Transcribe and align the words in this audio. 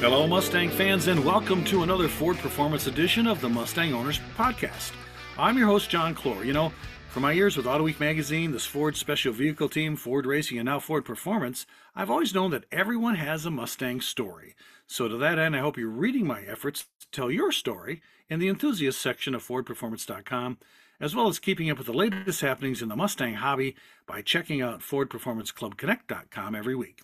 Hello, 0.00 0.26
Mustang 0.26 0.70
fans, 0.70 1.08
and 1.08 1.22
welcome 1.22 1.62
to 1.64 1.82
another 1.82 2.08
Ford 2.08 2.38
Performance 2.38 2.86
edition 2.86 3.26
of 3.26 3.42
the 3.42 3.48
Mustang 3.50 3.92
Owners 3.92 4.20
Podcast. 4.38 4.92
I'm 5.36 5.58
your 5.58 5.66
host, 5.66 5.90
John 5.90 6.14
Clor. 6.14 6.44
You 6.44 6.54
know, 6.54 6.72
for 7.10 7.20
my 7.20 7.32
years 7.32 7.58
with 7.58 7.66
Auto 7.66 7.84
Week 7.84 8.00
magazine, 8.00 8.52
this 8.52 8.64
Ford 8.64 8.96
Special 8.96 9.34
Vehicle 9.34 9.68
Team, 9.68 9.96
Ford 9.96 10.24
Racing, 10.24 10.56
and 10.56 10.64
now 10.64 10.78
Ford 10.78 11.04
Performance, 11.04 11.66
I've 11.94 12.10
always 12.10 12.34
known 12.34 12.52
that 12.52 12.64
everyone 12.72 13.16
has 13.16 13.44
a 13.44 13.50
Mustang 13.50 14.00
story. 14.00 14.54
So, 14.86 15.08
to 15.08 15.18
that 15.18 15.38
end, 15.38 15.54
I 15.54 15.58
hope 15.58 15.76
you're 15.76 15.90
reading 15.90 16.26
my 16.26 16.40
efforts 16.42 16.86
tell 17.16 17.30
your 17.30 17.50
story 17.50 18.02
in 18.28 18.40
the 18.40 18.48
enthusiast 18.48 19.00
section 19.00 19.34
of 19.34 19.46
FordPerformance.com, 19.46 20.58
as 21.00 21.16
well 21.16 21.28
as 21.28 21.38
keeping 21.38 21.70
up 21.70 21.78
with 21.78 21.86
the 21.86 21.92
latest 21.94 22.42
happenings 22.42 22.82
in 22.82 22.90
the 22.90 22.96
Mustang 22.96 23.36
hobby 23.36 23.74
by 24.06 24.20
checking 24.20 24.60
out 24.60 24.80
FordPerformanceClubConnect.com 24.80 26.54
every 26.54 26.74
week. 26.74 27.00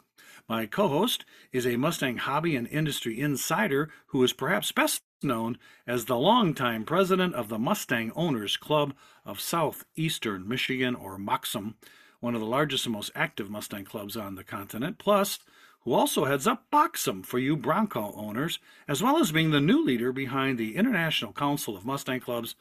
My 0.46 0.66
co 0.66 0.88
host 0.88 1.24
is 1.50 1.66
a 1.66 1.76
Mustang 1.76 2.18
hobby 2.18 2.56
and 2.56 2.68
industry 2.68 3.18
insider 3.18 3.90
who 4.08 4.22
is 4.22 4.34
perhaps 4.34 4.70
best 4.70 5.02
known 5.22 5.56
as 5.86 6.04
the 6.04 6.18
longtime 6.18 6.84
president 6.84 7.34
of 7.34 7.48
the 7.48 7.58
Mustang 7.58 8.12
Owners 8.14 8.58
Club 8.58 8.92
of 9.24 9.40
Southeastern 9.40 10.46
Michigan, 10.46 10.94
or 10.94 11.16
MOXM, 11.16 11.74
one 12.20 12.34
of 12.34 12.40
the 12.40 12.46
largest 12.46 12.84
and 12.84 12.92
most 12.92 13.12
active 13.14 13.48
Mustang 13.48 13.84
clubs 13.84 14.16
on 14.16 14.34
the 14.34 14.44
continent, 14.44 14.98
plus 14.98 15.38
who 15.84 15.92
also 15.92 16.24
heads 16.24 16.46
up 16.46 16.66
BOXM 16.72 17.24
for 17.24 17.38
you 17.38 17.56
Bronco 17.56 18.12
owners, 18.16 18.58
as 18.86 19.02
well 19.02 19.18
as 19.18 19.32
being 19.32 19.50
the 19.50 19.60
new 19.60 19.84
leader 19.84 20.12
behind 20.12 20.58
the 20.58 20.76
International 20.76 21.32
Council 21.32 21.76
of 21.76 21.84
Mustang 21.84 22.20
Clubs. 22.20 22.54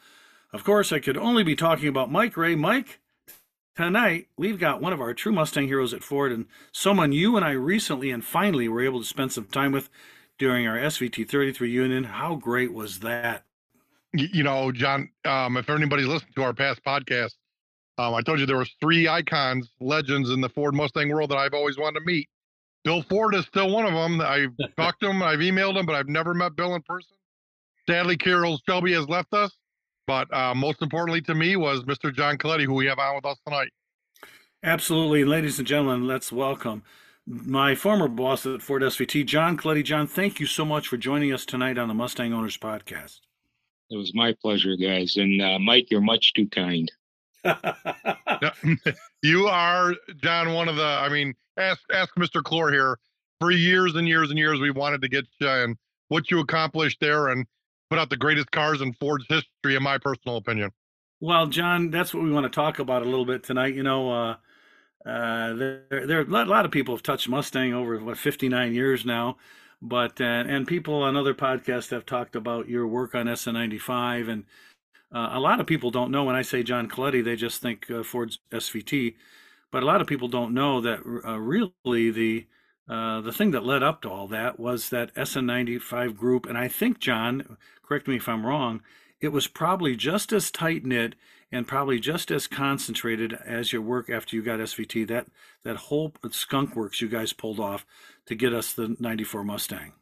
Of 0.53 0.63
course, 0.63 0.91
I 0.91 0.99
could 0.99 1.17
only 1.17 1.43
be 1.43 1.55
talking 1.55 1.87
about 1.87 2.11
Mike 2.11 2.35
Ray. 2.35 2.55
Mike, 2.55 2.99
Tonight, 3.77 4.27
we've 4.35 4.59
got 4.59 4.81
one 4.81 4.91
of 4.91 4.99
our 4.99 5.13
true 5.13 5.31
Mustang 5.31 5.65
heroes 5.65 5.93
at 5.93 6.03
Ford 6.03 6.33
and 6.33 6.45
someone 6.73 7.13
you 7.13 7.37
and 7.37 7.45
I 7.45 7.51
recently 7.51 8.11
and 8.11 8.23
finally 8.23 8.67
were 8.67 8.83
able 8.83 8.99
to 8.99 9.05
spend 9.05 9.31
some 9.31 9.45
time 9.45 9.71
with 9.71 9.89
during 10.37 10.67
our 10.67 10.77
SVT 10.77 11.29
33 11.29 11.67
reunion. 11.69 12.03
How 12.03 12.35
great 12.35 12.73
was 12.73 12.99
that? 12.99 13.45
You 14.13 14.43
know, 14.43 14.73
John, 14.73 15.09
um, 15.23 15.55
if 15.55 15.69
anybody's 15.69 16.07
listened 16.07 16.35
to 16.35 16.43
our 16.43 16.53
past 16.53 16.83
podcast, 16.83 17.31
um, 17.97 18.13
I 18.13 18.21
told 18.21 18.41
you 18.41 18.45
there 18.45 18.57
was 18.57 18.75
three 18.81 19.07
icons, 19.07 19.69
legends 19.79 20.31
in 20.31 20.41
the 20.41 20.49
Ford 20.49 20.75
Mustang 20.75 21.09
world 21.09 21.31
that 21.31 21.37
I've 21.37 21.53
always 21.53 21.77
wanted 21.77 21.99
to 21.99 22.05
meet. 22.05 22.27
Bill 22.83 23.03
Ford 23.03 23.35
is 23.35 23.45
still 23.45 23.69
one 23.71 23.85
of 23.85 23.93
them. 23.93 24.21
I've 24.21 24.55
talked 24.77 25.01
to 25.01 25.09
him, 25.09 25.21
I've 25.21 25.39
emailed 25.39 25.77
him, 25.77 25.85
but 25.85 25.95
I've 25.95 26.09
never 26.09 26.33
met 26.33 26.55
Bill 26.55 26.75
in 26.75 26.81
person. 26.83 27.15
Sadly, 27.89 28.17
Carroll 28.17 28.59
Shelby 28.67 28.93
has 28.93 29.07
left 29.07 29.33
us. 29.33 29.51
But 30.07 30.33
uh, 30.33 30.53
most 30.53 30.81
importantly 30.81 31.21
to 31.21 31.35
me 31.35 31.55
was 31.55 31.83
Mr. 31.83 32.13
John 32.13 32.37
Coletti, 32.37 32.65
who 32.65 32.73
we 32.73 32.87
have 32.87 32.99
on 32.99 33.15
with 33.15 33.25
us 33.25 33.37
tonight. 33.45 33.69
Absolutely. 34.63 35.23
Ladies 35.23 35.57
and 35.57 35.67
gentlemen, 35.67 36.07
let's 36.07 36.31
welcome 36.31 36.83
my 37.25 37.75
former 37.75 38.07
boss 38.07 38.45
at 38.45 38.61
Ford 38.61 38.81
SVT, 38.81 39.25
John 39.25 39.57
Coletti. 39.57 39.83
John, 39.83 40.07
thank 40.07 40.39
you 40.39 40.45
so 40.45 40.65
much 40.65 40.87
for 40.87 40.97
joining 40.97 41.31
us 41.31 41.45
tonight 41.45 41.77
on 41.77 41.87
the 41.87 41.93
Mustang 41.93 42.33
Owners 42.33 42.57
Podcast. 42.57 43.19
It 43.89 43.97
was 43.97 44.13
my 44.13 44.35
pleasure, 44.41 44.75
guys. 44.75 45.17
And 45.17 45.41
uh, 45.41 45.59
Mike, 45.59 45.89
you're 45.89 46.01
much 46.01 46.33
too 46.33 46.47
kind. 46.47 46.91
you 49.23 49.47
are, 49.47 49.93
John, 50.21 50.53
one 50.53 50.67
of 50.67 50.75
the, 50.75 50.83
I 50.83 51.09
mean, 51.09 51.33
ask, 51.61 51.81
ask 51.93 52.13
Mr. 52.15 52.43
Clor 52.43 52.71
here. 52.71 52.97
For 53.39 53.51
years 53.51 53.95
and 53.95 54.07
years 54.07 54.29
and 54.29 54.37
years, 54.37 54.59
we 54.59 54.69
wanted 54.69 55.01
to 55.01 55.09
get 55.09 55.25
you 55.39 55.47
and 55.47 55.75
what 56.09 56.29
you 56.29 56.39
accomplished 56.39 56.99
there. 56.99 57.29
And 57.29 57.45
put 57.91 57.99
out 57.99 58.09
the 58.09 58.17
greatest 58.17 58.49
cars 58.51 58.81
in 58.81 58.93
Ford's 58.93 59.25
history, 59.27 59.75
in 59.75 59.83
my 59.83 59.97
personal 59.97 60.37
opinion. 60.37 60.71
Well, 61.19 61.47
John, 61.47 61.91
that's 61.91 62.13
what 62.13 62.23
we 62.23 62.31
want 62.31 62.45
to 62.45 62.49
talk 62.49 62.79
about 62.79 63.01
a 63.01 63.05
little 63.05 63.25
bit 63.25 63.43
tonight. 63.43 63.75
You 63.75 63.83
know, 63.83 64.11
uh, 64.11 64.35
uh, 65.05 65.53
there, 65.53 66.07
there, 66.07 66.21
a 66.21 66.45
lot 66.45 66.65
of 66.65 66.71
people 66.71 66.95
have 66.95 67.03
touched 67.03 67.27
Mustang 67.27 67.73
over 67.73 67.99
what 67.99 68.17
59 68.17 68.73
years 68.73 69.05
now, 69.05 69.37
but 69.81 70.21
uh, 70.21 70.23
and 70.23 70.65
people 70.65 71.03
on 71.03 71.17
other 71.17 71.33
podcasts 71.33 71.91
have 71.91 72.05
talked 72.05 72.35
about 72.35 72.69
your 72.69 72.87
work 72.87 73.13
on 73.13 73.25
SN95, 73.25 74.29
and 74.29 74.45
uh, 75.13 75.31
a 75.33 75.39
lot 75.39 75.59
of 75.59 75.67
people 75.67 75.91
don't 75.91 76.11
know 76.11 76.23
when 76.23 76.35
I 76.35 76.43
say 76.43 76.63
John 76.63 76.87
Coletti, 76.87 77.21
they 77.21 77.35
just 77.35 77.61
think 77.61 77.91
uh, 77.91 78.03
Ford's 78.03 78.39
SVT, 78.51 79.15
but 79.71 79.83
a 79.83 79.85
lot 79.85 80.01
of 80.01 80.07
people 80.07 80.27
don't 80.27 80.53
know 80.53 80.81
that 80.81 80.99
uh, 81.25 81.39
really 81.39 82.11
the 82.11 82.47
uh, 82.89 83.21
the 83.21 83.31
thing 83.31 83.51
that 83.51 83.65
led 83.65 83.83
up 83.83 84.01
to 84.01 84.09
all 84.09 84.27
that 84.27 84.59
was 84.59 84.89
that 84.89 85.15
SN95 85.15 86.17
group, 86.17 86.45
and 86.45 86.57
I 86.57 86.67
think 86.67 86.99
John, 86.99 87.57
correct 87.83 88.07
me 88.07 88.17
if 88.17 88.27
I'm 88.27 88.45
wrong, 88.45 88.81
it 89.21 89.29
was 89.29 89.47
probably 89.47 89.95
just 89.95 90.33
as 90.33 90.51
tight 90.51 90.83
knit 90.83 91.15
and 91.51 91.67
probably 91.67 91.99
just 91.99 92.31
as 92.31 92.47
concentrated 92.47 93.37
as 93.45 93.71
your 93.71 93.81
work 93.81 94.09
after 94.09 94.35
you 94.35 94.41
got 94.41 94.59
SVT. 94.59 95.07
That 95.07 95.27
that 95.63 95.77
whole 95.77 96.13
skunk 96.31 96.75
works 96.75 97.01
you 97.01 97.07
guys 97.07 97.33
pulled 97.33 97.59
off 97.59 97.85
to 98.25 98.35
get 98.35 98.53
us 98.53 98.73
the 98.73 98.95
'94 98.99 99.43
Mustang. 99.43 99.93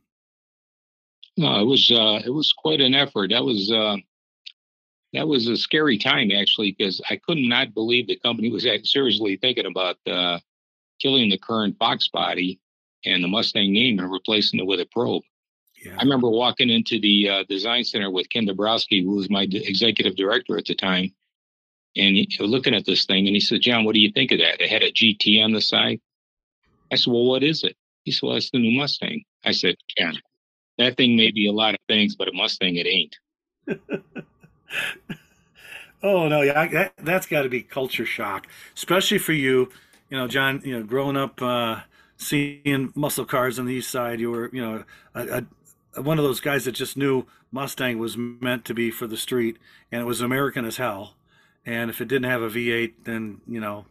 No, 1.37 1.59
it 1.59 1.65
was 1.65 1.91
uh, 1.91 2.21
it 2.25 2.31
was 2.31 2.53
quite 2.53 2.81
an 2.81 2.95
effort. 2.95 3.29
That 3.31 3.43
was 3.43 3.71
uh, 3.71 3.97
that 5.13 5.27
was 5.27 5.47
a 5.47 5.57
scary 5.57 5.97
time 5.97 6.31
actually 6.31 6.75
because 6.77 7.01
I 7.09 7.15
could 7.15 7.37
not 7.37 7.73
believe 7.73 8.07
the 8.07 8.17
company 8.17 8.51
was 8.51 8.67
seriously 8.83 9.37
thinking 9.37 9.65
about 9.65 9.97
uh, 10.07 10.39
killing 10.99 11.29
the 11.29 11.37
current 11.37 11.77
Fox 11.77 12.07
body 12.07 12.59
and 13.05 13.23
the 13.23 13.27
Mustang 13.27 13.73
name 13.73 13.99
and 13.99 14.11
replacing 14.11 14.59
it 14.59 14.65
with 14.65 14.79
a 14.79 14.85
probe. 14.85 15.23
Yeah. 15.83 15.95
I 15.97 16.03
remember 16.03 16.29
walking 16.29 16.69
into 16.69 16.99
the 16.99 17.29
uh, 17.29 17.43
design 17.47 17.83
center 17.85 18.11
with 18.11 18.29
Ken 18.29 18.45
Dabrowski, 18.45 19.03
who 19.03 19.15
was 19.15 19.29
my 19.29 19.43
executive 19.49 20.15
director 20.15 20.57
at 20.57 20.65
the 20.65 20.75
time, 20.75 21.13
and 21.95 22.17
he, 22.17 22.27
was 22.39 22.49
looking 22.49 22.75
at 22.75 22.85
this 22.85 23.05
thing, 23.05 23.27
and 23.27 23.35
he 23.35 23.39
said, 23.39 23.61
"John, 23.61 23.85
what 23.85 23.95
do 23.95 24.01
you 24.01 24.11
think 24.11 24.31
of 24.31 24.39
that? 24.39 24.61
It 24.61 24.69
had 24.69 24.83
a 24.83 24.91
GT 24.91 25.41
on 25.41 25.53
the 25.53 25.61
side." 25.61 26.01
I 26.91 26.95
said, 26.95 27.11
"Well, 27.11 27.25
what 27.25 27.43
is 27.43 27.63
it?" 27.63 27.77
He 28.03 28.11
said, 28.11 28.27
"Well, 28.27 28.35
it's 28.35 28.51
the 28.51 28.59
new 28.59 28.77
Mustang." 28.77 29.23
I 29.45 29.51
said, 29.51 29.75
"Ken, 29.97 30.15
that 30.77 30.97
thing 30.97 31.15
may 31.15 31.31
be 31.31 31.47
a 31.47 31.53
lot 31.53 31.75
of 31.75 31.79
things, 31.87 32.13
but 32.13 32.27
a 32.27 32.33
Mustang 32.33 32.75
it 32.75 32.85
ain't." 32.85 33.15
oh 36.03 36.27
no, 36.27 36.41
yeah, 36.41 36.67
that, 36.67 36.93
that's 36.97 37.25
got 37.27 37.43
to 37.43 37.49
be 37.49 37.61
culture 37.61 38.05
shock, 38.05 38.47
especially 38.75 39.17
for 39.17 39.33
you. 39.33 39.69
You 40.09 40.17
know, 40.17 40.27
John. 40.27 40.61
You 40.63 40.79
know, 40.79 40.85
growing 40.85 41.17
up. 41.17 41.41
Uh, 41.41 41.81
seeing 42.19 42.91
muscle 42.95 43.25
cars 43.25 43.57
on 43.57 43.65
the 43.65 43.73
east 43.73 43.89
side. 43.89 44.19
You 44.19 44.29
were, 44.29 44.49
you 44.53 44.61
know, 44.61 44.83
a, 45.15 45.45
a, 45.95 46.01
one 46.01 46.19
of 46.19 46.25
those 46.25 46.41
guys 46.41 46.65
that 46.65 46.73
just 46.73 46.97
knew 46.97 47.25
Mustang 47.51 47.97
was 47.97 48.15
meant 48.17 48.65
to 48.65 48.73
be 48.75 48.91
for 48.91 49.07
the 49.07 49.17
street, 49.17 49.57
and 49.91 50.01
it 50.01 50.05
was 50.05 50.21
American 50.21 50.65
as 50.65 50.77
hell. 50.77 51.15
And 51.65 51.89
if 51.89 51.99
it 51.99 52.07
didn't 52.07 52.29
have 52.29 52.41
a 52.41 52.49
V8, 52.49 52.93
then 53.05 53.41
you 53.47 53.59
know, 53.59 53.85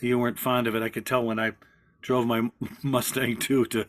you 0.00 0.18
weren't 0.18 0.38
fond 0.38 0.66
of 0.66 0.74
it. 0.74 0.82
I 0.82 0.88
could 0.88 1.06
tell 1.06 1.22
when 1.22 1.38
I 1.38 1.52
drove 2.00 2.26
my 2.26 2.50
Mustang 2.82 3.36
2 3.36 3.66
to 3.66 3.86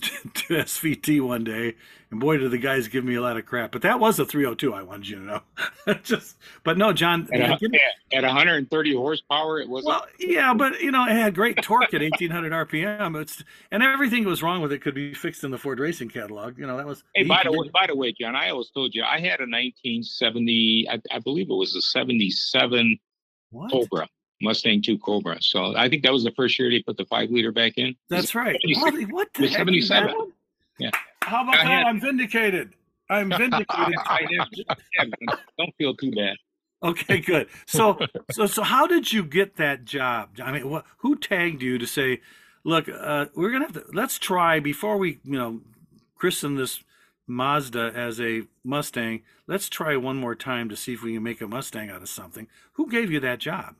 to 0.34 0.54
SVT 0.54 1.20
one 1.20 1.44
day, 1.44 1.74
and 2.10 2.20
boy, 2.20 2.38
did 2.38 2.50
the 2.50 2.58
guys 2.58 2.88
give 2.88 3.04
me 3.04 3.14
a 3.14 3.20
lot 3.20 3.36
of 3.36 3.46
crap. 3.46 3.72
But 3.72 3.82
that 3.82 4.00
was 4.00 4.18
a 4.18 4.24
302. 4.24 4.74
I 4.74 4.82
wanted 4.82 5.08
you 5.08 5.16
to 5.16 5.22
know. 5.22 5.94
Just, 6.02 6.36
but 6.64 6.78
no, 6.78 6.92
John. 6.92 7.28
At, 7.32 7.62
a, 7.62 7.68
at 8.12 8.24
130 8.24 8.94
horsepower, 8.94 9.60
it 9.60 9.68
was. 9.68 9.84
Well, 9.84 10.06
yeah, 10.18 10.54
but 10.54 10.80
you 10.80 10.90
know, 10.90 11.04
it 11.04 11.12
had 11.12 11.34
great 11.34 11.60
torque 11.62 11.94
at 11.94 12.00
1800 12.00 12.52
RPM. 12.68 13.20
It's 13.20 13.42
and 13.70 13.82
everything 13.82 14.24
that 14.24 14.30
was 14.30 14.42
wrong 14.42 14.60
with 14.60 14.72
it 14.72 14.80
could 14.80 14.94
be 14.94 15.14
fixed 15.14 15.44
in 15.44 15.50
the 15.50 15.58
Ford 15.58 15.78
Racing 15.78 16.08
catalog. 16.08 16.58
You 16.58 16.66
know, 16.66 16.76
that 16.76 16.86
was. 16.86 17.04
Hey, 17.14 17.24
by 17.24 17.42
the 17.44 17.52
way, 17.52 17.70
by 17.72 17.86
the 17.86 17.96
way, 17.96 18.12
John, 18.12 18.34
I 18.34 18.50
always 18.50 18.70
told 18.70 18.94
you 18.94 19.02
I 19.02 19.20
had 19.20 19.40
a 19.40 19.48
1970. 19.48 20.88
I, 20.90 21.00
I 21.10 21.18
believe 21.18 21.50
it 21.50 21.54
was 21.54 21.74
a 21.76 21.82
77 21.82 22.98
what? 23.50 23.70
Cobra. 23.70 24.08
Mustang 24.40 24.82
2 24.82 24.98
Cobra. 24.98 25.36
So 25.40 25.76
I 25.76 25.88
think 25.88 26.02
that 26.04 26.12
was 26.12 26.24
the 26.24 26.32
first 26.32 26.58
year 26.58 26.70
they 26.70 26.82
put 26.82 26.96
the 26.96 27.04
five 27.04 27.30
liter 27.30 27.52
back 27.52 27.74
in. 27.76 27.94
That's 28.08 28.34
right. 28.34 28.58
what 29.10 29.32
the 29.34 29.48
heck 29.48 29.58
77. 29.58 30.32
Yeah. 30.78 30.90
How 31.22 31.42
about 31.42 31.56
that? 31.56 31.86
I'm 31.86 32.00
vindicated. 32.00 32.74
I'm 33.10 33.28
vindicated. 33.28 33.96
Don't 35.58 35.74
feel 35.76 35.94
too 35.94 36.12
bad. 36.12 36.36
Okay, 36.82 37.20
good. 37.20 37.48
So, 37.66 37.98
so, 38.30 38.46
so, 38.46 38.62
how 38.62 38.86
did 38.86 39.12
you 39.12 39.22
get 39.22 39.56
that 39.56 39.84
job? 39.84 40.30
I 40.42 40.50
mean, 40.50 40.70
what, 40.70 40.86
who 40.98 41.16
tagged 41.16 41.60
you 41.60 41.76
to 41.76 41.86
say, 41.86 42.20
"Look, 42.64 42.88
uh, 42.88 43.26
we're 43.34 43.50
gonna 43.50 43.66
have 43.66 43.74
to 43.74 43.84
let's 43.92 44.18
try 44.18 44.60
before 44.60 44.96
we, 44.96 45.18
you 45.22 45.36
know, 45.38 45.60
christen 46.14 46.54
this 46.56 46.82
Mazda 47.26 47.92
as 47.94 48.18
a 48.18 48.44
Mustang. 48.64 49.22
Let's 49.46 49.68
try 49.68 49.96
one 49.96 50.16
more 50.16 50.34
time 50.34 50.70
to 50.70 50.76
see 50.76 50.94
if 50.94 51.02
we 51.02 51.12
can 51.12 51.22
make 51.22 51.42
a 51.42 51.46
Mustang 51.46 51.90
out 51.90 52.00
of 52.00 52.08
something." 52.08 52.46
Who 52.74 52.90
gave 52.90 53.10
you 53.10 53.20
that 53.20 53.40
job? 53.40 53.74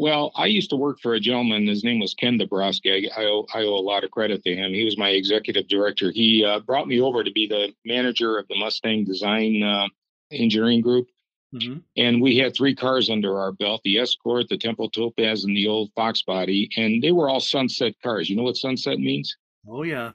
Well, 0.00 0.30
I 0.36 0.46
used 0.46 0.70
to 0.70 0.76
work 0.76 1.00
for 1.00 1.14
a 1.14 1.20
gentleman. 1.20 1.66
His 1.66 1.82
name 1.82 1.98
was 1.98 2.14
Ken 2.14 2.38
Dabrowski. 2.38 3.10
I, 3.10 3.20
I, 3.20 3.24
owe, 3.24 3.46
I 3.52 3.62
owe 3.64 3.74
a 3.74 3.82
lot 3.82 4.04
of 4.04 4.12
credit 4.12 4.44
to 4.44 4.54
him. 4.54 4.72
He 4.72 4.84
was 4.84 4.96
my 4.96 5.08
executive 5.08 5.66
director. 5.66 6.12
He 6.12 6.44
uh, 6.44 6.60
brought 6.60 6.86
me 6.86 7.00
over 7.00 7.24
to 7.24 7.32
be 7.32 7.48
the 7.48 7.74
manager 7.84 8.38
of 8.38 8.46
the 8.46 8.54
Mustang 8.56 9.04
Design 9.04 9.60
uh, 9.60 9.88
Engineering 10.30 10.82
Group. 10.82 11.08
Mm-hmm. 11.52 11.78
And 11.96 12.22
we 12.22 12.36
had 12.36 12.54
three 12.54 12.76
cars 12.76 13.10
under 13.10 13.40
our 13.40 13.50
belt 13.50 13.80
the 13.82 13.98
Escort, 13.98 14.48
the 14.48 14.56
Tempo 14.56 14.88
Topaz, 14.88 15.42
and 15.42 15.56
the 15.56 15.66
old 15.66 15.90
Fox 15.96 16.22
body. 16.22 16.70
And 16.76 17.02
they 17.02 17.10
were 17.10 17.28
all 17.28 17.40
sunset 17.40 17.94
cars. 18.00 18.30
You 18.30 18.36
know 18.36 18.44
what 18.44 18.56
sunset 18.56 19.00
means? 19.00 19.36
Oh, 19.68 19.82
yeah. 19.82 20.12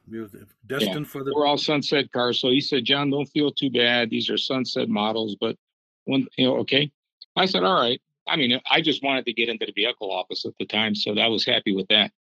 Destined 0.65 0.95
yeah. 0.95 1.03
for 1.03 1.25
the. 1.25 1.33
We're 1.35 1.45
all 1.45 1.57
sunset 1.57 2.09
cars. 2.13 2.39
So 2.39 2.47
he 2.47 2.61
said, 2.61 2.85
John, 2.85 3.09
don't 3.09 3.25
feel 3.25 3.51
too 3.51 3.69
bad. 3.69 4.09
These 4.09 4.29
are 4.29 4.37
sunset 4.37 4.87
models, 4.87 5.35
but 5.41 5.57
When 6.05 6.25
you 6.37 6.47
know, 6.47 6.57
okay. 6.59 6.89
I 7.35 7.47
said, 7.47 7.63
all 7.63 7.81
right. 7.81 7.99
I 8.27 8.35
mean, 8.35 8.59
I 8.69 8.81
just 8.81 9.03
wanted 9.03 9.25
to 9.25 9.33
get 9.33 9.49
into 9.49 9.65
the 9.65 9.73
vehicle 9.73 10.11
office 10.11 10.45
at 10.45 10.53
the 10.59 10.65
time, 10.65 10.95
so 10.95 11.17
I 11.17 11.27
was 11.27 11.45
happy 11.45 11.75
with 11.75 11.87
that. 11.89 12.11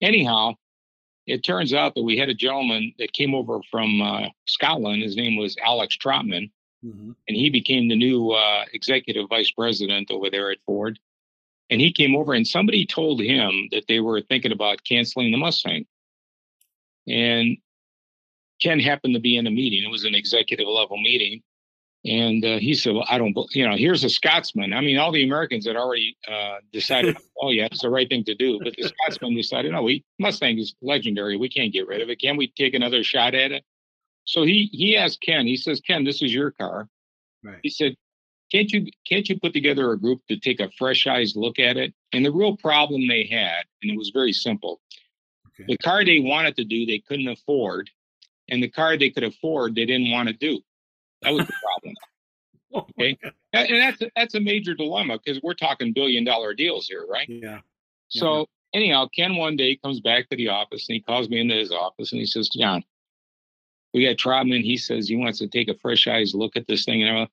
Anyhow, 0.00 0.54
it 1.26 1.44
turns 1.44 1.72
out 1.72 1.94
that 1.94 2.02
we 2.02 2.16
had 2.16 2.28
a 2.28 2.34
gentleman 2.34 2.94
that 2.98 3.12
came 3.12 3.34
over 3.34 3.60
from 3.70 4.00
uh, 4.02 4.28
Scotland. 4.46 5.02
His 5.02 5.16
name 5.16 5.36
was 5.36 5.56
Alex 5.64 5.96
Trotman, 5.96 6.50
mm-hmm. 6.84 7.12
and 7.28 7.36
he 7.36 7.50
became 7.50 7.88
the 7.88 7.96
new 7.96 8.30
uh, 8.30 8.64
executive 8.72 9.28
vice 9.28 9.50
president 9.50 10.10
over 10.10 10.30
there 10.30 10.50
at 10.50 10.58
Ford. 10.66 10.98
And 11.70 11.80
he 11.80 11.92
came 11.92 12.14
over, 12.14 12.34
and 12.34 12.46
somebody 12.46 12.84
told 12.84 13.20
him 13.20 13.68
that 13.72 13.84
they 13.88 14.00
were 14.00 14.20
thinking 14.20 14.52
about 14.52 14.84
canceling 14.84 15.30
the 15.30 15.38
Mustang. 15.38 15.86
And 17.08 17.56
Ken 18.60 18.80
happened 18.80 19.14
to 19.14 19.20
be 19.20 19.36
in 19.36 19.46
a 19.46 19.50
meeting. 19.50 19.82
It 19.82 19.90
was 19.90 20.04
an 20.04 20.14
executive 20.14 20.66
level 20.68 20.98
meeting. 20.98 21.42
And 22.04 22.44
uh, 22.44 22.58
he 22.58 22.74
said, 22.74 22.94
Well, 22.94 23.06
I 23.08 23.16
don't, 23.16 23.34
you 23.52 23.66
know, 23.66 23.76
here's 23.76 24.04
a 24.04 24.10
Scotsman. 24.10 24.74
I 24.74 24.82
mean, 24.82 24.98
all 24.98 25.10
the 25.10 25.24
Americans 25.24 25.66
had 25.66 25.76
already 25.76 26.16
uh, 26.28 26.56
decided, 26.72 27.16
oh, 27.40 27.50
yeah, 27.50 27.66
it's 27.66 27.80
the 27.82 27.88
right 27.88 28.08
thing 28.08 28.24
to 28.24 28.34
do. 28.34 28.60
But 28.62 28.74
the 28.76 28.88
Scotsman 28.88 29.34
decided, 29.34 29.72
no, 29.72 29.82
we, 29.82 30.04
Mustang 30.18 30.58
is 30.58 30.74
legendary. 30.82 31.36
We 31.36 31.48
can't 31.48 31.72
get 31.72 31.86
rid 31.86 32.02
of 32.02 32.10
it. 32.10 32.20
Can 32.20 32.36
we 32.36 32.48
take 32.48 32.74
another 32.74 33.02
shot 33.02 33.34
at 33.34 33.52
it? 33.52 33.64
So 34.24 34.42
he 34.42 34.70
he 34.72 34.96
asked 34.96 35.20
Ken, 35.20 35.46
he 35.46 35.56
says, 35.56 35.80
Ken, 35.80 36.04
this 36.04 36.22
is 36.22 36.32
your 36.32 36.50
car. 36.50 36.88
Right. 37.42 37.58
He 37.62 37.68
said, 37.68 37.94
can't 38.50 38.70
you 38.72 38.86
can't 39.06 39.28
you 39.28 39.38
put 39.38 39.52
together 39.52 39.90
a 39.92 39.98
group 39.98 40.20
to 40.28 40.38
take 40.38 40.60
a 40.60 40.70
fresh 40.78 41.06
eyes 41.06 41.34
look 41.36 41.58
at 41.58 41.76
it? 41.76 41.94
And 42.12 42.24
the 42.24 42.32
real 42.32 42.56
problem 42.56 43.06
they 43.08 43.26
had, 43.30 43.64
and 43.82 43.90
it 43.90 43.98
was 43.98 44.10
very 44.10 44.32
simple. 44.32 44.80
Okay. 45.48 45.64
The 45.68 45.78
car 45.78 46.04
they 46.04 46.18
wanted 46.18 46.56
to 46.56 46.64
do, 46.64 46.86
they 46.86 47.02
couldn't 47.06 47.28
afford, 47.28 47.90
and 48.48 48.62
the 48.62 48.70
car 48.70 48.96
they 48.96 49.10
could 49.10 49.24
afford, 49.24 49.74
they 49.74 49.84
didn't 49.84 50.10
want 50.10 50.28
to 50.28 50.34
do. 50.34 50.60
That 51.24 51.32
was 51.34 51.46
the 51.46 51.52
problem. 51.62 51.94
Oh 52.76 52.84
okay, 52.98 53.16
and 53.52 53.80
that's 53.80 54.02
that's 54.16 54.34
a 54.34 54.40
major 54.40 54.74
dilemma 54.74 55.20
because 55.24 55.40
we're 55.44 55.54
talking 55.54 55.92
billion 55.92 56.24
dollar 56.24 56.54
deals 56.54 56.88
here, 56.88 57.06
right? 57.08 57.28
Yeah. 57.28 57.60
So 58.08 58.38
yeah. 58.38 58.80
anyhow, 58.80 59.06
Ken 59.14 59.36
one 59.36 59.54
day 59.54 59.76
comes 59.76 60.00
back 60.00 60.28
to 60.30 60.36
the 60.36 60.48
office 60.48 60.88
and 60.88 60.94
he 60.94 61.00
calls 61.00 61.28
me 61.28 61.38
into 61.38 61.54
his 61.54 61.70
office 61.70 62.10
and 62.10 62.18
he 62.18 62.26
says, 62.26 62.48
"John, 62.48 62.82
we 63.92 64.04
got 64.04 64.16
Trotman. 64.16 64.64
He 64.64 64.76
says 64.76 65.06
he 65.06 65.14
wants 65.14 65.38
to 65.38 65.46
take 65.46 65.68
a 65.68 65.74
fresh 65.74 66.08
eyes 66.08 66.34
look 66.34 66.56
at 66.56 66.66
this 66.66 66.84
thing." 66.84 67.04
And, 67.04 67.16
I, 67.16 67.28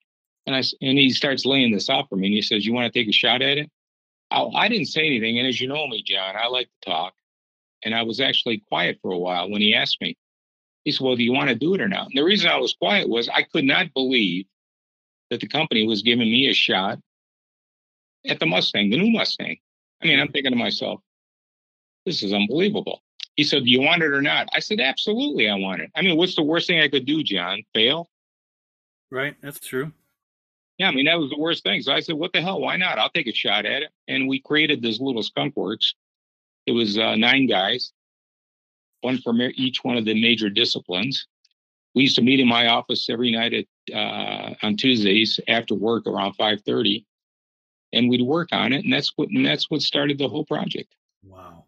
and 0.45 0.55
I 0.55 0.61
and 0.79 0.99
he 0.99 1.09
starts 1.09 1.43
laying 1.43 1.71
this 1.71 1.89
out 1.89 2.07
for 2.07 2.17
me. 2.17 2.27
And 2.27 2.35
he 2.35 2.43
says, 2.43 2.63
"You 2.63 2.73
want 2.73 2.93
to 2.93 2.99
take 2.99 3.09
a 3.09 3.11
shot 3.11 3.41
at 3.41 3.57
it?" 3.57 3.71
I, 4.29 4.43
I 4.43 4.67
didn't 4.67 4.87
say 4.87 5.07
anything, 5.07 5.39
and 5.39 5.47
as 5.47 5.59
you 5.59 5.67
know 5.67 5.87
me, 5.87 6.03
John, 6.05 6.35
I 6.35 6.47
like 6.47 6.67
to 6.67 6.89
talk, 6.89 7.13
and 7.83 7.95
I 7.95 8.03
was 8.03 8.19
actually 8.19 8.63
quiet 8.69 8.99
for 9.01 9.11
a 9.11 9.17
while 9.17 9.49
when 9.49 9.61
he 9.61 9.73
asked 9.73 9.99
me. 10.01 10.17
He 10.83 10.91
said, 10.91 11.05
Well, 11.05 11.15
do 11.15 11.23
you 11.23 11.33
want 11.33 11.49
to 11.49 11.55
do 11.55 11.73
it 11.73 11.81
or 11.81 11.87
not? 11.87 12.07
And 12.07 12.17
the 12.17 12.23
reason 12.23 12.49
I 12.49 12.57
was 12.57 12.73
quiet 12.73 13.07
was 13.07 13.29
I 13.29 13.43
could 13.43 13.65
not 13.65 13.93
believe 13.93 14.45
that 15.29 15.39
the 15.39 15.47
company 15.47 15.87
was 15.87 16.01
giving 16.01 16.29
me 16.31 16.49
a 16.49 16.53
shot 16.53 16.99
at 18.25 18.39
the 18.39 18.45
Mustang, 18.45 18.89
the 18.89 18.97
new 18.97 19.11
Mustang. 19.11 19.57
I 20.01 20.07
mean, 20.07 20.19
I'm 20.19 20.31
thinking 20.31 20.51
to 20.51 20.57
myself, 20.57 21.01
this 22.05 22.23
is 22.23 22.33
unbelievable. 22.33 23.01
He 23.35 23.43
said, 23.43 23.63
Do 23.63 23.69
you 23.69 23.81
want 23.81 24.03
it 24.03 24.11
or 24.11 24.21
not? 24.21 24.47
I 24.53 24.59
said, 24.59 24.79
Absolutely, 24.79 25.49
I 25.49 25.55
want 25.55 25.81
it. 25.81 25.91
I 25.95 26.01
mean, 26.01 26.17
what's 26.17 26.35
the 26.35 26.43
worst 26.43 26.67
thing 26.67 26.81
I 26.81 26.87
could 26.87 27.05
do, 27.05 27.23
John? 27.23 27.63
Fail? 27.73 28.09
Right. 29.11 29.35
That's 29.41 29.59
true. 29.59 29.91
Yeah, 30.77 30.87
I 30.87 30.91
mean, 30.91 31.05
that 31.05 31.19
was 31.19 31.29
the 31.29 31.37
worst 31.37 31.63
thing. 31.63 31.81
So 31.81 31.93
I 31.93 31.99
said, 31.99 32.15
What 32.15 32.33
the 32.33 32.41
hell? 32.41 32.59
Why 32.59 32.77
not? 32.77 32.97
I'll 32.97 33.09
take 33.09 33.27
a 33.27 33.33
shot 33.33 33.65
at 33.65 33.83
it. 33.83 33.91
And 34.07 34.27
we 34.27 34.41
created 34.41 34.81
this 34.81 34.99
little 34.99 35.23
skunk 35.23 35.55
works. 35.55 35.93
It 36.65 36.71
was 36.71 36.97
uh, 36.97 37.15
nine 37.15 37.47
guys 37.47 37.91
one 39.01 39.17
from 39.19 39.41
each 39.55 39.83
one 39.83 39.97
of 39.97 40.05
the 40.05 40.19
major 40.19 40.49
disciplines. 40.49 41.27
We 41.93 42.03
used 42.03 42.15
to 42.15 42.21
meet 42.21 42.39
in 42.39 42.47
my 42.47 42.67
office 42.67 43.09
every 43.09 43.31
night 43.31 43.53
at 43.53 43.93
uh, 43.93 44.53
on 44.61 44.77
Tuesdays 44.77 45.39
after 45.47 45.75
work 45.75 46.07
around 46.07 46.33
five 46.33 46.61
thirty, 46.61 47.05
and 47.91 48.09
we'd 48.09 48.21
work 48.21 48.49
on 48.51 48.71
it, 48.71 48.85
and 48.85 48.93
that's 48.93 49.11
what 49.17 49.29
and 49.29 49.45
that's 49.45 49.69
what 49.69 49.81
started 49.81 50.17
the 50.17 50.29
whole 50.29 50.45
project. 50.45 50.95
Wow! 51.23 51.65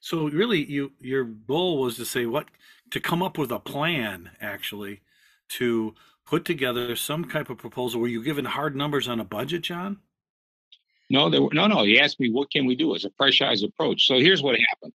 So 0.00 0.28
really, 0.28 0.64
you 0.64 0.92
your 1.00 1.24
goal 1.24 1.82
was 1.82 1.96
to 1.96 2.06
say 2.06 2.24
what 2.24 2.46
to 2.90 3.00
come 3.00 3.22
up 3.22 3.36
with 3.36 3.50
a 3.50 3.58
plan 3.58 4.30
actually 4.40 5.02
to 5.50 5.94
put 6.24 6.44
together 6.44 6.96
some 6.96 7.26
type 7.26 7.50
of 7.50 7.58
proposal. 7.58 8.00
Were 8.00 8.08
you 8.08 8.22
given 8.22 8.44
hard 8.44 8.74
numbers 8.74 9.08
on 9.08 9.20
a 9.20 9.24
budget, 9.24 9.62
John? 9.62 9.98
No, 11.10 11.30
there 11.30 11.42
were, 11.42 11.50
no, 11.52 11.66
no. 11.66 11.84
He 11.84 12.00
asked 12.00 12.20
me, 12.20 12.30
"What 12.30 12.50
can 12.50 12.64
we 12.64 12.74
do?" 12.74 12.94
as 12.94 13.04
a 13.04 13.10
fresh 13.18 13.42
eyes 13.42 13.62
approach. 13.62 14.06
So 14.06 14.14
here's 14.18 14.42
what 14.42 14.58
happened 14.70 14.94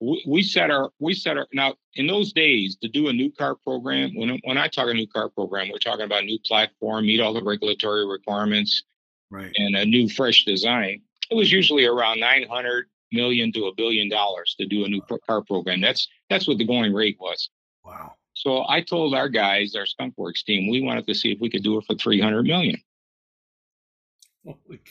we, 0.00 0.24
we 0.26 0.42
set 0.42 0.70
our 0.70 0.90
we 0.98 1.14
set 1.14 1.36
our 1.36 1.46
now 1.52 1.74
in 1.94 2.06
those 2.06 2.32
days 2.32 2.76
to 2.76 2.88
do 2.88 3.08
a 3.08 3.12
new 3.12 3.30
car 3.30 3.56
program 3.56 4.14
when 4.14 4.38
when 4.44 4.58
I 4.58 4.68
talk 4.68 4.88
a 4.88 4.94
new 4.94 5.06
car 5.06 5.28
program 5.28 5.68
we're 5.70 5.78
talking 5.78 6.04
about 6.04 6.22
a 6.22 6.26
new 6.26 6.38
platform 6.44 7.06
meet 7.06 7.20
all 7.20 7.34
the 7.34 7.42
regulatory 7.42 8.06
requirements 8.06 8.82
right. 9.30 9.52
and 9.56 9.76
a 9.76 9.84
new 9.84 10.08
fresh 10.08 10.44
design 10.44 11.02
it 11.30 11.34
was 11.34 11.52
usually 11.52 11.84
around 11.84 12.20
900 12.20 12.86
million 13.12 13.52
to 13.52 13.66
a 13.66 13.74
billion 13.74 14.08
dollars 14.08 14.54
to 14.58 14.66
do 14.66 14.84
a 14.84 14.88
new 14.88 15.02
car 15.26 15.42
program. 15.42 15.80
That's 15.80 16.08
that's 16.28 16.46
what 16.46 16.58
the 16.58 16.66
going 16.66 16.92
rate 16.92 17.16
was. 17.20 17.50
Wow. 17.84 18.14
So 18.34 18.64
I 18.68 18.80
told 18.80 19.14
our 19.14 19.28
guys 19.28 19.74
our 19.74 19.86
skunkworks 19.86 20.44
team 20.44 20.70
we 20.70 20.80
wanted 20.80 21.06
to 21.06 21.14
see 21.14 21.32
if 21.32 21.40
we 21.40 21.50
could 21.50 21.62
do 21.62 21.78
it 21.78 21.84
for 21.86 21.94
300 21.94 22.44
million 22.44 22.80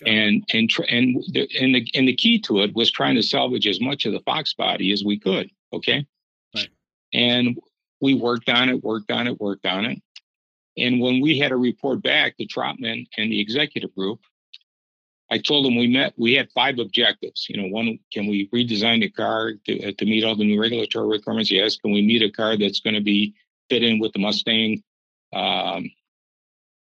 and 0.06 0.44
and 0.54 0.72
and 0.90 1.24
the, 1.32 1.50
and 1.60 1.76
the 1.76 1.88
and 1.94 2.08
the 2.08 2.16
key 2.16 2.40
to 2.40 2.62
it 2.62 2.74
was 2.76 2.92
trying 2.92 3.16
to 3.16 3.24
salvage 3.24 3.68
as 3.68 3.82
much 3.82 4.06
of 4.06 4.14
the 4.14 4.20
fox 4.22 4.54
body 4.54 4.92
as 4.92 5.04
we 5.04 5.18
could. 5.18 5.50
Okay, 5.74 6.06
right. 6.56 6.70
and 7.14 7.58
we 8.02 8.14
worked 8.14 8.50
on 8.50 8.70
it, 8.70 8.84
worked 8.84 9.12
on 9.12 9.28
it, 9.28 9.40
worked 9.40 9.66
on 9.66 9.86
it. 9.86 10.02
And 10.78 11.02
when 11.02 11.20
we 11.20 11.38
had 11.38 11.52
a 11.52 11.58
report 11.58 12.02
back 12.02 12.38
to 12.38 12.46
Trotman 12.46 13.08
and 13.18 13.32
the 13.32 13.40
executive 13.40 13.94
group, 13.96 14.22
I 15.32 15.38
told 15.38 15.66
them 15.66 15.76
we 15.76 15.88
met. 15.88 16.14
We 16.18 16.34
had 16.34 16.50
five 16.52 16.80
objectives. 16.80 17.48
You 17.50 17.62
know, 17.62 17.68
one: 17.68 18.00
can 18.14 18.28
we 18.28 18.50
redesign 18.50 19.02
the 19.02 19.10
car 19.10 19.54
to, 19.66 19.90
uh, 19.90 19.92
to 19.98 20.06
meet 20.06 20.24
all 20.24 20.36
the 20.36 20.46
new 20.46 20.62
regulatory 20.62 21.08
requirements? 21.08 21.52
Yes. 21.52 21.76
Can 21.76 21.92
we 21.92 22.02
meet 22.02 22.22
a 22.22 22.32
car 22.32 22.58
that's 22.58 22.80
going 22.80 22.96
to 22.96 23.02
be 23.02 23.36
fit 23.70 23.84
in 23.84 24.00
with 24.00 24.14
the 24.14 24.20
Mustang 24.20 24.84
um, 25.34 25.92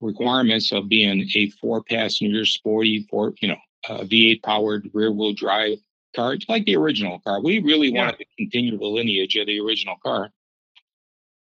requirements 0.01 0.71
of 0.71 0.89
being 0.89 1.27
a 1.35 1.49
four 1.51 1.81
passenger 1.83 2.45
sporty 2.45 3.07
four 3.09 3.33
you 3.41 3.47
know 3.47 3.57
uh, 3.89 3.99
v8 3.99 4.43
powered 4.43 4.89
rear 4.93 5.11
wheel 5.11 5.33
drive 5.33 5.77
car 6.15 6.37
like 6.47 6.65
the 6.65 6.75
original 6.75 7.19
car. 7.19 7.41
We 7.41 7.59
really 7.59 7.89
yeah. 7.89 8.05
wanted 8.05 8.17
to 8.19 8.25
continue 8.37 8.77
the 8.77 8.85
lineage 8.85 9.35
of 9.35 9.47
the 9.47 9.59
original 9.59 9.95
car. 10.03 10.31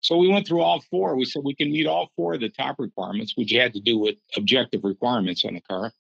So 0.01 0.19
we 0.19 0.29
went 0.29 0.47
through 0.47 0.61
all 0.61 0.83
four. 0.91 1.17
We 1.17 1.25
said 1.25 1.43
we 1.45 1.55
can 1.55 1.73
meet 1.73 1.87
all 1.87 2.11
four 2.17 2.35
of 2.35 2.41
the 2.41 2.51
top 2.51 2.77
requirements 2.79 3.35
which 3.37 3.53
had 3.53 3.73
to 3.75 3.81
do 3.81 3.99
with 3.99 4.17
objective 4.37 4.85
requirements 4.85 5.45
on 5.45 5.55
the 5.55 5.61
car. 5.61 5.93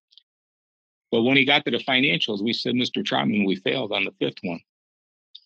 But 1.10 1.22
when 1.22 1.36
he 1.36 1.44
got 1.44 1.64
to 1.64 1.70
the 1.70 1.78
financials 1.78 2.42
we 2.42 2.52
said 2.52 2.74
mr 2.74 3.04
trotman 3.04 3.44
we 3.44 3.54
failed 3.54 3.92
on 3.92 4.04
the 4.04 4.10
fifth 4.18 4.38
one 4.42 4.60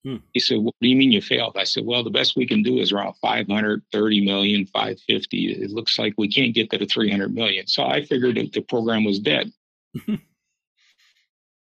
Hmm. 0.04 0.16
He 0.32 0.40
said, 0.40 0.58
What 0.58 0.74
do 0.80 0.88
you 0.88 0.96
mean 0.96 1.12
you 1.12 1.20
failed? 1.20 1.56
I 1.56 1.64
said, 1.64 1.84
Well, 1.84 2.04
the 2.04 2.10
best 2.10 2.36
we 2.36 2.46
can 2.46 2.62
do 2.62 2.78
is 2.78 2.92
around 2.92 3.14
530 3.20 4.24
million, 4.24 4.66
550. 4.66 5.52
It 5.52 5.70
looks 5.70 5.98
like 5.98 6.14
we 6.16 6.28
can't 6.28 6.54
get 6.54 6.70
to 6.70 6.78
the 6.78 6.86
300 6.86 7.34
million. 7.34 7.66
So 7.66 7.84
I 7.84 8.04
figured 8.04 8.36
that 8.36 8.52
the 8.52 8.60
program 8.60 9.04
was 9.04 9.18
dead. 9.18 9.52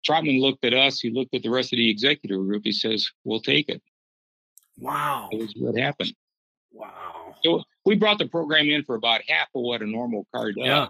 Trotman 0.05 0.41
looked 0.41 0.65
at 0.65 0.75
us. 0.75 1.01
He 1.01 1.11
looked 1.11 1.35
at 1.35 1.43
the 1.43 1.51
rest 1.51 1.73
of 1.73 1.77
the 1.77 1.91
executive 1.91 2.39
group. 2.39 2.63
He 2.65 2.73
says, 2.73 3.11
We'll 3.25 3.41
take 3.41 3.69
it. 3.69 3.83
Wow. 4.79 5.29
That 5.31 5.39
was 5.39 5.55
what 5.57 5.79
happened. 5.79 6.15
Wow. 6.73 7.35
So 7.45 7.63
we 7.85 7.97
brought 7.97 8.19
the 8.19 8.29
program 8.29 8.69
in 8.69 8.85
for 8.85 8.95
about 8.95 9.21
half 9.29 9.49
of 9.55 9.63
what 9.63 9.83
a 9.83 9.87
normal 9.87 10.27
car 10.35 10.53
does. 10.53 10.65
Yeah. 10.65 10.87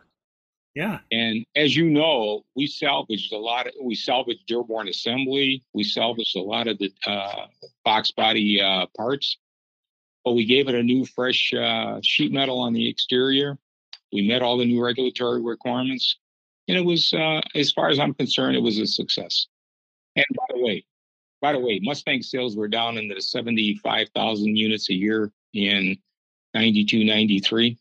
Yeah. 0.74 1.00
And 1.10 1.44
as 1.54 1.76
you 1.76 1.90
know, 1.90 2.44
we 2.56 2.66
salvaged 2.66 3.32
a 3.32 3.38
lot 3.38 3.66
of, 3.66 3.74
we 3.82 3.94
salvaged 3.94 4.46
Dearborn 4.46 4.88
assembly. 4.88 5.62
We 5.74 5.84
salvaged 5.84 6.34
a 6.36 6.40
lot 6.40 6.66
of 6.66 6.78
the 6.78 6.92
uh, 7.06 7.46
Fox 7.84 8.10
body 8.10 8.60
uh, 8.60 8.86
parts, 8.96 9.36
but 10.24 10.32
we 10.32 10.46
gave 10.46 10.68
it 10.68 10.74
a 10.74 10.82
new 10.82 11.04
fresh 11.04 11.52
uh, 11.52 12.00
sheet 12.02 12.32
metal 12.32 12.58
on 12.58 12.72
the 12.72 12.88
exterior. 12.88 13.58
We 14.12 14.26
met 14.26 14.42
all 14.42 14.56
the 14.56 14.64
new 14.64 14.82
regulatory 14.82 15.42
requirements. 15.42 16.16
And 16.68 16.78
it 16.78 16.84
was, 16.84 17.12
uh, 17.12 17.40
as 17.54 17.72
far 17.72 17.88
as 17.88 17.98
I'm 17.98 18.14
concerned, 18.14 18.56
it 18.56 18.62
was 18.62 18.78
a 18.78 18.86
success. 18.86 19.46
And 20.16 20.26
by 20.34 20.44
the 20.54 20.62
way, 20.62 20.84
by 21.40 21.52
the 21.52 21.58
way, 21.58 21.80
Mustang 21.82 22.22
sales 22.22 22.56
were 22.56 22.68
down 22.68 22.96
into 22.96 23.14
the 23.14 23.20
75,000 23.20 24.56
units 24.56 24.88
a 24.88 24.94
year 24.94 25.32
in 25.52 25.98
92, 26.54 27.04
93. 27.04 27.76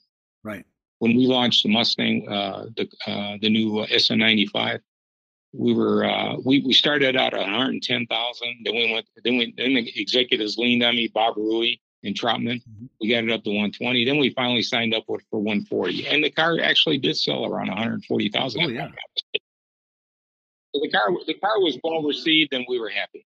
Right 1.02 1.08
when 1.08 1.18
we 1.18 1.26
launched 1.26 1.64
the 1.64 1.70
Mustang, 1.70 2.28
uh, 2.30 2.66
the 2.76 2.88
uh, 3.08 3.38
the 3.42 3.50
new 3.50 3.86
SN95, 3.88 4.80
we 5.54 5.74
were 5.74 6.06
uh, 6.06 6.36
we 6.46 6.62
we 6.62 6.74
started 6.74 7.16
out 7.16 7.34
at 7.34 7.40
110,000. 7.40 8.58
Then 8.64 8.76
we 8.76 8.94
went 8.94 9.08
then 9.24 9.38
we 9.38 9.54
then 9.58 9.74
the 9.74 9.92
executives 10.00 10.58
leaned 10.58 10.84
on 10.84 10.96
me, 10.96 11.08
Bob 11.08 11.36
Rewey 11.36 11.80
and 12.04 12.16
Trotman. 12.16 12.58
Mm-hmm. 12.58 12.86
We 13.02 13.10
got 13.10 13.24
it 13.24 13.32
up 13.32 13.44
to 13.44 13.50
120. 13.50 14.06
Then 14.06 14.20
we 14.20 14.30
finally 14.30 14.62
signed 14.62 14.94
up 14.94 15.06
with 15.08 15.24
for 15.32 15.40
140, 15.40 16.08
and 16.08 16.24
the 16.24 16.30
car 16.30 16.60
actually 16.62 17.00
did 17.00 17.18
sell 17.18 17.46
around 17.46 17.70
140,000. 17.70 18.62
Oh 18.62 18.68
yeah. 18.68 18.90
So 20.74 20.82
the 20.82 20.90
car 20.90 21.10
the 21.26 21.34
car 21.34 21.60
was 21.60 21.80
well 21.84 22.04
received, 22.04 22.54
and 22.54 22.64
we 22.70 22.80
were 22.80 22.90
happy. 22.90 23.26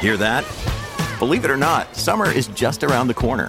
Hear 0.00 0.16
that? 0.18 0.44
Believe 1.18 1.44
it 1.44 1.50
or 1.50 1.56
not, 1.56 1.96
summer 1.96 2.30
is 2.30 2.48
just 2.48 2.84
around 2.84 3.06
the 3.06 3.14
corner. 3.14 3.48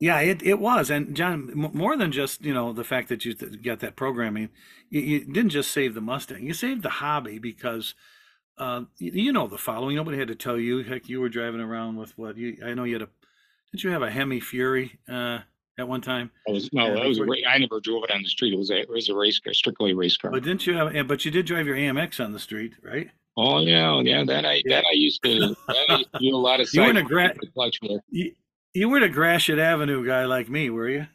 Yeah, 0.00 0.18
it, 0.20 0.42
it 0.42 0.58
was. 0.58 0.88
And 0.88 1.14
John, 1.14 1.50
more 1.54 1.94
than 1.94 2.10
just, 2.10 2.42
you 2.42 2.54
know, 2.54 2.72
the 2.72 2.84
fact 2.84 3.10
that 3.10 3.26
you 3.26 3.34
got 3.34 3.80
that 3.80 3.96
programming, 3.96 4.48
you, 4.88 5.00
you 5.00 5.24
didn't 5.26 5.50
just 5.50 5.70
save 5.70 5.92
the 5.92 6.00
Mustang, 6.00 6.46
you 6.46 6.54
saved 6.54 6.82
the 6.82 6.88
hobby 6.88 7.38
because, 7.38 7.94
uh, 8.56 8.84
you, 8.98 9.12
you, 9.12 9.32
know, 9.32 9.46
the 9.46 9.58
following. 9.58 9.96
Nobody 9.96 10.18
had 10.18 10.28
to 10.28 10.34
tell 10.34 10.58
you. 10.58 10.82
Heck, 10.82 11.10
you 11.10 11.20
were 11.20 11.28
driving 11.28 11.60
around 11.60 11.96
with 11.96 12.16
what? 12.16 12.38
You, 12.38 12.56
I 12.64 12.72
know 12.72 12.84
you 12.84 12.94
had 12.94 13.02
a, 13.02 13.08
did 13.72 13.84
you 13.84 13.90
have 13.90 14.00
a 14.00 14.10
Hemi 14.10 14.40
Fury 14.40 14.98
uh, 15.06 15.40
at 15.78 15.86
one 15.86 16.00
time? 16.00 16.30
I 16.48 16.52
was, 16.52 16.72
no, 16.72 16.94
that 16.94 17.06
was 17.06 17.18
a, 17.18 17.26
I 17.46 17.58
never 17.58 17.78
drove 17.78 18.04
it 18.04 18.10
on 18.10 18.22
the 18.22 18.28
street. 18.28 18.54
It 18.54 18.58
was 18.58 18.70
a, 18.70 18.80
it 18.80 18.88
was 18.88 19.10
a 19.10 19.14
race 19.14 19.38
car, 19.38 19.52
strictly 19.52 19.90
a 19.90 19.96
race 19.96 20.16
car. 20.16 20.30
But 20.30 20.44
didn't 20.44 20.66
you 20.66 20.74
have, 20.74 21.08
but 21.08 21.26
you 21.26 21.30
did 21.30 21.44
drive 21.44 21.66
your 21.66 21.76
AMX 21.76 22.24
on 22.24 22.32
the 22.32 22.38
street, 22.38 22.72
right? 22.82 23.10
Oh 23.36 23.60
yeah, 23.60 24.00
yeah. 24.00 24.24
That 24.24 24.44
I 24.44 24.62
yeah. 24.64 24.76
that 24.76 24.84
I 24.90 24.94
used 24.94 25.22
to, 25.24 25.54
I 25.68 25.96
used 25.96 26.12
to 26.12 26.18
do 26.18 26.34
a 26.34 26.36
lot 26.36 26.60
of. 26.60 26.68
you 26.74 26.80
were 26.80 26.90
in 26.90 26.96
a 26.96 27.02
gra- 27.02 27.34
you, 28.10 28.32
you 28.74 28.88
weren't 28.88 29.04
a 29.04 29.08
Gratiot 29.08 29.58
Avenue 29.58 30.06
guy 30.06 30.24
like 30.24 30.48
me, 30.48 30.70
were 30.70 30.88
you? 30.88 31.06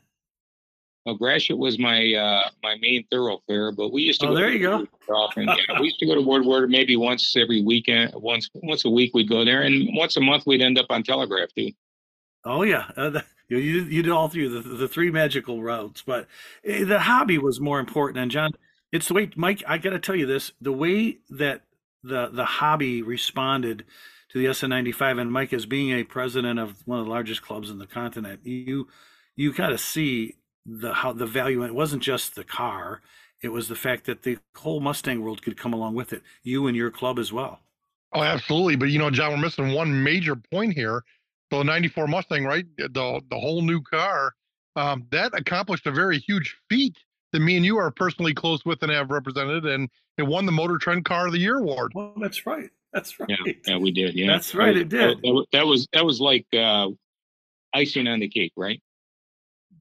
Well, 1.05 1.15
Gratiot 1.15 1.57
was 1.57 1.77
my 1.77 2.13
uh, 2.13 2.49
my 2.63 2.75
main 2.81 3.05
thoroughfare, 3.11 3.71
but 3.71 3.93
we 3.93 4.01
used 4.01 4.21
to. 4.21 4.27
Oh, 4.27 4.29
go 4.29 4.35
there 4.35 4.49
you 4.49 4.59
go. 4.59 4.87
Often. 5.07 5.43
yeah, 5.43 5.79
we 5.79 5.85
used 5.85 5.99
to 5.99 6.07
go 6.07 6.15
to 6.15 6.21
Woodward 6.27 6.69
maybe 6.69 6.97
once 6.97 7.35
every 7.35 7.61
weekend, 7.61 8.11
once 8.15 8.49
once 8.55 8.85
a 8.85 8.89
week 8.89 9.13
we'd 9.13 9.29
go 9.29 9.45
there, 9.45 9.61
and 9.61 9.87
once 9.93 10.17
a 10.17 10.21
month 10.21 10.47
we'd 10.47 10.63
end 10.63 10.79
up 10.79 10.87
on 10.89 11.03
Telegraph 11.03 11.49
too. 11.55 11.71
Oh 12.43 12.63
yeah, 12.63 12.89
uh, 12.97 13.11
the, 13.11 13.23
you 13.47 13.57
you 13.57 14.01
did 14.01 14.11
all 14.11 14.29
through 14.29 14.49
the 14.49 14.67
the 14.67 14.87
three 14.87 15.11
magical 15.11 15.61
routes, 15.61 16.01
but 16.01 16.27
eh, 16.63 16.83
the 16.83 17.01
hobby 17.01 17.37
was 17.37 17.59
more 17.59 17.79
important. 17.79 18.17
And 18.17 18.31
John, 18.31 18.51
it's 18.91 19.07
the 19.07 19.13
way 19.13 19.29
Mike. 19.35 19.63
I 19.67 19.77
got 19.77 19.91
to 19.91 19.99
tell 19.99 20.15
you 20.15 20.25
this: 20.25 20.53
the 20.59 20.73
way 20.73 21.19
that 21.29 21.61
the 22.03 22.29
the 22.31 22.45
hobby 22.45 23.03
responded 23.03 23.85
to 24.35 24.39
the 24.39 24.47
SN95. 24.47 25.21
And 25.21 25.31
Mike, 25.31 25.53
as 25.53 25.65
being 25.65 25.91
a 25.91 26.03
president 26.03 26.59
of 26.59 26.85
one 26.85 26.99
of 26.99 27.05
the 27.05 27.11
largest 27.11 27.41
clubs 27.41 27.69
in 27.69 27.77
the 27.77 27.87
continent, 27.87 28.41
you 28.43 28.87
you 29.37 29.53
got 29.53 29.69
to 29.69 29.77
see 29.77 30.35
the 30.65 30.93
how 30.93 31.13
the 31.13 31.25
value. 31.25 31.63
It 31.63 31.73
wasn't 31.73 32.03
just 32.03 32.35
the 32.35 32.43
car; 32.43 33.01
it 33.41 33.49
was 33.49 33.69
the 33.69 33.75
fact 33.75 34.05
that 34.05 34.23
the 34.23 34.37
whole 34.57 34.81
Mustang 34.81 35.21
world 35.21 35.41
could 35.41 35.57
come 35.57 35.71
along 35.71 35.95
with 35.95 36.11
it. 36.11 36.21
You 36.43 36.67
and 36.67 36.75
your 36.75 36.91
club 36.91 37.17
as 37.17 37.31
well. 37.31 37.61
Oh, 38.11 38.23
absolutely. 38.23 38.75
But 38.75 38.89
you 38.89 38.99
know, 38.99 39.09
John, 39.09 39.31
we're 39.31 39.37
missing 39.37 39.71
one 39.71 40.03
major 40.03 40.35
point 40.35 40.73
here. 40.73 41.03
So 41.49 41.59
the 41.59 41.63
'94 41.63 42.07
Mustang, 42.07 42.43
right? 42.43 42.65
The 42.77 42.89
the 43.29 43.39
whole 43.39 43.61
new 43.61 43.81
car 43.81 44.33
um, 44.75 45.05
that 45.11 45.33
accomplished 45.33 45.87
a 45.87 45.91
very 45.91 46.19
huge 46.19 46.57
feat 46.69 46.97
that 47.31 47.39
me 47.39 47.55
and 47.55 47.65
you 47.65 47.77
are 47.77 47.89
personally 47.89 48.33
close 48.33 48.65
with 48.65 48.83
and 48.83 48.91
have 48.91 49.11
represented, 49.11 49.65
and 49.65 49.89
it 50.17 50.23
won 50.23 50.45
the 50.45 50.51
Motor 50.51 50.77
Trend 50.77 51.05
Car 51.05 51.27
of 51.27 51.31
the 51.31 51.39
Year 51.39 51.59
award. 51.59 51.93
Well, 51.95 52.13
that's 52.17 52.45
right. 52.45 52.69
That's 52.95 53.19
right. 53.19 53.29
Yeah, 53.29 53.53
yeah 53.67 53.77
we 53.77 53.91
did. 53.91 54.15
Yeah, 54.15 54.27
that's 54.27 54.55
right. 54.55 54.75
It 54.75 54.87
did. 54.87 55.21
That, 55.21 55.45
that 55.51 55.67
was 55.67 55.85
that 55.91 56.05
was 56.05 56.21
like 56.21 56.47
uh, 56.57 56.87
icing 57.73 58.07
on 58.07 58.21
the 58.21 58.29
cake, 58.29 58.53
right? 58.55 58.81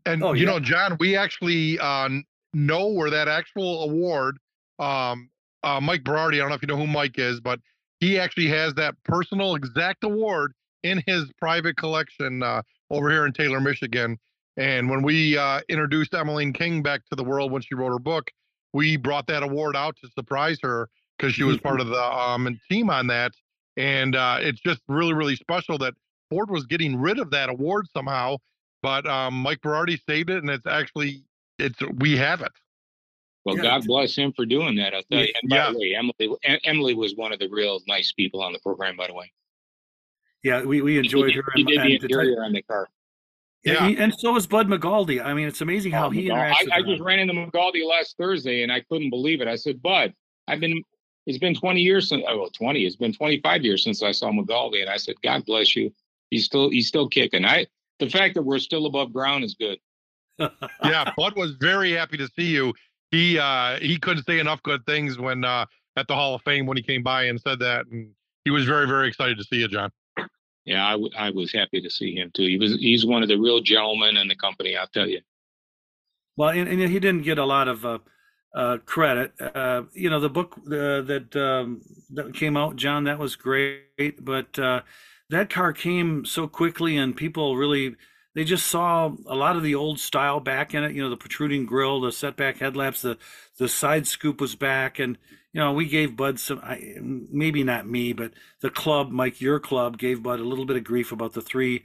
And 0.04 0.22
oh, 0.22 0.32
you 0.32 0.44
yeah. 0.44 0.52
know, 0.52 0.60
John, 0.60 0.96
we 0.98 1.16
actually 1.16 1.78
uh, 1.78 2.08
know 2.52 2.88
where 2.88 3.10
that 3.10 3.28
actual 3.28 3.84
award. 3.84 4.36
Um, 4.80 5.30
uh, 5.62 5.80
Mike 5.80 6.02
Berardi, 6.02 6.34
I 6.34 6.38
don't 6.38 6.48
know 6.48 6.56
if 6.56 6.62
you 6.62 6.68
know 6.68 6.76
who 6.76 6.88
Mike 6.88 7.18
is, 7.18 7.40
but 7.40 7.60
he 8.00 8.18
actually 8.18 8.48
has 8.48 8.74
that 8.74 8.96
personal 9.04 9.54
exact 9.54 10.02
award 10.02 10.52
in 10.82 11.02
his 11.06 11.24
private 11.38 11.76
collection 11.76 12.42
uh, 12.42 12.62
over 12.90 13.10
here 13.10 13.26
in 13.26 13.32
Taylor, 13.32 13.60
Michigan. 13.60 14.18
And 14.56 14.90
when 14.90 15.02
we 15.02 15.38
uh, 15.38 15.60
introduced 15.68 16.12
Emeline 16.12 16.52
King 16.52 16.82
back 16.82 17.00
to 17.10 17.16
the 17.16 17.24
world 17.24 17.52
when 17.52 17.62
she 17.62 17.76
wrote 17.76 17.90
her 17.90 17.98
book, 18.00 18.28
we 18.72 18.96
brought 18.96 19.28
that 19.28 19.44
award 19.44 19.76
out 19.76 19.96
to 20.02 20.10
surprise 20.10 20.58
her 20.62 20.88
because 21.18 21.34
she 21.34 21.44
was 21.44 21.58
part 21.58 21.80
of 21.80 21.88
the 21.88 22.02
um, 22.02 22.58
team 22.70 22.90
on 22.90 23.06
that. 23.08 23.32
And 23.76 24.14
uh, 24.14 24.38
it's 24.40 24.60
just 24.60 24.80
really, 24.88 25.14
really 25.14 25.36
special 25.36 25.78
that 25.78 25.94
Ford 26.30 26.50
was 26.50 26.66
getting 26.66 27.00
rid 27.00 27.18
of 27.18 27.30
that 27.30 27.48
award 27.48 27.86
somehow. 27.92 28.36
But 28.82 29.06
um, 29.06 29.34
Mike 29.34 29.60
Berardi 29.62 29.98
saved 30.08 30.30
it, 30.30 30.38
and 30.38 30.50
it's 30.50 30.66
actually 30.66 31.24
it's 31.58 31.78
we 31.98 32.16
have 32.16 32.42
it. 32.42 32.52
Well, 33.44 33.56
yeah. 33.56 33.62
God 33.62 33.86
bless 33.86 34.14
him 34.14 34.32
for 34.32 34.46
doing 34.46 34.76
that. 34.76 34.94
I'll 34.94 35.02
tell 35.10 35.20
you. 35.20 35.32
And 35.42 35.50
by 35.50 35.56
yeah. 35.56 35.72
the 35.72 35.78
way, 35.78 35.94
Emily 35.94 36.60
Emily 36.64 36.94
was 36.94 37.14
one 37.14 37.32
of 37.32 37.38
the 37.38 37.48
real 37.48 37.80
nice 37.86 38.12
people 38.12 38.42
on 38.42 38.52
the 38.52 38.58
program. 38.58 38.96
By 38.96 39.06
the 39.06 39.14
way. 39.14 39.32
Yeah, 40.42 40.62
we, 40.62 40.82
we 40.82 40.98
enjoyed 40.98 41.30
he 41.30 41.36
her. 41.36 41.44
He 41.54 41.64
did 41.64 41.80
the 41.80 41.94
interior 41.94 42.44
on 42.44 42.52
the 42.52 42.62
car. 42.62 42.88
Yeah, 43.64 43.86
yeah. 43.86 44.02
and 44.02 44.14
so 44.18 44.32
was 44.32 44.46
Bud 44.46 44.68
Magaldi. 44.68 45.24
I 45.24 45.32
mean, 45.32 45.48
it's 45.48 45.62
amazing 45.62 45.92
how 45.92 46.08
oh, 46.08 46.10
he 46.10 46.28
interacts. 46.28 46.70
I, 46.70 46.76
I 46.76 46.82
just 46.82 47.00
ran 47.00 47.18
into 47.18 47.32
Magaldi 47.32 47.86
last 47.88 48.16
Thursday, 48.18 48.62
and 48.62 48.70
I 48.70 48.80
couldn't 48.80 49.08
believe 49.08 49.40
it. 49.40 49.48
I 49.48 49.56
said, 49.56 49.80
"Bud, 49.80 50.12
I've 50.46 50.60
been 50.60 50.82
it's 51.26 51.38
been 51.38 51.54
20 51.54 51.80
years 51.80 52.08
since 52.08 52.24
oh 52.28 52.48
20 52.52 52.84
it's 52.84 52.96
been 52.96 53.12
25 53.12 53.64
years 53.64 53.82
since 53.82 54.02
i 54.02 54.12
saw 54.12 54.30
Magaldi 54.30 54.80
and 54.80 54.90
i 54.90 54.96
said 54.96 55.16
god 55.22 55.44
bless 55.44 55.74
you. 55.76 55.92
He's 56.30 56.44
still 56.44 56.70
he's 56.70 56.88
still 56.88 57.08
kicking. 57.08 57.44
I 57.44 57.66
the 58.00 58.08
fact 58.08 58.34
that 58.34 58.42
we're 58.42 58.58
still 58.58 58.86
above 58.86 59.12
ground 59.12 59.44
is 59.44 59.54
good. 59.54 59.78
Yeah 60.82 61.12
bud 61.16 61.36
was 61.36 61.52
very 61.52 61.92
happy 61.92 62.16
to 62.16 62.28
see 62.28 62.46
you. 62.46 62.74
He 63.10 63.38
uh 63.38 63.78
he 63.78 63.98
couldn't 63.98 64.24
say 64.24 64.40
enough 64.40 64.62
good 64.62 64.84
things 64.86 65.18
when 65.18 65.44
uh 65.44 65.66
at 65.96 66.08
the 66.08 66.14
hall 66.14 66.34
of 66.34 66.42
fame 66.42 66.66
when 66.66 66.76
he 66.76 66.82
came 66.82 67.02
by 67.02 67.24
and 67.24 67.40
said 67.40 67.60
that 67.60 67.86
and 67.86 68.10
he 68.44 68.50
was 68.50 68.64
very 68.64 68.86
very 68.86 69.06
excited 69.06 69.38
to 69.38 69.44
see 69.44 69.56
you 69.56 69.68
john. 69.68 69.90
Yeah 70.64 70.84
I, 70.84 70.92
w- 70.92 71.12
I 71.16 71.30
was 71.30 71.52
happy 71.52 71.80
to 71.80 71.90
see 71.90 72.14
him 72.16 72.32
too. 72.34 72.46
He 72.46 72.58
was 72.58 72.72
he's 72.80 73.06
one 73.06 73.22
of 73.22 73.28
the 73.28 73.38
real 73.38 73.60
gentlemen 73.60 74.16
in 74.16 74.26
the 74.26 74.36
company 74.36 74.76
i'll 74.76 74.88
tell 74.88 75.08
you. 75.08 75.20
Well 76.36 76.48
and, 76.48 76.68
and 76.68 76.90
he 76.90 76.98
didn't 76.98 77.22
get 77.22 77.38
a 77.38 77.44
lot 77.44 77.68
of 77.68 77.84
uh 77.86 77.98
uh, 78.54 78.78
credit. 78.86 79.32
Uh, 79.40 79.82
you 79.92 80.08
know, 80.10 80.20
the 80.20 80.30
book 80.30 80.56
uh, 80.66 81.02
that 81.02 81.34
um, 81.36 81.82
that 82.10 82.34
came 82.34 82.56
out, 82.56 82.76
John, 82.76 83.04
that 83.04 83.18
was 83.18 83.36
great, 83.36 84.24
but 84.24 84.58
uh, 84.58 84.82
that 85.30 85.50
car 85.50 85.72
came 85.72 86.24
so 86.24 86.46
quickly, 86.46 86.96
and 86.96 87.16
people 87.16 87.56
really 87.56 87.96
they 88.34 88.44
just 88.44 88.66
saw 88.66 89.12
a 89.26 89.34
lot 89.34 89.56
of 89.56 89.62
the 89.62 89.74
old 89.74 90.00
style 90.00 90.40
back 90.40 90.74
in 90.74 90.84
it. 90.84 90.94
You 90.94 91.02
know, 91.02 91.10
the 91.10 91.16
protruding 91.16 91.66
grill, 91.66 92.00
the 92.00 92.12
setback 92.12 92.58
headlamps, 92.58 93.02
the 93.02 93.18
the 93.58 93.68
side 93.68 94.06
scoop 94.06 94.40
was 94.40 94.54
back, 94.54 94.98
and 94.98 95.18
you 95.52 95.60
know, 95.60 95.72
we 95.72 95.86
gave 95.86 96.16
Bud 96.16 96.40
some, 96.40 96.60
I, 96.64 96.96
maybe 97.00 97.62
not 97.62 97.88
me, 97.88 98.12
but 98.12 98.32
the 98.60 98.70
club, 98.70 99.12
Mike, 99.12 99.40
your 99.40 99.60
club, 99.60 99.98
gave 99.98 100.20
Bud 100.20 100.40
a 100.40 100.44
little 100.44 100.64
bit 100.64 100.76
of 100.76 100.82
grief 100.82 101.12
about 101.12 101.32
the 101.32 101.40
three 101.40 101.84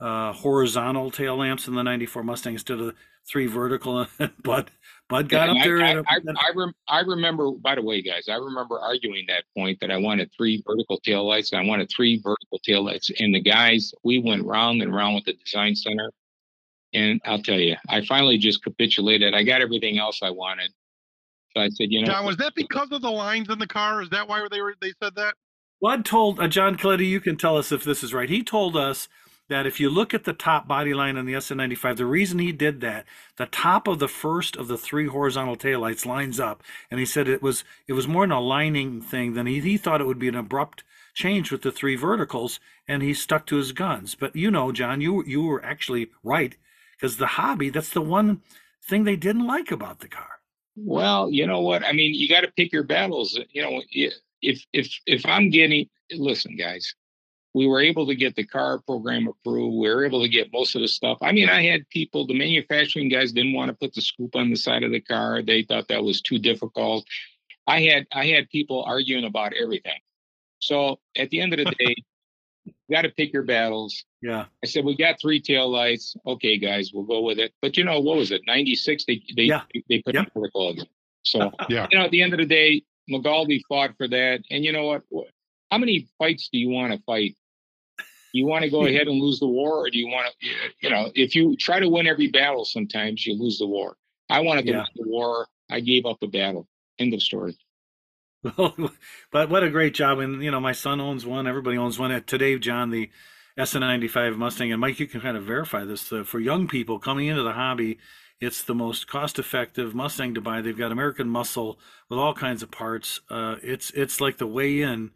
uh, 0.00 0.32
horizontal 0.32 1.10
tail 1.10 1.36
lamps 1.36 1.68
in 1.68 1.74
the 1.74 1.82
'94 1.82 2.22
Mustang 2.22 2.54
instead 2.54 2.80
of 2.80 2.94
three 3.28 3.46
vertical. 3.46 4.06
but 4.42 4.70
Bud 5.08 5.28
got 5.28 5.48
up 5.48 5.56
there. 5.64 5.82
I, 5.82 5.94
I, 5.94 5.98
I, 5.98 6.18
I, 6.36 6.52
rem, 6.54 6.72
I, 6.88 7.00
remember, 7.00 7.50
by 7.50 7.74
the 7.74 7.82
way, 7.82 8.00
guys, 8.00 8.28
I 8.28 8.36
remember 8.36 8.78
arguing 8.78 9.24
that 9.26 9.44
point 9.56 9.78
that 9.80 9.90
I 9.90 9.96
wanted 9.96 10.30
three 10.36 10.62
vertical 10.64 11.00
tail 11.00 11.26
lights. 11.26 11.52
And 11.52 11.60
I 11.60 11.64
wanted 11.64 11.90
three 11.94 12.20
vertical 12.22 12.60
tail 12.64 12.84
lights. 12.84 13.10
And 13.18 13.34
the 13.34 13.40
guys, 13.40 13.92
we 14.04 14.20
went 14.20 14.44
round 14.44 14.82
and 14.82 14.94
round 14.94 15.16
with 15.16 15.24
the 15.24 15.32
design 15.32 15.74
center. 15.74 16.12
And 16.94 17.20
I'll 17.24 17.42
tell 17.42 17.58
you, 17.58 17.76
I 17.88 18.04
finally 18.06 18.38
just 18.38 18.62
capitulated. 18.62 19.34
I 19.34 19.42
got 19.42 19.60
everything 19.60 19.98
else 19.98 20.20
I 20.22 20.30
wanted. 20.30 20.70
So 21.56 21.62
I 21.62 21.68
said, 21.70 21.88
you 21.90 22.02
know. 22.02 22.06
John, 22.06 22.24
was 22.24 22.36
that 22.36 22.54
because 22.54 22.88
of 22.92 23.02
the 23.02 23.10
lines 23.10 23.48
in 23.48 23.58
the 23.58 23.66
car? 23.66 24.02
Is 24.02 24.10
that 24.10 24.28
why 24.28 24.46
they 24.48 24.60
were 24.60 24.74
they 24.80 24.92
said 25.02 25.16
that? 25.16 25.34
Bud 25.82 26.04
told 26.04 26.38
uh, 26.38 26.46
John 26.46 26.76
Coletti, 26.76 27.06
you 27.06 27.20
can 27.20 27.36
tell 27.36 27.56
us 27.56 27.72
if 27.72 27.82
this 27.82 28.04
is 28.04 28.14
right. 28.14 28.28
He 28.28 28.44
told 28.44 28.76
us 28.76 29.08
that 29.50 29.66
if 29.66 29.80
you 29.80 29.90
look 29.90 30.14
at 30.14 30.24
the 30.24 30.32
top 30.32 30.66
body 30.66 30.94
line 30.94 31.16
on 31.16 31.26
the 31.26 31.34
SN95, 31.34 31.96
the 31.96 32.06
reason 32.06 32.38
he 32.38 32.52
did 32.52 32.80
that, 32.80 33.04
the 33.36 33.46
top 33.46 33.88
of 33.88 33.98
the 33.98 34.08
first 34.08 34.56
of 34.56 34.68
the 34.68 34.78
three 34.78 35.08
horizontal 35.08 35.56
taillights 35.56 36.06
lines 36.06 36.38
up, 36.38 36.62
and 36.90 37.00
he 37.00 37.04
said 37.04 37.28
it 37.28 37.42
was 37.42 37.64
it 37.88 37.92
was 37.92 38.08
more 38.08 38.24
an 38.24 38.30
aligning 38.30 39.02
thing 39.02 39.34
than 39.34 39.46
he 39.46 39.60
he 39.60 39.76
thought 39.76 40.00
it 40.00 40.06
would 40.06 40.20
be 40.20 40.28
an 40.28 40.36
abrupt 40.36 40.84
change 41.14 41.50
with 41.50 41.62
the 41.62 41.72
three 41.72 41.96
verticals, 41.96 42.60
and 42.86 43.02
he 43.02 43.12
stuck 43.12 43.44
to 43.46 43.56
his 43.56 43.72
guns. 43.72 44.14
But 44.14 44.36
you 44.36 44.52
know, 44.52 44.70
John, 44.70 45.00
you 45.00 45.24
you 45.24 45.42
were 45.42 45.64
actually 45.64 46.10
right 46.22 46.56
because 46.96 47.16
the 47.16 47.26
hobby 47.26 47.70
that's 47.70 47.90
the 47.90 48.00
one 48.00 48.42
thing 48.82 49.02
they 49.02 49.16
didn't 49.16 49.46
like 49.46 49.72
about 49.72 49.98
the 49.98 50.08
car. 50.08 50.40
Well, 50.76 51.28
you 51.28 51.46
know 51.46 51.60
what? 51.60 51.84
I 51.84 51.92
mean, 51.92 52.14
you 52.14 52.28
got 52.28 52.42
to 52.42 52.52
pick 52.56 52.72
your 52.72 52.84
battles. 52.84 53.38
You 53.50 53.62
know, 53.62 53.82
if 53.90 54.64
if 54.72 54.96
if 55.06 55.26
I'm 55.26 55.50
getting 55.50 55.88
listen, 56.12 56.56
guys, 56.56 56.94
we 57.54 57.66
were 57.66 57.80
able 57.80 58.06
to 58.06 58.14
get 58.14 58.36
the 58.36 58.44
car 58.44 58.78
program 58.78 59.26
approved. 59.26 59.74
We 59.74 59.88
were 59.88 60.04
able 60.04 60.22
to 60.22 60.28
get 60.28 60.52
most 60.52 60.74
of 60.76 60.82
the 60.82 60.88
stuff. 60.88 61.18
I 61.20 61.32
mean, 61.32 61.48
I 61.48 61.64
had 61.64 61.88
people, 61.88 62.26
the 62.26 62.38
manufacturing 62.38 63.08
guys 63.08 63.32
didn't 63.32 63.54
want 63.54 63.70
to 63.70 63.74
put 63.74 63.94
the 63.94 64.02
scoop 64.02 64.36
on 64.36 64.50
the 64.50 64.56
side 64.56 64.84
of 64.84 64.92
the 64.92 65.00
car. 65.00 65.42
They 65.42 65.62
thought 65.62 65.88
that 65.88 66.04
was 66.04 66.20
too 66.20 66.38
difficult. 66.38 67.04
I 67.66 67.82
had 67.82 68.06
I 68.12 68.26
had 68.26 68.48
people 68.50 68.84
arguing 68.84 69.24
about 69.24 69.52
everything. 69.54 70.00
So 70.60 71.00
at 71.16 71.30
the 71.30 71.40
end 71.40 71.52
of 71.52 71.58
the 71.58 71.64
day, 71.78 71.94
you 72.64 72.72
got 72.90 73.02
to 73.02 73.10
pick 73.10 73.32
your 73.32 73.42
battles. 73.42 74.04
Yeah. 74.22 74.46
I 74.62 74.66
said 74.66 74.84
we 74.84 74.96
got 74.96 75.20
three 75.20 75.40
tail 75.40 75.70
lights. 75.70 76.14
Okay, 76.26 76.58
guys, 76.58 76.90
we'll 76.92 77.04
go 77.04 77.20
with 77.20 77.38
it. 77.38 77.52
But 77.62 77.76
you 77.76 77.84
know 77.84 78.00
what 78.00 78.16
was 78.16 78.30
it? 78.30 78.42
Ninety 78.46 78.74
six. 78.74 79.04
They 79.04 79.22
they 79.36 79.44
yeah. 79.44 79.62
they 79.88 80.02
put 80.02 80.14
yep. 80.14 80.26
the 80.26 80.30
protocol 80.30 80.70
again. 80.70 80.86
So 81.22 81.50
yeah. 81.68 81.88
you 81.90 81.98
know, 81.98 82.04
at 82.04 82.10
the 82.10 82.22
end 82.22 82.32
of 82.32 82.38
the 82.38 82.46
day, 82.46 82.82
Magaldi 83.10 83.60
fought 83.68 83.96
for 83.96 84.08
that. 84.08 84.40
And 84.50 84.64
you 84.64 84.72
know 84.72 84.86
what? 84.86 85.02
How 85.70 85.78
many 85.78 86.08
fights 86.18 86.48
do 86.52 86.58
you 86.58 86.68
want 86.68 86.92
to 86.92 87.00
fight 87.04 87.36
you 88.32 88.46
want 88.46 88.64
to 88.64 88.70
go 88.70 88.86
ahead 88.86 89.08
and 89.08 89.20
lose 89.20 89.40
the 89.40 89.46
war, 89.46 89.84
or 89.84 89.90
do 89.90 89.98
you 89.98 90.08
want 90.08 90.32
to, 90.40 90.48
you 90.80 90.90
know, 90.90 91.10
if 91.14 91.34
you 91.34 91.56
try 91.56 91.80
to 91.80 91.88
win 91.88 92.06
every 92.06 92.28
battle, 92.28 92.64
sometimes 92.64 93.26
you 93.26 93.34
lose 93.34 93.58
the 93.58 93.66
war. 93.66 93.96
I 94.28 94.40
wanted 94.40 94.66
to 94.66 94.72
yeah. 94.72 94.78
win 94.78 94.86
the 94.96 95.08
war. 95.08 95.48
I 95.70 95.80
gave 95.80 96.06
up 96.06 96.18
the 96.20 96.26
battle. 96.26 96.68
End 96.98 97.14
of 97.14 97.22
story. 97.22 97.56
Well, 98.56 98.74
but 99.30 99.50
what 99.50 99.62
a 99.62 99.68
great 99.68 99.92
job! 99.92 100.18
And 100.18 100.42
you 100.42 100.50
know, 100.50 100.60
my 100.60 100.72
son 100.72 100.98
owns 100.98 101.26
one. 101.26 101.46
Everybody 101.46 101.76
owns 101.76 101.98
one. 101.98 102.10
Today, 102.24 102.58
John, 102.58 102.88
the 102.88 103.10
SN95 103.58 104.38
Mustang, 104.38 104.72
and 104.72 104.80
Mike, 104.80 104.98
you 104.98 105.06
can 105.06 105.20
kind 105.20 105.36
of 105.36 105.44
verify 105.44 105.84
this. 105.84 106.10
Uh, 106.10 106.24
for 106.24 106.40
young 106.40 106.66
people 106.66 106.98
coming 106.98 107.26
into 107.26 107.42
the 107.42 107.52
hobby, 107.52 107.98
it's 108.40 108.62
the 108.62 108.74
most 108.74 109.06
cost-effective 109.06 109.94
Mustang 109.94 110.32
to 110.34 110.40
buy. 110.40 110.62
They've 110.62 110.76
got 110.76 110.90
American 110.90 111.28
muscle 111.28 111.78
with 112.08 112.18
all 112.18 112.32
kinds 112.32 112.62
of 112.62 112.70
parts. 112.70 113.20
Uh, 113.28 113.56
it's 113.62 113.90
it's 113.90 114.20
like 114.20 114.38
the 114.38 114.46
way 114.46 114.80
in 114.80 115.10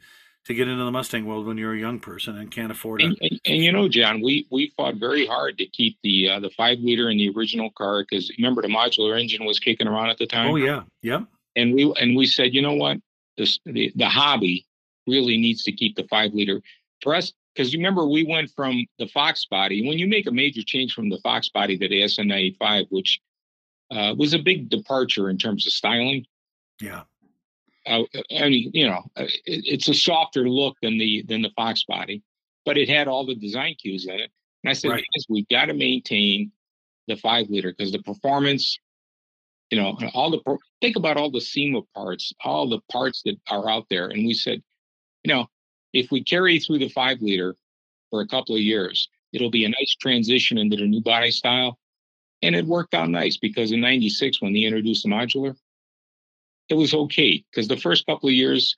to 0.47 0.55
get 0.55 0.69
into 0.69 0.85
the 0.85 0.91
Mustang 0.91 1.25
world 1.25 1.47
when 1.47 1.57
you're 1.57 1.73
a 1.73 1.79
young 1.79 1.99
person 1.99 2.37
and 2.37 2.51
can't 2.51 2.71
afford 2.71 3.01
it. 3.01 3.07
And, 3.07 3.19
and, 3.21 3.41
and, 3.47 3.57
you 3.65 3.73
know, 3.73 3.89
John, 3.89 4.21
we 4.21 4.47
we 4.51 4.73
fought 4.77 4.97
very 4.97 5.27
hard 5.27 5.59
to 5.59 5.67
keep 5.67 5.99
the 6.03 6.31
uh, 6.31 6.41
the 6.41 6.51
five 6.51 6.79
liter 6.81 7.11
in 7.11 7.19
the 7.19 7.31
original 7.31 7.71
car 7.71 8.03
because 8.03 8.31
remember 8.39 8.63
the 8.63 8.69
modular 8.69 9.19
engine 9.19 9.45
was 9.45 9.59
kicking 9.59 9.87
around 9.87 10.11
at 10.11 10.19
the 10.19 10.27
time. 10.27 10.51
Oh 10.51 10.57
yeah, 10.57 10.83
yeah. 11.03 11.21
And 11.57 11.75
we 11.75 11.93
and 11.99 12.17
we 12.17 12.27
said, 12.27 12.55
you 12.55 12.63
know 12.63 12.75
what, 12.75 12.99
this 13.39 13.59
the, 13.65 13.93
the 13.97 14.09
hobby 14.09 14.67
really 15.07 15.37
needs 15.37 15.63
to 15.65 15.73
keep 15.73 15.97
the 15.97 16.05
five 16.05 16.33
liter 16.35 16.61
for 17.03 17.15
us 17.15 17.33
because 17.55 17.73
you 17.73 17.79
remember 17.79 18.07
we 18.07 18.25
went 18.25 18.51
from 18.51 18.85
the 18.99 19.07
Fox 19.09 19.47
body. 19.47 19.87
When 19.87 19.99
you 19.99 20.07
make 20.07 20.27
a 20.27 20.33
major 20.33 20.63
change 20.63 20.93
from 20.93 21.09
the 21.09 21.19
Fox 21.19 21.49
body 21.49 21.79
to 21.79 21.89
the 21.89 22.03
SN95, 22.03 22.87
which 22.91 23.21
uh, 23.91 24.15
was 24.17 24.35
a 24.35 24.39
big 24.39 24.69
departure 24.69 25.31
in 25.31 25.39
terms 25.39 25.67
of 25.67 25.73
styling. 25.73 26.27
Yeah 26.81 27.03
I 27.87 28.49
mean, 28.49 28.71
you 28.73 28.87
know, 28.87 29.05
uh, 29.17 29.25
it, 29.25 29.64
it's 29.67 29.88
a 29.88 29.95
softer 29.95 30.49
look 30.49 30.76
than 30.83 30.99
the 30.99 31.23
than 31.29 31.43
the 31.43 31.50
Fox 31.57 31.85
body, 31.85 32.23
but 32.64 32.79
it 32.79 32.88
had 32.88 33.09
all 33.09 33.26
the 33.26 33.35
design 33.35 33.75
cues 33.81 34.07
in 34.07 34.14
it. 34.14 34.31
And 34.62 34.71
I 34.71 34.73
said, 34.73 34.91
right. 34.91 35.05
we've 35.29 35.49
got 35.49 35.67
to 35.67 35.75
maintain 35.75 36.50
the 37.07 37.17
five 37.17 37.49
liter 37.50 37.75
because 37.76 37.93
the 37.93 38.03
performance, 38.03 38.79
you 39.71 39.79
know, 39.79 39.99
all 40.14 40.31
the 40.31 40.59
think 40.81 40.97
about 40.97 41.19
all 41.19 41.31
the 41.31 41.41
SEMA 41.41 41.83
parts, 41.95 42.33
all 42.43 42.69
the 42.69 42.81
parts 42.91 43.23
that 43.25 43.37
are 43.50 43.69
out 43.69 43.87
there. 43.91 44.09
And 44.09 44.26
we 44.26 44.33
said, 44.33 44.62
you 45.23 45.35
know, 45.35 45.47
if 45.93 46.11
we 46.11 46.23
carry 46.25 46.59
through 46.59 46.79
the 46.79 46.88
five 46.88 47.21
liter 47.21 47.57
for 48.11 48.23
a 48.23 48.26
couple 48.26 48.55
of 48.55 48.62
years, 48.62 49.09
it'll 49.33 49.50
be 49.50 49.64
a 49.64 49.69
nice 49.69 49.95
transition 50.00 50.57
into 50.57 50.76
the 50.76 50.87
new 50.87 51.03
body 51.03 51.31
style. 51.31 51.79
And 52.43 52.55
it 52.55 52.67
worked 52.67 52.95
out 52.95 53.11
nice 53.11 53.37
because 53.37 53.73
in 53.73 53.81
96, 53.81 54.41
when 54.41 54.53
they 54.53 54.61
introduced 54.61 55.03
the 55.03 55.09
modular, 55.09 55.57
it 56.68 56.75
was 56.75 56.94
okay 56.94 57.44
because 57.50 57.68
the 57.68 57.76
first 57.76 58.06
couple 58.06 58.28
of 58.28 58.35
years, 58.35 58.76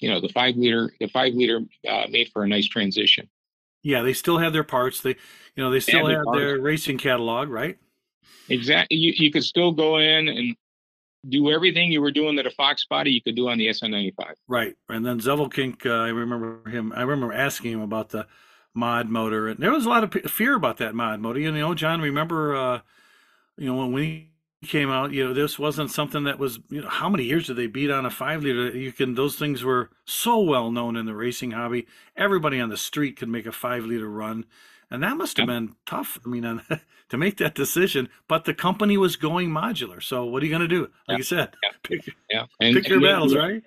you 0.00 0.10
know, 0.10 0.20
the 0.20 0.28
five 0.28 0.56
liter, 0.56 0.92
the 1.00 1.08
five 1.08 1.34
liter 1.34 1.60
uh, 1.88 2.06
made 2.10 2.30
for 2.32 2.44
a 2.44 2.48
nice 2.48 2.66
transition. 2.66 3.28
Yeah, 3.82 4.02
they 4.02 4.12
still 4.12 4.38
had 4.38 4.52
their 4.52 4.64
parts. 4.64 5.00
They, 5.00 5.16
you 5.54 5.62
know, 5.62 5.70
they 5.70 5.80
still 5.80 6.06
had 6.06 6.24
their 6.34 6.60
racing 6.60 6.98
catalog, 6.98 7.48
right? 7.48 7.78
Exactly. 8.48 8.96
You 8.96 9.12
you 9.16 9.30
could 9.30 9.44
still 9.44 9.72
go 9.72 9.98
in 9.98 10.28
and 10.28 10.56
do 11.28 11.50
everything 11.50 11.92
you 11.92 12.00
were 12.00 12.10
doing 12.10 12.36
that 12.36 12.46
a 12.46 12.50
Fox 12.50 12.84
body 12.86 13.10
you 13.10 13.22
could 13.22 13.36
do 13.36 13.48
on 13.48 13.58
the 13.58 13.68
SN95. 13.68 14.32
Right. 14.46 14.76
And 14.88 15.04
then 15.04 15.20
Zevelkink, 15.20 15.84
uh, 15.84 16.04
I 16.04 16.08
remember 16.08 16.68
him. 16.68 16.92
I 16.94 17.02
remember 17.02 17.34
asking 17.34 17.72
him 17.72 17.80
about 17.80 18.10
the 18.10 18.26
mod 18.74 19.08
motor, 19.08 19.48
and 19.48 19.58
there 19.58 19.72
was 19.72 19.84
a 19.84 19.88
lot 19.88 20.04
of 20.04 20.30
fear 20.30 20.54
about 20.54 20.78
that 20.78 20.94
mod 20.94 21.20
motor. 21.20 21.40
You 21.40 21.52
know, 21.52 21.74
John, 21.74 22.00
remember, 22.00 22.56
uh, 22.56 22.80
you 23.56 23.66
know, 23.66 23.76
when 23.76 23.92
we 23.92 24.30
came 24.66 24.90
out, 24.90 25.12
you 25.12 25.24
know, 25.24 25.32
this 25.32 25.58
wasn't 25.58 25.90
something 25.90 26.24
that 26.24 26.38
was, 26.38 26.58
you 26.68 26.82
know, 26.82 26.88
how 26.88 27.08
many 27.08 27.24
years 27.24 27.46
did 27.46 27.56
they 27.56 27.66
beat 27.66 27.90
on 27.90 28.04
a 28.04 28.10
five 28.10 28.42
liter? 28.42 28.76
You 28.76 28.92
can, 28.92 29.14
those 29.14 29.36
things 29.36 29.62
were 29.62 29.90
so 30.04 30.40
well 30.40 30.70
known 30.70 30.96
in 30.96 31.06
the 31.06 31.14
racing 31.14 31.52
hobby. 31.52 31.86
Everybody 32.16 32.60
on 32.60 32.68
the 32.68 32.76
street 32.76 33.16
could 33.16 33.28
make 33.28 33.46
a 33.46 33.52
five 33.52 33.84
liter 33.84 34.08
run. 34.08 34.46
And 34.90 35.02
that 35.02 35.16
must 35.16 35.36
have 35.36 35.46
been 35.46 35.74
tough. 35.86 36.18
I 36.24 36.28
mean, 36.28 36.42
to 37.10 37.16
make 37.16 37.36
that 37.36 37.54
decision, 37.54 38.08
but 38.26 38.46
the 38.46 38.54
company 38.54 38.96
was 38.96 39.16
going 39.16 39.50
modular. 39.50 40.02
So 40.02 40.24
what 40.24 40.42
are 40.42 40.46
you 40.46 40.50
going 40.50 40.62
to 40.62 40.68
do? 40.68 40.82
Like 40.82 40.90
yeah. 41.08 41.16
you 41.16 41.22
said, 41.22 41.56
yeah. 41.62 41.70
pick, 41.82 42.14
yeah. 42.30 42.46
And, 42.60 42.74
pick 42.74 42.88
your 42.88 43.00
battles, 43.00 43.34
right? 43.34 43.62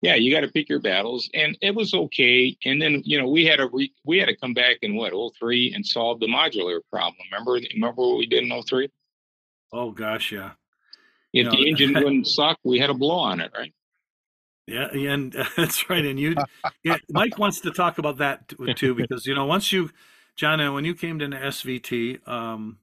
Yeah, 0.00 0.14
you 0.14 0.32
got 0.32 0.42
to 0.42 0.48
pick 0.48 0.68
your 0.68 0.78
battles, 0.78 1.28
and 1.34 1.58
it 1.60 1.74
was 1.74 1.92
okay. 1.92 2.56
And 2.64 2.80
then 2.80 3.02
you 3.04 3.20
know 3.20 3.28
we 3.28 3.44
had 3.44 3.56
to 3.56 3.66
re- 3.66 3.92
we 4.04 4.18
had 4.18 4.26
to 4.26 4.36
come 4.36 4.54
back 4.54 4.76
in 4.82 4.94
what 4.94 5.12
03 5.40 5.74
and 5.74 5.84
solve 5.84 6.20
the 6.20 6.28
modular 6.28 6.78
problem. 6.88 7.16
Remember 7.32 7.58
remember 7.74 8.02
what 8.02 8.18
we 8.18 8.26
did 8.26 8.44
in 8.44 8.62
03? 8.62 8.88
Oh 9.72 9.90
gosh, 9.90 10.32
yeah. 10.32 10.52
If 11.32 11.44
you 11.44 11.44
the 11.44 11.50
know, 11.50 11.62
engine 11.66 11.94
wouldn't 11.94 12.26
suck, 12.26 12.58
we 12.64 12.78
had 12.78 12.90
a 12.90 12.94
blow 12.94 13.18
on 13.18 13.40
it, 13.40 13.52
right? 13.56 13.72
Yeah, 14.68 14.88
and 14.92 15.34
uh, 15.34 15.44
that's 15.56 15.88
right. 15.88 16.04
And 16.04 16.20
you, 16.20 16.36
yeah, 16.84 16.98
Mike 17.10 17.38
wants 17.38 17.60
to 17.60 17.70
talk 17.70 17.98
about 17.98 18.18
that 18.18 18.52
too 18.76 18.94
because 18.94 19.26
you 19.26 19.34
know 19.34 19.46
once 19.46 19.72
you, 19.72 19.90
John, 20.36 20.60
and 20.60 20.74
when 20.74 20.84
you 20.84 20.94
came 20.94 21.18
to 21.20 21.26
SVT, 21.26 22.26
um, 22.28 22.78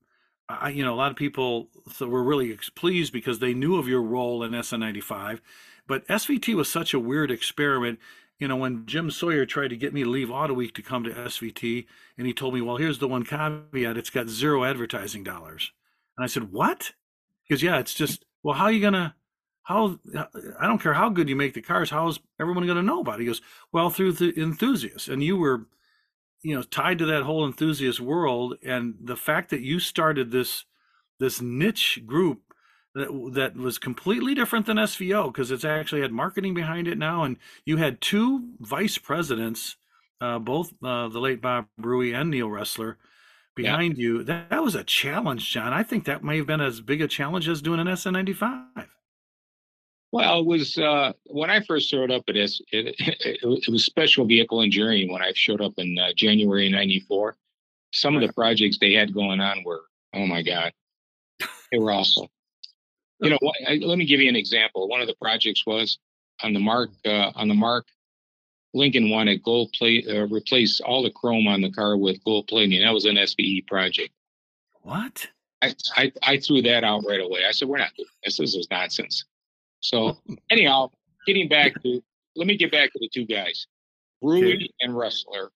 I, 0.50 0.70
you 0.70 0.84
know 0.84 0.94
a 0.94 0.98
lot 0.98 1.12
of 1.12 1.18
people 1.18 1.70
were 2.02 2.24
really 2.24 2.58
pleased 2.76 3.14
because 3.14 3.40
they 3.40 3.54
knew 3.54 3.78
of 3.78 3.88
your 3.88 4.02
role 4.02 4.44
in 4.44 4.52
SN95, 4.52 5.42
but 5.88 6.08
SVT 6.08 6.56
was 6.56 6.70
such 6.70 6.94
a 6.94 7.00
weird 7.00 7.30
experiment. 7.30 8.00
You 8.40 8.50
know, 8.50 8.58
when 8.58 8.86
Jim 8.86 9.12
Sawyer 9.12 9.46
tried 9.46 9.70
to 9.70 9.78
get 9.78 9.94
me 9.94 10.04
to 10.04 10.10
leave 10.10 10.30
Auto 10.30 10.54
Week 10.54 10.74
to 10.74 10.82
come 10.82 11.04
to 11.06 11.12
SVT, 11.12 11.86
and 12.18 12.26
he 12.26 12.34
told 12.34 12.56
me, 12.56 12.62
"Well, 12.62 12.78
here's 12.78 12.98
the 12.98 13.08
one 13.08 13.24
caveat: 13.24 13.96
it's 13.96 14.10
got 14.10 14.28
zero 14.28 14.64
advertising 14.64 15.24
dollars." 15.24 15.72
And 16.18 16.24
I 16.24 16.28
said, 16.28 16.52
what? 16.52 16.92
Because 17.48 17.62
yeah, 17.62 17.80
it's 17.80 17.94
just, 17.94 18.26
well, 18.44 18.56
how 18.56 18.66
are 18.66 18.72
you 18.72 18.82
going 18.82 18.94
to, 18.94 19.14
how, 19.64 20.00
I 20.60 20.68
don't 20.68 20.82
care 20.82 20.94
how 20.94 21.10
good 21.10 21.28
you 21.28 21.36
make 21.36 21.56
the 21.56 21.62
cars. 21.62 21.90
How 21.90 22.08
is 22.08 22.20
everyone 22.40 22.66
going 22.66 22.78
to 22.78 22.84
know 22.84 23.02
about 23.02 23.16
it? 23.16 23.22
He 23.22 23.26
goes, 23.26 23.42
well, 23.72 23.90
through 23.90 24.14
the 24.14 24.40
enthusiasts. 24.40 25.08
And 25.08 25.24
you 25.24 25.38
were, 25.38 25.66
you 26.44 26.56
know, 26.56 26.62
tied 26.62 27.00
to 27.00 27.06
that 27.08 27.24
whole 27.24 27.46
enthusiast 27.46 28.00
world. 28.00 28.56
And 28.64 28.96
the 29.02 29.16
fact 29.16 29.50
that 29.50 29.62
you 29.62 29.80
started 29.80 30.30
this, 30.30 30.66
this 31.20 31.42
niche 31.42 32.04
group 32.06 32.42
that, 32.94 33.32
that 33.34 33.56
was 33.56 33.78
completely 33.78 34.36
different 34.36 34.68
than 34.68 34.78
SVO 34.78 35.34
because 35.34 35.50
it's 35.52 35.66
actually 35.66 36.02
had 36.02 36.12
marketing 36.12 36.54
behind 36.54 36.88
it 36.88 36.98
now. 36.98 37.24
And 37.24 37.38
you 37.66 37.78
had 37.78 38.02
two 38.02 38.50
vice 38.60 38.98
presidents, 39.00 39.76
uh, 40.22 40.40
both 40.40 40.74
uh, 40.84 41.10
the 41.10 41.20
late 41.20 41.42
Bob 41.42 41.66
Rewey 41.80 42.16
and 42.16 42.30
Neil 42.30 42.48
Ressler, 42.48 42.96
behind 43.56 43.98
yeah. 43.98 44.02
you. 44.02 44.24
That, 44.24 44.50
that 44.50 44.64
was 44.64 44.76
a 44.76 44.84
challenge, 44.84 45.50
John. 45.50 45.74
I 45.74 45.84
think 45.84 46.06
that 46.06 46.24
may 46.24 46.38
have 46.38 46.48
been 46.48 46.62
as 46.62 46.82
big 46.82 47.02
a 47.02 47.08
challenge 47.08 47.48
as 47.48 47.62
doing 47.62 47.80
an 47.80 47.88
SN95. 47.88 48.88
Well, 50.12 50.40
it 50.40 50.46
was 50.46 50.78
uh, 50.78 51.14
when 51.26 51.50
I 51.50 51.60
first 51.62 51.90
showed 51.90 52.12
up 52.12 52.24
at 52.30 52.38
S. 52.38 52.62
It, 52.72 52.96
it, 53.00 53.40
it, 53.44 53.70
was 53.70 53.86
special 53.86 54.26
vehicle 54.26 54.62
engineering 54.62 55.12
when 55.12 55.22
I 55.22 55.32
showed 55.36 55.62
up 55.62 55.74
in 55.78 55.98
uh, 55.98 56.14
January 56.16 56.70
'94. 56.70 57.36
Some 57.92 58.16
of 58.16 58.22
the 58.22 58.32
projects 58.34 58.78
they 58.80 58.94
had 58.94 59.14
going 59.14 59.40
on 59.42 59.64
were, 59.66 59.82
oh 60.14 60.26
my 60.26 60.42
god, 60.42 60.72
they 61.72 61.80
were 61.80 61.92
awesome. 61.92 62.28
You 63.20 63.32
know, 63.32 63.40
I, 63.68 63.76
let 63.84 63.98
me 63.98 64.06
give 64.06 64.22
you 64.22 64.30
an 64.30 64.36
example. 64.36 64.88
One 64.88 65.02
of 65.02 65.08
the 65.08 65.16
projects 65.22 65.66
was 65.66 65.98
on 66.42 66.54
the 66.54 66.60
Mark 66.60 66.92
uh, 67.06 67.32
on 67.36 67.48
the 67.48 67.54
Mark 67.54 67.86
Lincoln 68.76 69.10
wanted 69.10 69.42
gold 69.42 69.72
plate, 69.74 70.06
uh, 70.08 70.28
replace 70.28 70.82
all 70.82 71.02
the 71.02 71.10
chrome 71.10 71.48
on 71.48 71.62
the 71.62 71.72
car 71.72 71.96
with 71.96 72.24
gold 72.26 72.48
plating. 72.48 72.82
That 72.82 72.94
was 72.94 73.06
an 73.06 73.16
SVE 73.16 73.66
project. 73.68 74.14
What? 74.82 75.26
I, 75.62 75.74
I, 75.96 76.12
I 76.22 76.38
threw 76.38 76.62
that 76.64 76.84
out 76.84 77.06
right 77.08 77.22
away. 77.22 77.46
I 77.48 77.52
said, 77.52 77.70
we're 77.70 77.78
not 77.78 77.96
doing 77.96 78.10
this. 78.24 78.38
This 78.38 78.54
is 78.54 78.68
nonsense. 78.70 79.24
So 79.80 80.18
anyhow, 80.52 80.92
getting 81.26 81.48
back 81.48 81.82
to, 81.84 82.04
let 82.36 82.48
me 82.48 82.58
get 82.58 82.72
back 82.72 82.92
to 82.92 83.00
the 83.00 83.10
two 83.12 83.26
guys, 83.26 83.66
Rewey 84.22 84.56
okay. 84.56 84.70
and 84.82 84.94
Ressler. 84.94 85.50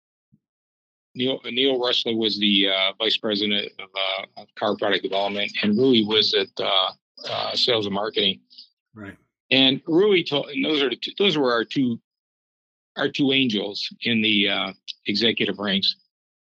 Neil, 1.14 1.42
Neil 1.44 1.78
Ressler 1.78 2.18
was 2.18 2.40
the 2.40 2.70
uh, 2.70 2.94
vice 2.98 3.18
president 3.18 3.70
of, 3.80 3.90
uh, 3.94 4.42
of, 4.42 4.48
car 4.56 4.78
product 4.78 5.04
development, 5.04 5.52
and 5.62 5.76
Rewey 5.76 6.08
was 6.08 6.34
at 6.34 6.48
uh, 6.60 6.92
uh, 7.30 7.56
sales 7.56 7.86
and 7.86 7.94
marketing. 7.94 8.40
Right. 8.94 9.18
And 9.52 9.84
Rewey 9.86 10.28
told, 10.28 10.50
and 10.50 10.64
those 10.64 10.82
are 10.82 10.90
two, 10.90 11.12
those 11.18 11.38
were 11.38 11.52
our 11.52 11.66
two 11.66 12.00
our 12.98 13.10
two 13.10 13.32
angels 13.32 13.88
in 14.02 14.22
the 14.22 14.50
uh, 14.50 14.74
executive 15.08 15.60
ranks, 15.60 15.96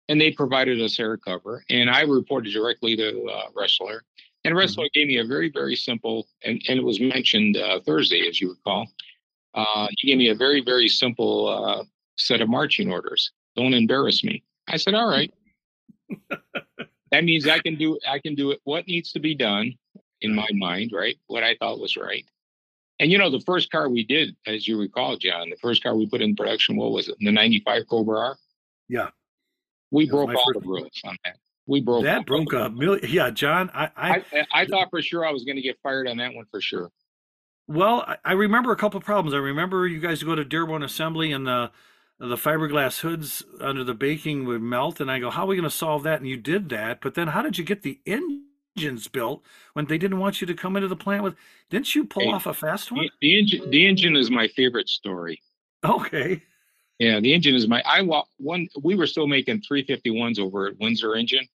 and 0.10 0.20
they 0.20 0.32
provided 0.32 0.82
us 0.82 1.00
air 1.00 1.18
cover. 1.18 1.64
And 1.70 1.90
I 1.90 2.02
reported 2.02 2.54
directly 2.54 2.96
to 2.98 3.26
uh, 3.26 3.50
Ressler, 3.58 4.02
And 4.44 4.56
Ressler 4.56 4.92
gave 4.94 5.08
me 5.08 5.18
a 5.18 5.26
very, 5.26 5.50
very 5.50 5.76
simple, 5.76 6.28
and, 6.44 6.62
and 6.68 6.80
it 6.80 6.84
was 6.84 7.00
mentioned 7.00 7.58
uh, 7.58 7.80
Thursday, 7.86 8.28
as 8.28 8.42
you 8.42 8.50
recall. 8.50 8.88
Uh, 9.54 9.88
he 9.98 10.08
gave 10.08 10.18
me 10.18 10.30
a 10.30 10.36
very, 10.36 10.62
very 10.62 10.88
simple 10.88 11.48
uh, 11.48 11.84
set 12.18 12.42
of 12.42 12.50
marching 12.50 12.92
orders. 12.92 13.32
Don't 13.56 13.74
embarrass 13.74 14.24
me. 14.24 14.44
I 14.68 14.78
said, 14.78 14.94
all 14.94 15.10
right. 15.10 15.34
that 17.12 17.24
means 17.24 17.48
I 17.48 17.60
can 17.60 17.76
do 17.76 17.98
I 18.08 18.20
can 18.20 18.36
do 18.36 18.52
it. 18.52 18.60
What 18.64 18.88
needs 18.88 19.12
to 19.14 19.20
be 19.20 19.36
done 19.36 19.74
in 20.22 20.36
my 20.36 20.48
mind, 20.54 20.92
right? 20.94 21.18
What 21.28 21.44
I 21.44 21.56
thought 21.56 21.80
was 21.80 21.98
right. 21.98 22.26
And 23.02 23.12
you 23.12 23.18
know, 23.18 23.32
the 23.32 23.40
first 23.40 23.72
car 23.72 23.90
we 23.90 24.04
did, 24.04 24.36
as 24.46 24.68
you 24.68 24.80
recall, 24.80 25.18
John, 25.18 25.50
the 25.50 25.56
first 25.56 25.82
car 25.82 25.96
we 25.96 26.06
put 26.06 26.22
in 26.22 26.36
production, 26.36 26.76
what 26.76 26.92
was 26.92 27.10
it? 27.10 27.16
The 27.20 27.32
'95 27.32 27.88
Cobra 27.90 28.20
R. 28.20 28.38
Yeah, 28.88 29.10
we 29.90 30.08
broke 30.08 30.30
all 30.30 30.54
the 30.54 30.60
rules 30.60 31.02
on 31.04 31.18
that. 31.26 31.38
We 31.66 31.82
broke 31.82 32.04
that 32.04 32.28
broke 32.28 32.54
a 32.54 32.70
million. 32.70 33.10
Yeah, 33.10 33.32
John, 33.32 33.72
I 33.74 33.90
I, 33.98 34.10
I, 34.12 34.46
I 34.54 34.66
thought 34.68 34.92
for 34.92 35.02
sure 35.02 35.26
I 35.26 35.32
was 35.32 35.44
going 35.46 35.56
to 35.56 35.64
get 35.64 35.80
fired 35.82 36.08
on 36.08 36.18
that 36.18 36.36
one 36.36 36.46
for 36.52 36.62
sure. 36.62 36.92
Well, 37.68 38.06
I 38.24 38.34
remember 38.34 38.72
a 38.72 38.76
couple 38.76 39.00
of 39.00 39.04
problems. 39.04 39.34
I 39.34 39.40
remember 39.40 39.88
you 39.88 40.00
guys 40.00 40.22
go 40.22 40.36
to 40.36 40.46
Dearborn 40.46 40.84
Assembly 40.84 41.32
and 41.32 41.48
the 41.48 41.72
the 42.20 42.36
fiberglass 42.36 43.00
hoods 43.00 43.44
under 43.60 43.84
the 43.84 43.96
baking 43.96 44.46
would 44.46 44.62
melt, 44.62 45.00
and 45.00 45.10
I 45.10 45.18
go, 45.18 45.32
"How 45.32 45.46
are 45.46 45.48
we 45.48 45.56
going 45.56 45.64
to 45.64 45.76
solve 45.76 46.04
that?" 46.04 46.20
And 46.20 46.30
you 46.30 46.38
did 46.38 46.70
that, 46.70 47.02
but 47.02 47.16
then 47.16 47.30
how 47.30 47.42
did 47.42 47.58
you 47.58 47.64
get 47.64 47.82
the 47.82 48.00
engines 48.78 49.08
built 49.08 49.44
when 49.74 49.86
they 49.86 49.98
didn't 49.98 50.20
want 50.20 50.42
you 50.42 50.48
to 50.48 50.54
come 50.54 50.76
into 50.76 50.88
the 50.88 50.96
plant 50.96 51.24
with? 51.24 51.36
Didn't 51.70 51.94
you 51.96 52.06
pull 52.06 52.24
hey, 52.24 52.32
off 52.32 52.46
a 52.46 52.54
fast 52.54 52.92
one? 52.92 53.06
The, 53.06 53.12
the 53.22 53.40
engine, 53.40 53.70
the 53.70 53.88
engine 53.88 54.16
is 54.16 54.32
my 54.32 54.48
favorite 54.50 54.90
story. 54.90 55.42
Okay. 55.84 56.44
Yeah, 57.00 57.20
the 57.20 57.34
engine 57.34 57.56
is 57.56 57.68
my. 57.68 57.82
I 57.86 58.02
one. 58.38 58.68
We 58.84 58.96
were 58.96 59.08
still 59.08 59.28
making 59.28 59.62
351s 59.62 60.40
over 60.40 60.68
at 60.68 60.78
Windsor 60.80 61.16
Engine, 61.16 61.48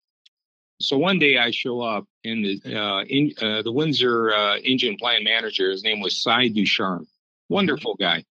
so 0.79 0.97
one 0.97 1.17
day 1.17 1.37
I 1.37 1.51
show 1.51 1.81
up 1.81 2.05
in 2.23 2.43
the 2.43 2.79
uh, 2.79 3.03
in 3.03 3.31
uh, 3.41 3.61
the 3.63 3.71
Windsor 3.71 4.31
uh, 4.33 4.57
engine 4.57 4.95
plant 4.97 5.23
manager. 5.23 5.71
His 5.71 5.83
name 5.83 5.99
was 5.99 6.21
Cy 6.21 6.49
Ducharme, 6.49 7.03
mm-hmm. 7.03 7.53
wonderful 7.53 7.95
guy. 7.95 8.23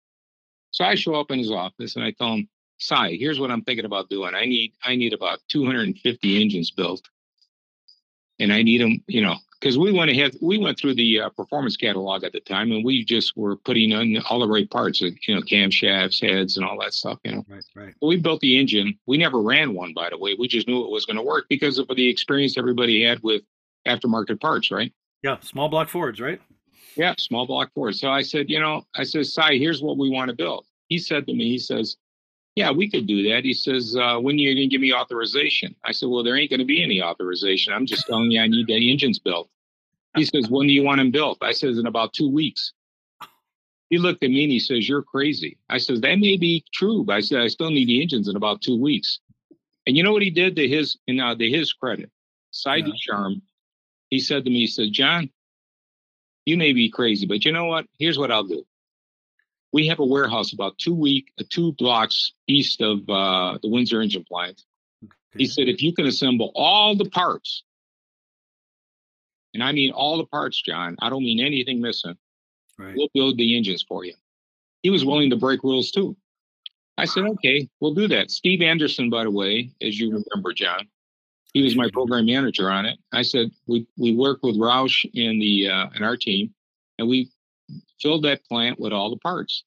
So 0.71 0.85
I 0.85 0.95
show 0.95 1.15
up 1.15 1.31
in 1.31 1.39
his 1.39 1.51
office 1.51 1.97
and 1.97 2.05
I 2.05 2.11
tell 2.11 2.35
him, 2.35 2.49
Cy, 2.79 3.13
here's 3.13 3.39
what 3.39 3.51
I'm 3.51 3.63
thinking 3.63 3.87
about 3.87 4.11
doing. 4.11 4.35
I 4.35 4.45
need 4.45 4.73
I 4.85 4.95
need 4.97 5.13
about 5.15 5.39
250 5.49 6.43
engines 6.43 6.71
built, 6.71 7.09
and 8.39 8.53
I 8.53 8.63
need 8.63 8.81
them, 8.81 9.03
you 9.07 9.23
know, 9.23 9.37
because 9.65 9.79
we 9.79 9.93
went 9.93 10.11
ahead, 10.11 10.37
we 10.43 10.59
went 10.59 10.79
through 10.79 10.95
the 10.95 11.21
uh, 11.21 11.29
performance 11.31 11.77
catalog 11.77 12.23
at 12.23 12.33
the 12.33 12.41
time, 12.41 12.71
and 12.73 12.85
we 12.85 13.05
just 13.05 13.37
were 13.37 13.57
putting 13.57 13.93
on 13.95 14.19
all 14.29 14.41
the 14.41 14.49
right 14.49 14.69
parts, 14.71 15.01
you 15.01 15.15
know, 15.29 15.41
camshafts, 15.41 16.21
heads, 16.21 16.57
and 16.57 16.67
all 16.67 16.79
that 16.81 16.93
stuff. 16.93 17.19
You 17.25 17.37
know, 17.37 17.45
right, 17.49 17.65
right. 17.75 17.95
we 18.03 18.17
built 18.17 18.41
the 18.41 18.59
engine. 18.59 18.99
We 19.07 19.17
never 19.17 19.41
ran 19.41 19.75
one, 19.75 19.95
by 19.95 20.11
the 20.11 20.19
way. 20.19 20.37
We 20.39 20.49
just 20.49 20.69
knew 20.69 20.85
it 20.85 20.91
was 20.91 21.07
going 21.07 21.17
to 21.17 21.23
work 21.23 21.47
because 21.49 21.79
of 21.79 21.89
the 21.89 22.09
experience 22.09 22.59
everybody 22.59 23.05
had 23.05 23.21
with 23.23 23.43
aftermarket 23.87 24.41
parts, 24.41 24.71
right? 24.71 24.93
Yeah, 25.23 25.39
small 25.41 25.69
block 25.69 25.89
Fords, 25.89 26.21
right? 26.21 26.41
Yeah, 26.97 27.15
small 27.17 27.47
block 27.47 27.73
Fords. 27.75 28.01
So 28.01 28.11
I 28.11 28.21
said, 28.21 28.51
you 28.51 28.61
know, 28.61 28.83
I 28.95 29.05
said, 29.05 29.27
Cy, 29.27 29.57
here's 29.57 29.83
what 29.83 29.97
we 29.97 30.11
want 30.11 30.29
to 30.29 30.37
build. 30.37 30.67
He 30.89 30.99
said 30.99 31.27
to 31.27 31.33
me, 31.33 31.49
he 31.49 31.59
says, 31.59 31.97
yeah, 32.57 32.71
we 32.71 32.89
could 32.89 33.07
do 33.07 33.29
that. 33.31 33.45
He 33.45 33.53
says, 33.53 33.97
uh, 33.97 34.19
when 34.19 34.37
are 34.37 34.39
you 34.39 34.55
going 34.55 34.69
to 34.69 34.73
give 34.73 34.81
me 34.81 34.93
authorization? 34.93 35.75
I 35.85 35.93
said, 35.93 36.09
well, 36.09 36.23
there 36.23 36.37
ain't 36.37 36.51
going 36.51 36.61
to 36.61 36.67
be 36.67 36.83
any 36.83 37.03
authorization. 37.03 37.73
I'm 37.73 37.87
just 37.87 38.07
telling 38.07 38.31
you 38.31 38.41
I 38.41 38.47
need 38.47 38.69
the 38.69 38.91
engines 38.91 39.19
built. 39.19 39.49
He 40.17 40.25
says, 40.25 40.49
when 40.49 40.69
do 40.69 40.73
you 40.73 40.85
want 40.85 40.99
them 40.99 41.11
built? 41.11 41.39
I 41.43 41.51
says, 41.51 41.79
in 41.79 41.87
about 41.87 42.13
two 42.13 42.31
weeks. 42.31 42.73
He 43.91 43.99
looked 43.99 44.23
at 44.23 44.31
me 44.31 44.45
and 44.45 44.53
he 44.53 44.61
says, 44.61 44.89
you're 44.89 45.03
crazy. 45.03 45.59
I 45.69 45.79
says, 45.79 46.01
that 46.01 46.19
may 46.19 46.37
be 46.37 46.65
true, 46.73 47.05
but 47.05 47.17
I 47.17 47.21
said, 47.21 47.41
I 47.41 47.49
still 47.49 47.71
need 47.71 47.89
the 47.89 48.01
engines 48.01 48.29
in 48.29 48.37
about 48.37 48.63
two 48.63 48.81
weeks. 48.81 49.19
And 49.87 49.97
you 49.97 50.03
know 50.03 50.13
what 50.13 50.23
he 50.23 50.31
did 50.31 50.57
to 50.57 50.67
his, 50.69 50.97
and 51.09 51.17
now 51.17 51.35
to 51.35 51.51
his 51.51 51.73
credit, 51.73 52.11
side 52.51 52.87
yeah. 52.87 52.95
charm, 52.97 53.43
he 54.11 54.21
said 54.21 54.45
to 54.45 54.51
me, 54.51 54.61
he 54.61 54.67
said, 54.67 54.93
John, 54.93 55.29
you 56.47 56.57
may 56.57 56.73
be 56.73 56.89
crazy, 56.89 57.27
but 57.27 57.45
you 57.45 57.53
know 57.53 57.67
what? 57.67 57.87
Here's 57.99 58.19
what 58.19 58.31
I'll 58.31 58.45
do. 58.45 58.65
We 59.75 59.89
have 59.89 59.99
a 59.99 60.05
warehouse 60.05 60.53
about 60.53 60.79
two 60.79 60.95
week, 60.95 61.33
uh, 61.39 61.45
two 61.51 61.73
blocks 61.73 62.33
east 62.47 62.81
of 62.81 63.01
uh, 63.11 63.59
the 63.61 63.69
Windsor 63.69 64.01
engine 64.01 64.25
plant. 64.25 64.63
Okay. 65.05 65.13
He 65.37 65.47
said, 65.47 65.69
if 65.69 65.83
you 65.83 65.93
can 65.93 66.07
assemble 66.07 66.53
all 66.55 66.97
the 66.97 67.11
parts 67.11 67.65
and 69.55 69.63
I 69.63 69.73
mean 69.73 69.91
all 69.93 70.17
the 70.17 70.27
parts, 70.27 70.63
John. 70.63 70.97
I 71.01 71.09
don't 71.09 71.25
mean 71.25 71.41
anything 71.41 71.81
missing. 71.81 72.17
Right. 72.79 72.95
We'll 72.97 73.09
build 73.15 73.39
the 73.39 73.57
engines 73.57 73.85
for 73.89 74.05
you. 74.05 74.15
He 74.83 74.91
was 74.91 75.05
willing 75.05 75.31
to 75.31 75.37
break 75.37 75.63
rules 75.63 75.91
too. 75.91 76.17
I 76.97 77.07
said, 77.07 77.25
okay, 77.25 77.69
we'll 77.81 77.95
do 77.95 78.07
that. 78.09 78.31
Steve 78.31 78.63
Anderson, 78.63 79.11
by 79.11 79.25
the 79.25 79.31
way, 79.31 79.71
as 79.83 79.99
you 79.99 80.07
remember, 80.11 80.53
John, 80.53 80.87
he 81.53 81.63
was 81.63 81.77
my 81.77 81.89
program 81.93 82.27
manager 82.27 82.71
on 82.71 82.87
it. 82.87 82.99
I 83.13 83.23
said 83.23 83.51
we 83.67 83.87
we 83.97 84.15
worked 84.15 84.45
with 84.45 84.57
Roush 84.57 85.05
and 85.15 85.41
the 85.43 85.69
uh, 85.69 85.87
and 85.95 86.05
our 86.05 86.17
team, 86.17 86.55
and 86.99 87.09
we 87.09 87.31
filled 88.01 88.25
that 88.25 88.45
plant 88.45 88.79
with 88.79 88.93
all 88.93 89.11
the 89.11 89.17
parts. 89.17 89.65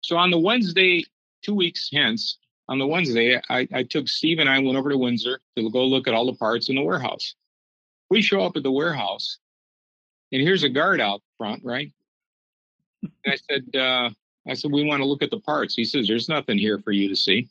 So 0.00 0.16
on 0.16 0.30
the 0.30 0.38
Wednesday, 0.38 1.04
two 1.42 1.54
weeks 1.54 1.88
hence, 1.92 2.38
on 2.68 2.78
the 2.78 2.86
Wednesday, 2.86 3.40
I, 3.48 3.68
I 3.72 3.82
took 3.82 4.08
Steve 4.08 4.38
and 4.38 4.48
I 4.48 4.58
went 4.58 4.76
over 4.76 4.90
to 4.90 4.98
Windsor 4.98 5.40
to 5.56 5.70
go 5.70 5.84
look 5.84 6.08
at 6.08 6.14
all 6.14 6.26
the 6.26 6.34
parts 6.34 6.68
in 6.68 6.74
the 6.74 6.82
warehouse. 6.82 7.34
We 8.10 8.22
show 8.22 8.42
up 8.42 8.56
at 8.56 8.62
the 8.62 8.72
warehouse, 8.72 9.38
and 10.32 10.42
here's 10.42 10.62
a 10.62 10.68
guard 10.68 11.00
out 11.00 11.22
front, 11.38 11.64
right? 11.64 11.92
And 13.02 13.12
I 13.26 13.36
said, 13.50 13.80
uh, 13.80 14.10
I 14.48 14.54
said, 14.54 14.72
we 14.72 14.84
want 14.84 15.00
to 15.00 15.06
look 15.06 15.22
at 15.22 15.30
the 15.30 15.40
parts. 15.40 15.74
He 15.74 15.84
says, 15.84 16.06
there's 16.06 16.28
nothing 16.28 16.58
here 16.58 16.78
for 16.78 16.92
you 16.92 17.08
to 17.08 17.16
see. 17.16 17.48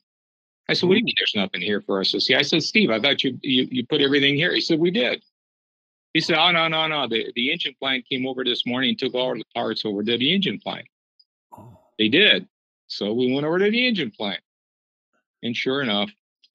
I 0.67 0.73
said, 0.73 0.87
what 0.87 0.95
do 0.95 0.99
you 0.99 1.05
mean 1.05 1.15
there's 1.17 1.33
nothing 1.35 1.61
here 1.61 1.81
for 1.81 1.99
us 1.99 2.11
to 2.11 2.19
see? 2.19 2.35
I 2.35 2.41
said, 2.41 2.63
Steve, 2.63 2.89
I 2.89 2.99
thought 2.99 3.23
you 3.23 3.37
you, 3.41 3.67
you 3.69 3.85
put 3.85 4.01
everything 4.01 4.35
here. 4.35 4.53
He 4.53 4.61
said, 4.61 4.79
we 4.79 4.91
did. 4.91 5.23
He 6.15 6.21
said, 6.21 6.37
oh, 6.37 6.49
no, 6.49 6.69
no, 6.69 6.87
no. 6.87 7.09
The, 7.09 7.29
the 7.35 7.51
engine 7.51 7.75
plant 7.77 8.07
came 8.09 8.25
over 8.25 8.45
this 8.45 8.65
morning 8.65 8.91
and 8.91 8.97
took 8.97 9.13
all 9.15 9.33
the 9.33 9.43
parts 9.53 9.83
over 9.83 10.01
to 10.01 10.17
the 10.17 10.33
engine 10.33 10.61
plant. 10.63 10.87
Oh. 11.51 11.77
They 11.99 12.07
did. 12.07 12.47
So 12.87 13.13
we 13.13 13.33
went 13.33 13.45
over 13.45 13.59
to 13.59 13.69
the 13.69 13.85
engine 13.85 14.11
plant. 14.11 14.39
And 15.43 15.53
sure 15.57 15.81
enough, 15.81 16.09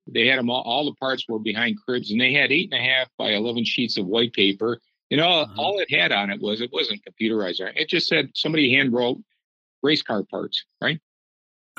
they 0.06 0.26
had 0.28 0.38
them 0.38 0.48
all, 0.48 0.62
all 0.62 0.86
the 0.86 0.94
parts 0.94 1.26
were 1.28 1.38
behind 1.38 1.76
cribs 1.84 2.10
and 2.10 2.18
they 2.18 2.32
had 2.32 2.50
eight 2.50 2.72
and 2.72 2.80
a 2.80 2.82
half 2.82 3.08
by 3.18 3.32
11 3.32 3.66
sheets 3.66 3.98
of 3.98 4.06
white 4.06 4.32
paper. 4.32 4.80
You 5.10 5.18
know, 5.18 5.28
uh-huh. 5.28 5.60
all 5.60 5.78
it 5.78 5.92
had 5.92 6.10
on 6.10 6.30
it 6.30 6.40
was, 6.40 6.62
it 6.62 6.72
wasn't 6.72 7.02
computerized. 7.04 7.60
It 7.60 7.90
just 7.90 8.08
said 8.08 8.30
somebody 8.34 8.72
hand 8.72 8.94
wrote 8.94 9.18
race 9.82 10.00
car 10.00 10.22
parts, 10.22 10.64
right? 10.80 11.00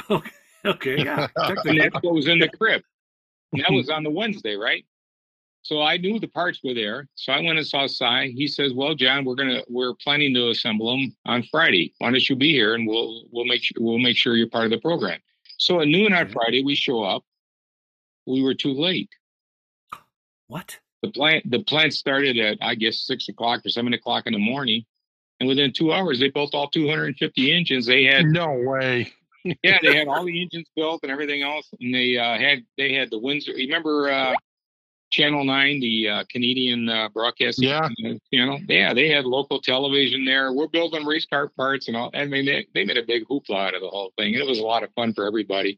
Okay. 0.07 0.31
Okay. 0.63 1.03
Yeah. 1.03 1.29
and 1.35 1.79
that's 1.79 1.95
what 2.03 2.13
was 2.13 2.27
in 2.27 2.37
the 2.37 2.47
crib. 2.59 2.83
And 3.53 3.63
that 3.63 3.71
was 3.71 3.89
on 3.89 4.03
the 4.03 4.11
Wednesday, 4.11 4.55
right? 4.55 4.85
So 5.63 5.81
I 5.81 5.97
knew 5.97 6.19
the 6.19 6.27
parts 6.27 6.59
were 6.63 6.73
there. 6.73 7.07
So 7.15 7.33
I 7.33 7.39
went 7.41 7.57
and 7.57 7.67
saw 7.67 7.85
Cy. 7.85 8.31
He 8.35 8.47
says, 8.47 8.73
"Well, 8.73 8.95
John, 8.95 9.25
we're 9.25 9.35
gonna 9.35 9.61
we're 9.69 9.93
planning 9.95 10.33
to 10.33 10.49
assemble 10.49 10.91
them 10.91 11.15
on 11.25 11.43
Friday. 11.43 11.93
Why 11.99 12.09
don't 12.11 12.29
you 12.29 12.35
be 12.35 12.51
here 12.51 12.73
and 12.73 12.87
we'll 12.87 13.25
we'll 13.31 13.45
make 13.45 13.63
sure 13.63 13.77
we'll 13.79 13.99
make 13.99 14.17
sure 14.17 14.35
you're 14.35 14.49
part 14.49 14.65
of 14.65 14.71
the 14.71 14.79
program." 14.79 15.19
So 15.57 15.81
at 15.81 15.87
noon 15.87 16.13
on 16.13 16.29
Friday, 16.29 16.63
we 16.63 16.73
show 16.73 17.03
up 17.03 17.23
we 18.25 18.41
were 18.41 18.53
too 18.53 18.73
late. 18.73 19.09
What? 20.47 20.79
The 21.01 21.11
plant 21.11 21.49
the 21.49 21.63
plant 21.63 21.93
started 21.93 22.37
at 22.37 22.57
I 22.61 22.75
guess 22.75 22.99
six 22.99 23.27
o'clock 23.29 23.65
or 23.65 23.69
seven 23.69 23.93
o'clock 23.93 24.27
in 24.27 24.33
the 24.33 24.39
morning, 24.39 24.85
and 25.39 25.49
within 25.49 25.73
two 25.73 25.91
hours 25.91 26.19
they 26.19 26.29
built 26.29 26.53
all 26.53 26.69
250 26.69 27.51
engines. 27.51 27.85
They 27.87 28.03
had 28.03 28.25
no 28.25 28.53
way. 28.53 29.11
yeah, 29.63 29.79
they 29.81 29.95
had 29.95 30.07
all 30.07 30.23
the 30.23 30.41
engines 30.41 30.67
built 30.75 31.01
and 31.01 31.11
everything 31.11 31.41
else, 31.41 31.67
and 31.79 31.93
they 31.93 32.17
uh, 32.17 32.37
had 32.37 32.63
they 32.77 32.93
had 32.93 33.09
the 33.09 33.17
Windsor. 33.17 33.53
You 33.53 33.67
Remember 33.67 34.11
uh, 34.11 34.35
Channel 35.11 35.43
Nine, 35.43 35.79
the 35.79 36.09
uh, 36.09 36.23
Canadian 36.29 36.89
uh, 36.89 37.09
broadcasting 37.09 37.67
yeah. 37.67 37.89
channel? 38.33 38.59
Yeah, 38.67 38.93
they 38.93 39.09
had 39.09 39.25
local 39.25 39.61
television 39.61 40.25
there. 40.25 40.53
We're 40.53 40.67
building 40.67 41.05
race 41.05 41.25
car 41.25 41.49
parts 41.49 41.87
and 41.87 41.97
all. 41.97 42.11
I 42.13 42.25
mean, 42.25 42.45
they, 42.45 42.65
they 42.73 42.85
made 42.85 42.97
a 42.97 43.03
big 43.03 43.27
hoopla 43.27 43.67
out 43.67 43.75
of 43.75 43.81
the 43.81 43.89
whole 43.89 44.13
thing, 44.17 44.33
it 44.33 44.45
was 44.45 44.59
a 44.59 44.63
lot 44.63 44.83
of 44.83 44.93
fun 44.93 45.13
for 45.13 45.27
everybody. 45.27 45.77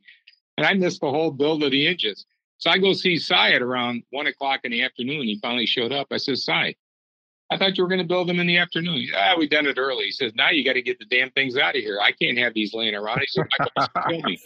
And 0.57 0.65
I 0.67 0.73
missed 0.73 1.01
the 1.01 1.09
whole 1.09 1.31
build 1.31 1.63
of 1.63 1.71
the 1.71 1.87
engines. 1.87 2.25
So 2.59 2.69
I 2.69 2.77
go 2.77 2.93
see 2.93 3.17
Cy 3.17 3.51
at 3.51 3.61
around 3.61 4.03
one 4.11 4.27
o'clock 4.27 4.61
in 4.63 4.71
the 4.71 4.83
afternoon. 4.83 5.23
He 5.23 5.39
finally 5.41 5.65
showed 5.65 5.91
up. 5.91 6.07
I 6.11 6.17
said, 6.17 6.37
Cy, 6.37 6.75
I 7.51 7.57
thought 7.57 7.77
you 7.77 7.83
were 7.83 7.89
going 7.89 8.01
to 8.01 8.07
build 8.07 8.29
them 8.29 8.39
in 8.39 8.47
the 8.47 8.57
afternoon. 8.57 8.95
He 8.95 9.07
said, 9.07 9.17
ah, 9.19 9.35
we 9.37 9.47
done 9.47 9.65
it 9.65 9.77
early. 9.77 10.05
He 10.05 10.11
says, 10.11 10.31
now 10.35 10.49
you 10.49 10.63
got 10.63 10.73
to 10.73 10.81
get 10.81 10.97
the 10.99 11.05
damn 11.05 11.29
things 11.31 11.57
out 11.57 11.75
of 11.75 11.81
here. 11.81 11.99
I 12.01 12.11
can't 12.11 12.37
have 12.37 12.53
these 12.53 12.73
laying 12.73 12.95
around. 12.95 13.19
He 13.19 13.27
said, 13.27 13.45
kill 14.09 14.21
me. 14.21 14.39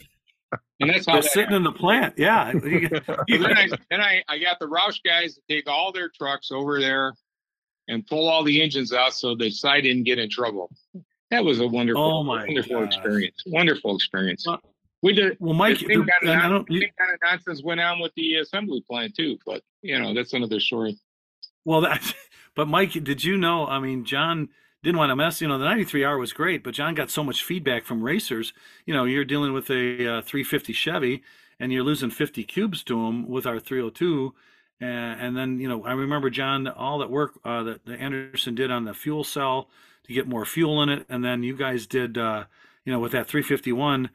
And 0.80 0.92
that's 0.92 1.08
how 1.08 1.14
they're 1.14 1.24
that 1.24 1.32
sitting 1.32 1.50
happened. 1.50 1.66
in 1.66 1.74
the 1.74 1.80
plant. 1.80 2.14
Yeah. 2.18 2.52
then 3.28 3.58
I, 3.58 3.68
then 3.90 4.00
I, 4.00 4.22
I 4.28 4.38
got 4.38 4.60
the 4.60 4.68
Roush 4.68 5.00
guys 5.04 5.34
to 5.34 5.42
take 5.50 5.68
all 5.68 5.92
their 5.92 6.08
trucks 6.08 6.52
over 6.52 6.80
there 6.80 7.16
and 7.88 8.06
pull 8.06 8.28
all 8.28 8.44
the 8.44 8.62
engines 8.62 8.94
out 8.94 9.14
so 9.14 9.34
the 9.34 9.50
site 9.50 9.86
didn't 9.86 10.04
get 10.04 10.20
in 10.20 10.30
trouble. 10.30 10.70
That 11.32 11.44
was 11.44 11.60
a 11.60 11.68
wonderful, 11.68 12.04
oh 12.04 12.22
wonderful 12.24 12.82
gosh. 12.82 12.94
experience. 12.94 13.44
Wonderful 13.48 13.96
experience. 13.96 14.46
Well, 14.46 14.62
we 15.02 15.14
did. 15.14 15.38
Well, 15.40 15.54
Mike, 15.54 15.80
the, 15.80 15.96
kind, 15.96 16.10
of 16.22 16.52
non, 16.52 16.66
you, 16.70 16.82
kind 16.82 17.14
of 17.14 17.20
nonsense 17.24 17.64
went 17.64 17.80
on 17.80 18.00
with 18.00 18.14
the 18.16 18.36
assembly 18.36 18.84
plant 18.88 19.16
too, 19.16 19.38
but 19.46 19.62
you 19.82 20.00
know 20.00 20.14
that's 20.14 20.34
another 20.34 20.60
story. 20.60 20.98
Well, 21.66 21.82
that, 21.82 22.02
but 22.56 22.68
Mike, 22.68 22.92
did 22.92 23.24
you 23.24 23.38
know? 23.38 23.68
I 23.68 23.80
mean, 23.80 24.06
John 24.06 24.50
didn't 24.84 24.98
want 24.98 25.10
to 25.10 25.16
mess. 25.16 25.42
You 25.42 25.48
know, 25.48 25.58
the 25.58 25.66
93R 25.66 26.20
was 26.20 26.34
great, 26.34 26.64
but 26.64 26.74
John 26.74 26.96
got 26.96 27.10
so 27.10 27.24
much 27.24 27.44
feedback 27.44 27.86
from 27.86 28.04
racers. 28.04 28.54
You 28.86 28.94
know, 28.94 29.06
you're 29.06 29.26
dealing 29.26 29.54
with 29.54 29.70
a 29.70 30.18
uh, 30.18 30.22
350 30.22 30.74
Chevy, 30.74 31.24
and 31.60 31.72
you're 31.72 31.84
losing 31.84 32.10
50 32.10 32.44
cubes 32.44 32.84
to 32.84 33.06
them 33.06 33.28
with 33.28 33.46
our 33.46 33.60
302, 33.60 34.34
and, 34.80 35.22
and 35.22 35.38
then 35.38 35.60
you 35.60 35.68
know 35.68 35.84
I 35.86 35.94
remember 35.94 36.30
John 36.30 36.68
all 36.68 37.00
that 37.00 37.10
work 37.10 37.40
uh, 37.44 37.64
that, 37.64 37.86
that 37.86 38.00
Anderson 38.00 38.56
did 38.56 38.72
on 38.72 38.86
the 38.86 38.94
fuel 38.94 39.24
cell 39.24 39.70
to 40.06 40.14
get 40.14 40.28
more 40.28 40.46
fuel 40.46 40.82
in 40.84 40.90
it, 40.90 41.06
and 41.10 41.24
then 41.24 41.44
you 41.44 41.56
guys 41.56 41.88
did 41.88 42.18
uh, 42.18 42.46
you 42.86 42.94
know 42.94 43.00
with 43.00 43.12
that 43.14 43.28
351. 43.28 44.10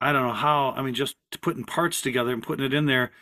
I 0.00 0.12
don't 0.12 0.26
know 0.26 0.34
how. 0.34 0.74
I 0.76 0.82
mean, 0.82 0.94
just 0.94 1.16
putting 1.40 1.64
parts 1.64 2.02
together 2.02 2.32
and 2.32 2.42
putting 2.42 2.64
it 2.64 2.74
in 2.74 2.86
there. 2.86 3.12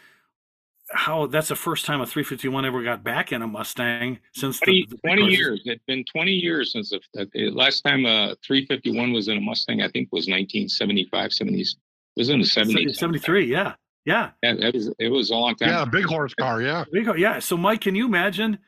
How 0.90 1.26
that's 1.26 1.48
the 1.48 1.56
first 1.56 1.86
time 1.86 2.00
a 2.00 2.06
351 2.06 2.66
ever 2.66 2.82
got 2.82 3.02
back 3.02 3.32
in 3.32 3.40
a 3.40 3.46
Mustang 3.46 4.18
since 4.34 4.60
20, 4.60 4.86
the, 4.90 4.96
the 4.96 5.08
20 5.08 5.22
years. 5.24 5.62
It's 5.64 5.82
been 5.86 6.04
20 6.04 6.30
years 6.30 6.72
since 6.72 6.90
the, 6.90 7.28
the, 7.32 7.50
last 7.50 7.80
time 7.82 8.04
a 8.04 8.36
351 8.46 9.12
was 9.12 9.28
in 9.28 9.38
a 9.38 9.40
Mustang. 9.40 9.80
I 9.80 9.88
think 9.88 10.10
was 10.12 10.28
1975, 10.28 11.30
70s. 11.30 11.58
It 11.58 11.76
was 12.16 12.28
in 12.28 12.38
the 12.38 12.46
70s. 12.46 12.96
73, 12.96 13.46
yeah. 13.46 13.74
Yeah. 14.04 14.30
yeah 14.42 14.54
it, 14.58 14.74
was, 14.74 14.94
it 14.98 15.08
was 15.08 15.30
a 15.30 15.34
long 15.34 15.56
time. 15.56 15.70
Yeah, 15.70 15.84
big 15.86 16.04
horsepower. 16.04 16.60
Yeah. 16.60 16.84
Big, 16.92 17.08
yeah. 17.16 17.38
So, 17.38 17.56
Mike, 17.56 17.80
can 17.80 17.94
you 17.94 18.06
imagine? 18.06 18.58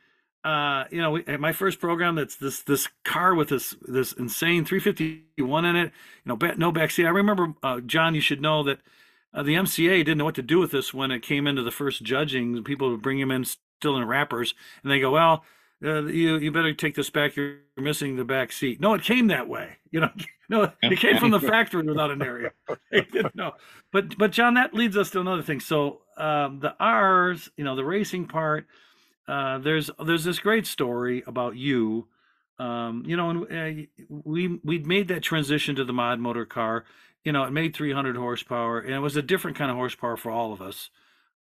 Uh, 0.43 0.85
you 0.91 1.01
know, 1.01 1.19
my 1.39 1.51
first 1.51 1.79
program 1.79 2.15
that's 2.15 2.37
this 2.37 2.61
this 2.61 2.87
car 3.03 3.35
with 3.35 3.49
this 3.49 3.75
this 3.81 4.13
insane 4.13 4.63
351 4.63 5.65
in 5.65 5.75
it. 5.75 5.91
You 6.23 6.35
know, 6.35 6.53
no 6.55 6.71
backseat. 6.71 7.05
I 7.05 7.09
remember, 7.09 7.53
uh, 7.61 7.81
John. 7.81 8.15
You 8.15 8.21
should 8.21 8.41
know 8.41 8.63
that 8.63 8.79
uh, 9.33 9.43
the 9.43 9.55
MCA 9.55 9.99
didn't 9.99 10.17
know 10.17 10.25
what 10.25 10.35
to 10.35 10.41
do 10.41 10.59
with 10.59 10.71
this 10.71 10.93
when 10.93 11.11
it 11.11 11.21
came 11.21 11.47
into 11.47 11.63
the 11.63 11.71
first 11.71 12.03
judging. 12.03 12.63
People 12.63 12.91
would 12.91 13.01
bring 13.01 13.19
him 13.19 13.31
in 13.31 13.45
still 13.45 13.97
in 13.97 14.05
wrappers, 14.05 14.53
and 14.83 14.91
they 14.91 14.99
go, 14.99 15.11
"Well, 15.11 15.43
uh, 15.83 16.05
you 16.05 16.37
you 16.37 16.51
better 16.51 16.73
take 16.73 16.95
this 16.95 17.09
back. 17.09 17.35
You're 17.35 17.57
missing 17.75 18.15
the 18.15 18.25
back 18.25 18.51
seat." 18.51 18.79
No, 18.79 18.93
it 18.93 19.03
came 19.03 19.27
that 19.27 19.47
way. 19.47 19.77
You 19.89 20.01
know, 20.01 20.11
no, 20.49 20.71
it 20.83 20.99
came 20.99 21.17
from 21.17 21.31
the 21.31 21.39
factory 21.53 21.81
without 21.81 22.11
an 22.11 22.21
area. 22.21 22.51
They. 22.91 23.07
But 23.91 24.17
but 24.17 24.31
John, 24.31 24.55
that 24.55 24.73
leads 24.73 24.97
us 24.97 25.09
to 25.11 25.21
another 25.21 25.41
thing. 25.41 25.61
So 25.61 26.01
um, 26.17 26.59
the 26.59 26.75
R's, 26.77 27.49
you 27.55 27.63
know, 27.63 27.75
the 27.75 27.85
racing 27.85 28.27
part. 28.27 28.67
Uh, 29.27 29.59
there's 29.59 29.89
there's 30.05 30.25
this 30.25 30.39
great 30.39 30.67
story 30.67 31.23
about 31.25 31.55
you. 31.55 32.07
Um, 32.59 33.03
you 33.05 33.15
know, 33.15 33.45
and 33.45 33.87
uh, 33.87 34.05
we 34.09 34.59
we 34.63 34.79
made 34.79 35.07
that 35.07 35.23
transition 35.23 35.75
to 35.77 35.85
the 35.85 35.93
mod 35.93 36.19
motor 36.19 36.45
car. 36.45 36.85
You 37.23 37.31
know, 37.31 37.43
it 37.43 37.51
made 37.51 37.75
300 37.75 38.15
horsepower, 38.15 38.79
and 38.79 38.93
it 38.93 38.99
was 38.99 39.15
a 39.15 39.21
different 39.21 39.57
kind 39.57 39.69
of 39.69 39.77
horsepower 39.77 40.17
for 40.17 40.31
all 40.31 40.53
of 40.53 40.61
us. 40.61 40.89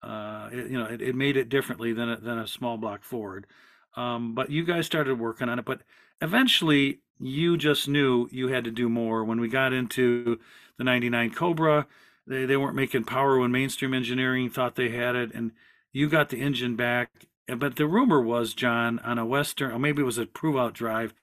Uh, 0.04 0.50
it, 0.52 0.72
you 0.72 0.78
know, 0.78 0.86
it, 0.86 1.02
it 1.02 1.16
made 1.16 1.38
it 1.38 1.50
differently 1.50 1.94
than 1.94 2.10
a, 2.10 2.18
than 2.18 2.38
a 2.38 2.48
small 2.48 2.78
block 2.78 3.04
Ford. 3.04 3.48
Um, 3.96 4.34
but 4.34 4.50
you 4.50 4.64
guys 4.64 4.86
started 4.86 5.20
working 5.20 5.50
on 5.50 5.60
it. 5.60 5.66
But 5.66 5.82
eventually, 6.22 7.00
you 7.20 7.58
just 7.58 7.88
knew 7.88 8.28
you 8.32 8.48
had 8.48 8.64
to 8.64 8.72
do 8.72 8.90
more. 8.90 9.24
When 9.24 9.40
we 9.40 9.48
got 9.48 9.74
into 9.74 10.40
the 10.78 10.84
99 10.84 11.32
Cobra, 11.32 11.88
they, 12.26 12.46
they 12.46 12.58
weren't 12.58 12.76
making 12.76 13.04
power 13.04 13.40
when 13.40 13.52
mainstream 13.52 13.94
engineering 13.94 14.50
thought 14.50 14.76
they 14.76 14.90
had 14.90 15.16
it. 15.16 15.34
And 15.34 15.52
you 15.92 16.10
got 16.10 16.30
the 16.30 16.42
engine 16.42 16.76
back. 16.76 17.28
But 17.48 17.76
the 17.76 17.88
rumor 17.88 18.22
was, 18.22 18.54
John, 18.54 19.00
on 19.00 19.18
a 19.20 19.26
Western, 19.26 19.72
or 19.72 19.80
maybe 19.80 20.02
it 20.02 20.06
was 20.06 20.18
a 20.18 20.26
prove 20.26 20.56
out 20.56 20.74
drive, 20.74 21.14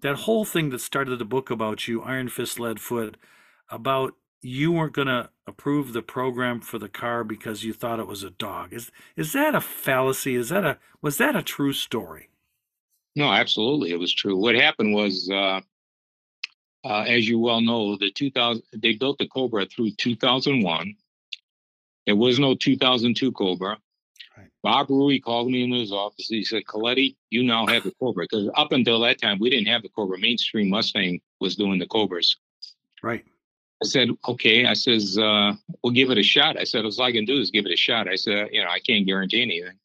that 0.00 0.16
whole 0.16 0.44
thing 0.44 0.70
that 0.70 0.80
started 0.80 1.18
the 1.18 1.24
book 1.24 1.50
about 1.50 1.86
you, 1.86 2.02
Iron 2.02 2.28
Fist 2.28 2.58
Lead 2.58 2.80
Foot, 2.80 3.16
about 3.70 4.14
you 4.40 4.72
weren't 4.72 4.92
going 4.92 5.08
to 5.08 5.30
approve 5.46 5.92
the 5.92 6.02
program 6.02 6.60
for 6.60 6.78
the 6.78 6.88
car 6.88 7.24
because 7.24 7.64
you 7.64 7.72
thought 7.72 7.98
it 7.98 8.06
was 8.06 8.22
a 8.22 8.30
dog. 8.30 8.72
Is 8.72 8.90
is 9.16 9.32
that 9.32 9.54
a 9.54 9.60
fallacy? 9.60 10.34
Is 10.34 10.50
that 10.50 10.64
a 10.64 10.78
was 11.02 11.18
that 11.18 11.34
a 11.36 11.42
true 11.42 11.72
story? 11.72 12.28
No, 13.16 13.32
absolutely, 13.32 13.90
it 13.90 13.98
was 13.98 14.14
true. 14.14 14.36
What 14.36 14.54
happened 14.54 14.94
was, 14.94 15.28
uh, 15.32 15.60
uh, 16.84 17.02
as 17.02 17.28
you 17.28 17.38
well 17.40 17.60
know, 17.60 17.96
the 17.96 18.10
2000 18.10 18.62
they 18.76 18.94
built 18.94 19.18
the 19.18 19.26
Cobra 19.26 19.66
through 19.66 19.90
2001. 19.92 20.94
There 22.06 22.16
was 22.16 22.38
no 22.38 22.54
2002 22.54 23.32
Cobra. 23.32 23.78
Right. 24.36 24.46
Bob 24.62 24.88
Rewey 24.88 25.22
called 25.22 25.50
me 25.50 25.64
in 25.64 25.72
his 25.72 25.92
office. 25.92 26.28
He 26.28 26.44
said, 26.44 26.64
"Coletti, 26.66 27.16
you 27.30 27.42
now 27.42 27.66
have 27.66 27.82
the 27.82 27.92
Cobra." 28.00 28.24
Because 28.24 28.48
up 28.54 28.72
until 28.72 29.00
that 29.00 29.20
time, 29.20 29.38
we 29.40 29.50
didn't 29.50 29.66
have 29.66 29.82
the 29.82 29.88
Cobra. 29.88 30.18
Mainstream 30.18 30.70
Mustang 30.70 31.20
was 31.40 31.56
doing 31.56 31.80
the 31.80 31.86
Cobras. 31.86 32.36
Right. 33.02 33.24
I 33.82 33.86
said, 33.86 34.08
okay. 34.26 34.66
I 34.66 34.74
says, 34.74 35.18
uh, 35.18 35.52
we'll 35.82 35.92
give 35.92 36.10
it 36.10 36.18
a 36.18 36.22
shot. 36.22 36.58
I 36.58 36.64
said, 36.64 36.84
all 36.84 37.02
I 37.02 37.12
can 37.12 37.24
do 37.24 37.38
is 37.38 37.50
give 37.50 37.64
it 37.64 37.72
a 37.72 37.76
shot. 37.76 38.08
I 38.08 38.16
said, 38.16 38.48
you 38.52 38.62
know, 38.62 38.70
I 38.70 38.80
can't 38.80 39.06
guarantee 39.06 39.42
anything. 39.42 39.78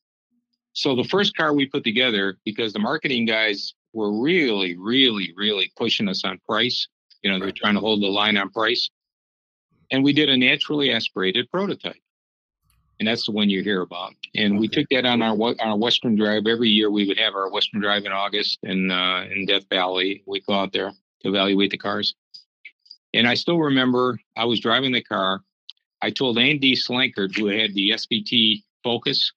So 0.74 0.96
the 0.96 1.04
first 1.04 1.38
car 1.38 1.54
we 1.54 1.68
put 1.68 1.84
together, 1.84 2.38
because 2.44 2.74
the 2.74 2.80
marketing 2.80 3.26
guys 3.26 3.76
were 3.94 4.12
really, 4.12 4.76
really, 4.76 5.32
really 5.38 5.72
pushing 5.78 6.08
us 6.08 6.24
on 6.24 6.40
price. 6.50 6.88
You 7.22 7.32
know, 7.32 7.40
they're 7.40 7.52
trying 7.52 7.76
to 7.76 7.80
hold 7.80 8.02
the 8.02 8.08
line 8.08 8.38
on 8.38 8.50
price. 8.50 8.90
And 9.92 10.04
we 10.04 10.14
did 10.14 10.30
a 10.30 10.38
naturally 10.38 10.92
aspirated 10.92 11.50
prototype. 11.52 11.96
And 13.00 13.08
that's 13.08 13.26
the 13.26 13.32
one 13.32 13.50
you 13.50 13.62
hear 13.62 13.82
about. 13.82 14.14
And 14.36 14.54
okay. 14.54 14.60
we 14.60 14.68
took 14.68 14.88
that 14.90 15.06
on 15.06 15.22
our 15.22 15.36
our 15.60 15.78
Western 15.78 16.16
Drive. 16.16 16.44
Every 16.48 16.70
year 16.70 16.90
we 16.90 17.08
would 17.08 17.20
have 17.20 17.36
our 17.36 17.52
Western 17.52 17.82
Drive 17.82 18.06
in 18.06 18.12
August 18.12 18.60
in 18.64 18.92
uh, 18.92 19.26
in 19.32 19.46
Death 19.46 19.68
Valley. 19.70 20.24
We 20.26 20.42
go 20.42 20.54
out 20.54 20.74
there 20.74 20.92
to 21.22 21.30
evaluate 21.30 21.72
the 21.72 21.78
cars. 21.78 22.16
And 23.14 23.28
I 23.28 23.36
still 23.36 23.60
remember 23.60 24.20
I 24.36 24.46
was 24.46 24.60
driving 24.60 24.92
the 24.92 25.04
car. 25.04 25.42
I 26.02 26.10
told 26.10 26.38
Andy 26.38 26.76
Slankard, 26.76 27.36
who 27.38 27.48
had 27.48 27.74
the 27.74 27.92
SVT 27.92 28.64
Focus. 28.84 29.32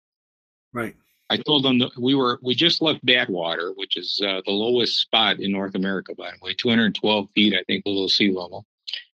Right. 0.72 0.96
I 1.28 1.36
told 1.36 1.66
him 1.66 1.78
that 1.78 1.96
we 1.98 2.14
were 2.14 2.38
we 2.42 2.54
just 2.54 2.82
left 2.82 3.04
Badwater, 3.04 3.72
which 3.76 3.96
is 3.96 4.20
uh, 4.24 4.42
the 4.44 4.52
lowest 4.52 5.00
spot 5.00 5.40
in 5.40 5.52
North 5.52 5.74
America, 5.74 6.14
by 6.14 6.30
the 6.30 6.38
way, 6.40 6.54
212 6.54 7.28
feet, 7.34 7.54
I 7.54 7.62
think, 7.64 7.84
below 7.84 8.06
sea 8.06 8.30
level, 8.30 8.64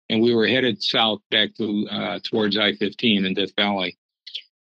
and 0.10 0.22
we 0.22 0.36
were 0.36 0.48
headed 0.48 0.84
south 0.84 1.22
back 1.30 1.56
to 1.56 1.88
uh, 1.90 2.20
towards 2.24 2.58
I-15 2.58 3.26
in 3.26 3.34
Death 3.34 3.56
Valley. 3.56 3.98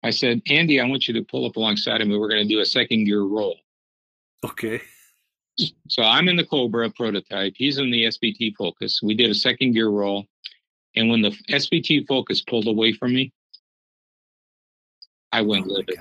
I 0.03 0.11
said, 0.11 0.40
Andy, 0.49 0.81
I 0.81 0.87
want 0.87 1.09
you 1.09 1.14
to 1.14 1.25
pull 1.25 1.46
up 1.46 1.57
alongside 1.57 2.01
of 2.01 2.09
me. 2.09 2.16
We're 2.16 2.29
going 2.29 2.46
to 2.46 2.55
do 2.55 2.61
a 2.61 2.64
second 2.64 3.05
gear 3.05 3.22
roll. 3.22 3.57
Okay. 4.44 4.81
So 5.88 6.03
I'm 6.03 6.29
in 6.29 6.37
the 6.37 6.45
Cobra 6.45 6.90
prototype. 6.90 7.55
He's 7.57 7.79
in 7.79 7.90
the 7.90 8.05
SVT 8.05 8.57
Focus. 8.57 9.01
We 9.03 9.14
did 9.14 9.31
a 9.31 9.35
second 9.35 9.73
gear 9.73 9.88
roll. 9.88 10.27
And 10.95 11.11
when 11.11 11.23
the 11.23 11.31
SVT 11.51 12.07
Focus 12.07 12.42
pulled 12.42 12.66
away 12.66 12.92
from 12.92 13.14
me, 13.14 13.33
I 15.33 15.42
went 15.42 15.66
oh 15.69 15.75
livid. 15.75 15.99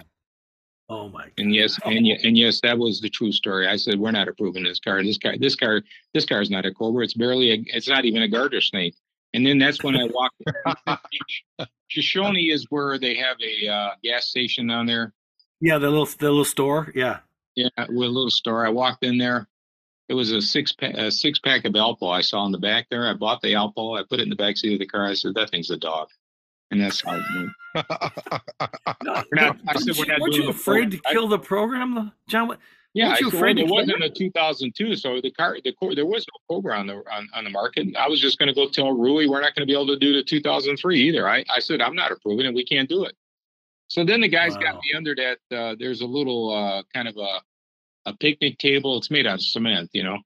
Oh 0.88 1.10
my! 1.10 1.24
God. 1.24 1.32
And 1.40 1.54
yes, 1.54 1.80
and 1.84 2.06
and 2.06 2.38
yes, 2.38 2.62
that 2.62 2.78
was 2.78 3.02
the 3.02 3.10
true 3.10 3.32
story. 3.32 3.68
I 3.68 3.76
said, 3.76 4.00
"We're 4.00 4.12
not 4.12 4.28
approving 4.28 4.64
this 4.64 4.80
car. 4.80 5.04
This 5.04 5.18
car, 5.18 5.36
this 5.38 5.56
car, 5.56 5.82
this 6.14 6.26
car 6.26 6.42
is 6.42 6.52
not 6.52 6.66
a 6.66 6.74
Cobra. 6.74 7.04
It's 7.04 7.16
barely 7.16 7.52
a. 7.52 7.64
It's 7.68 7.90
not 7.90 8.06
even 8.06 8.22
a 8.22 8.28
garter 8.28 8.62
snake." 8.62 8.96
And 9.34 9.46
then 9.46 9.58
that's 9.58 9.84
when 9.84 9.98
I 9.98 10.06
walked. 10.06 11.02
Shoshone 11.88 12.38
is 12.38 12.68
where 12.70 12.98
they 12.98 13.16
have 13.16 13.38
a 13.42 13.68
uh, 13.68 13.90
gas 14.04 14.28
station 14.28 14.68
down 14.68 14.86
there. 14.86 15.14
Yeah, 15.60 15.78
the 15.80 15.90
little 15.90 16.06
the 16.06 16.30
little 16.30 16.46
store. 16.46 16.92
Yeah. 16.96 17.20
Yeah, 17.56 17.70
with 17.78 17.90
a 17.90 18.12
little 18.12 18.30
store. 18.30 18.66
I 18.66 18.70
walked 18.70 19.04
in 19.04 19.18
there. 19.18 19.48
It 20.08 20.14
was 20.14 20.32
a 20.32 20.42
six 20.42 20.72
pack, 20.72 20.94
a 20.96 21.10
six 21.10 21.40
pack 21.40 21.66
of 21.66 21.74
Alpo 21.74 22.14
I 22.14 22.22
saw 22.22 22.46
in 22.46 22.52
the 22.52 22.60
back 22.60 22.88
there. 22.90 23.08
I 23.08 23.14
bought 23.14 23.42
the 23.42 23.54
Alpo. 23.54 24.00
I 24.00 24.04
put 24.04 24.20
it 24.20 24.24
in 24.24 24.30
the 24.30 24.36
back 24.36 24.58
seat 24.58 24.74
of 24.74 24.80
the 24.80 24.86
car. 24.86 25.06
I 25.06 25.14
said, 25.14 25.34
"That 25.36 25.50
thing's 25.50 25.72
a 25.72 25.78
dog," 25.78 26.10
and 26.70 26.80
that's 26.80 27.02
how 27.02 27.16
it 27.16 27.24
went. 27.36 27.50
no, 29.04 29.24
not, 29.32 29.58
I 29.68 29.80
said, 29.80 29.96
"We're 29.98 30.06
not." 30.06 30.20
Weren't 30.20 30.36
you 30.36 30.50
afraid 30.50 30.92
to 30.92 31.00
kill 31.12 31.28
the 31.28 31.40
program, 31.40 32.12
John? 32.28 32.58
Yeah, 32.96 33.18
you 33.20 33.28
afraid 33.28 33.60
it 33.60 33.68
wasn't 33.68 34.02
a 34.04 34.10
2002, 34.10 34.96
so 34.96 35.20
the 35.20 35.30
car, 35.30 35.58
the 35.62 35.74
there 35.96 36.06
was 36.06 36.26
no 36.32 36.56
Cobra 36.56 36.80
on 36.80 36.88
the 36.88 37.04
on, 37.12 37.28
on 37.34 37.44
the 37.44 37.50
market. 37.50 37.94
I 37.98 38.08
was 38.08 38.22
just 38.22 38.40
going 38.40 38.48
to 38.48 38.54
go 38.54 38.70
tell 38.70 38.96
Rewey 38.96 39.28
we're 39.28 39.42
not 39.42 39.54
going 39.54 39.64
to 39.64 39.70
be 39.70 39.74
able 39.74 39.88
to 39.88 40.00
do 40.00 40.14
the 40.14 40.24
2003 40.24 41.02
either. 41.02 41.28
I, 41.28 41.44
I 41.54 41.60
said 41.60 41.82
I'm 41.82 41.94
not 41.94 42.14
approving 42.14 42.46
it. 42.46 42.54
We 42.54 42.64
can't 42.64 42.88
do 42.88 43.04
it. 43.04 43.14
So 43.88 44.04
then 44.04 44.22
the 44.22 44.28
guys 44.28 44.56
wow. 44.56 44.62
got 44.62 44.76
me 44.76 44.94
under 44.96 45.16
that. 45.16 45.56
Uh, 45.56 45.76
there's 45.78 46.02
a 46.02 46.06
little 46.06 46.54
uh, 46.54 46.84
kind 46.94 47.08
of 47.08 47.18
a 47.18 47.40
a 48.08 48.14
picnic 48.18 48.58
table. 48.60 48.98
It's 48.98 49.10
made 49.10 49.26
out 49.26 49.36
of 49.36 49.42
cement, 49.42 49.90
you 49.94 50.04
know. 50.04 50.20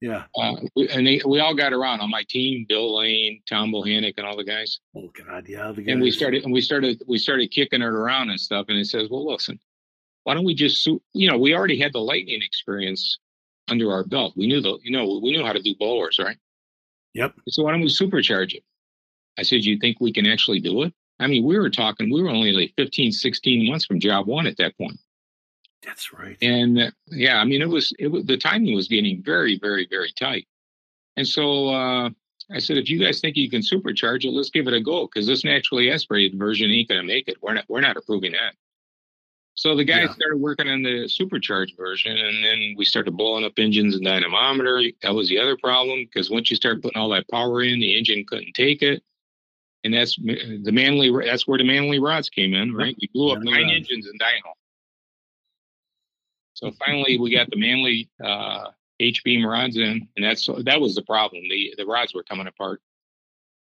Yeah. 0.00 0.24
Uh, 0.36 0.56
and 0.92 1.06
they, 1.06 1.20
we 1.26 1.40
all 1.40 1.54
got 1.54 1.72
around 1.72 2.00
on 2.00 2.10
my 2.10 2.22
team: 2.28 2.66
Bill 2.68 2.98
Lane, 2.98 3.40
Tom 3.48 3.72
Bohannick, 3.72 4.14
and 4.18 4.26
all 4.26 4.36
the 4.36 4.44
guys. 4.44 4.80
Oh 4.94 5.10
God, 5.26 5.48
yeah. 5.48 5.72
The 5.72 5.82
guys. 5.82 5.92
And 5.92 6.02
we 6.02 6.10
started 6.10 6.44
and 6.44 6.52
we 6.52 6.60
started 6.60 7.02
we 7.06 7.18
started 7.18 7.50
kicking 7.50 7.82
it 7.82 7.86
around 7.86 8.30
and 8.30 8.40
stuff. 8.40 8.66
And 8.68 8.78
it 8.78 8.86
says, 8.86 9.08
"Well, 9.10 9.30
listen, 9.30 9.58
why 10.24 10.34
don't 10.34 10.44
we 10.44 10.54
just 10.54 10.86
you 10.86 11.30
know 11.30 11.38
we 11.38 11.54
already 11.54 11.78
had 11.78 11.92
the 11.92 12.00
lightning 12.00 12.42
experience 12.42 13.18
under 13.68 13.90
our 13.90 14.04
belt. 14.04 14.34
We 14.36 14.46
knew 14.46 14.60
the 14.60 14.78
you 14.82 14.90
know 14.90 15.20
we 15.22 15.32
knew 15.32 15.44
how 15.44 15.52
to 15.52 15.62
do 15.62 15.74
blowers, 15.74 16.18
right? 16.18 16.36
Yep. 17.14 17.34
So 17.48 17.62
why 17.62 17.72
don't 17.72 17.80
we 17.80 17.88
supercharge 17.88 18.52
it? 18.54 18.62
I 19.38 19.42
said, 19.42 19.64
you 19.64 19.78
think 19.78 19.98
we 20.00 20.12
can 20.12 20.26
actually 20.26 20.60
do 20.60 20.82
it? 20.82 20.94
I 21.18 21.26
mean, 21.26 21.44
we 21.44 21.58
were 21.58 21.70
talking, 21.70 22.12
we 22.12 22.22
were 22.22 22.28
only 22.28 22.52
like 22.52 22.74
15, 22.76 23.12
16 23.12 23.70
months 23.70 23.86
from 23.86 24.00
job 24.00 24.26
one 24.26 24.46
at 24.46 24.56
that 24.58 24.76
point. 24.76 24.98
That's 25.84 26.12
right. 26.12 26.36
And 26.42 26.78
uh, 26.78 26.90
yeah, 27.06 27.38
I 27.38 27.44
mean, 27.44 27.62
it 27.62 27.68
was 27.68 27.92
it 27.98 28.08
was 28.08 28.24
the 28.24 28.36
timing 28.36 28.74
was 28.74 28.88
getting 28.88 29.22
very, 29.22 29.58
very, 29.58 29.86
very 29.88 30.12
tight. 30.18 30.46
And 31.16 31.26
so 31.26 31.68
uh, 31.68 32.10
I 32.50 32.58
said, 32.58 32.76
if 32.76 32.90
you 32.90 32.98
guys 32.98 33.20
think 33.20 33.36
you 33.36 33.48
can 33.48 33.62
supercharge 33.62 34.24
it, 34.24 34.32
let's 34.32 34.50
give 34.50 34.66
it 34.66 34.74
a 34.74 34.80
go 34.80 35.06
because 35.06 35.26
this 35.26 35.44
naturally 35.44 35.90
aspirated 35.90 36.38
version 36.38 36.70
ain't 36.70 36.88
going 36.88 37.00
to 37.00 37.06
make 37.06 37.28
it. 37.28 37.36
We're 37.40 37.54
not 37.54 37.64
we're 37.68 37.80
not 37.80 37.96
approving 37.96 38.32
that. 38.32 38.54
So 39.54 39.74
the 39.74 39.84
guys 39.84 40.08
yeah. 40.08 40.14
started 40.14 40.38
working 40.38 40.68
on 40.68 40.82
the 40.82 41.08
supercharged 41.08 41.78
version, 41.78 42.16
and 42.16 42.44
then 42.44 42.74
we 42.76 42.84
started 42.84 43.16
blowing 43.16 43.44
up 43.44 43.54
engines 43.56 43.94
and 43.94 44.04
dynamometer. 44.04 44.82
That 45.02 45.14
was 45.14 45.30
the 45.30 45.38
other 45.38 45.56
problem 45.56 46.04
because 46.04 46.30
once 46.30 46.50
you 46.50 46.56
start 46.56 46.82
putting 46.82 47.00
all 47.00 47.08
that 47.10 47.28
power 47.30 47.62
in, 47.62 47.80
the 47.80 47.96
engine 47.96 48.26
couldn't 48.28 48.52
take 48.52 48.82
it, 48.82 49.02
and 49.86 49.94
that's 49.94 50.16
the 50.16 50.70
Manley. 50.72 51.10
That's 51.24 51.46
where 51.46 51.56
the 51.58 51.64
Manley 51.64 51.98
rods 51.98 52.28
came 52.28 52.52
in, 52.54 52.74
right? 52.74 52.96
We 53.00 53.08
blew 53.14 53.30
up 53.32 53.38
nine 53.42 53.62
rods. 53.62 53.72
engines 53.76 54.06
in 54.06 54.18
dyno. 54.18 54.52
So 56.54 56.72
finally, 56.84 57.18
we 57.18 57.30
got 57.34 57.48
the 57.50 57.56
Manley 57.56 58.08
uh, 58.22 58.70
H 59.00 59.22
beam 59.24 59.44
rods 59.46 59.76
in, 59.76 60.08
and 60.16 60.24
that's 60.24 60.48
that 60.64 60.80
was 60.80 60.94
the 60.94 61.02
problem. 61.02 61.42
The 61.48 61.74
the 61.76 61.86
rods 61.86 62.14
were 62.14 62.22
coming 62.22 62.46
apart. 62.46 62.80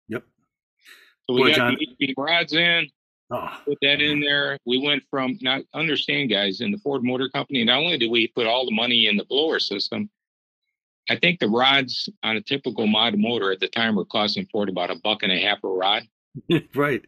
Yep. 0.08 0.24
So 1.28 1.34
we 1.36 1.42
Boy, 1.42 1.48
got 1.50 1.56
John- 1.58 1.78
the 1.80 1.88
H 1.90 1.98
beam 2.00 2.14
rods 2.18 2.54
in, 2.54 2.90
Oh, 3.32 3.48
put 3.66 3.78
that 3.84 4.02
in 4.02 4.22
there. 4.22 4.58
We 4.66 4.80
went 4.84 5.04
from 5.12 5.38
not 5.42 5.62
understand, 5.74 6.32
guys, 6.32 6.62
in 6.62 6.72
the 6.72 6.80
Ford 6.80 7.04
Motor 7.04 7.30
Company. 7.30 7.64
Not 7.64 7.78
only 7.80 7.98
did 7.98 8.10
we 8.10 8.28
put 8.28 8.48
all 8.48 8.66
the 8.66 8.72
money 8.74 9.06
in 9.06 9.18
the 9.18 9.26
blower 9.26 9.60
system, 9.60 10.10
I 11.10 11.16
think 11.18 11.40
the 11.40 11.48
rods 11.50 12.08
on 12.24 12.36
a 12.38 12.42
typical 12.42 12.86
mod 12.88 13.18
motor 13.18 13.52
at 13.52 13.60
the 13.60 13.68
time 13.68 13.96
were 13.96 14.06
costing 14.06 14.46
Ford 14.52 14.70
about 14.70 14.92
a 14.92 14.96
buck 14.96 15.24
and 15.24 15.32
a 15.32 15.40
half 15.40 15.64
a 15.64 15.68
rod, 15.68 16.04
right. 16.76 17.04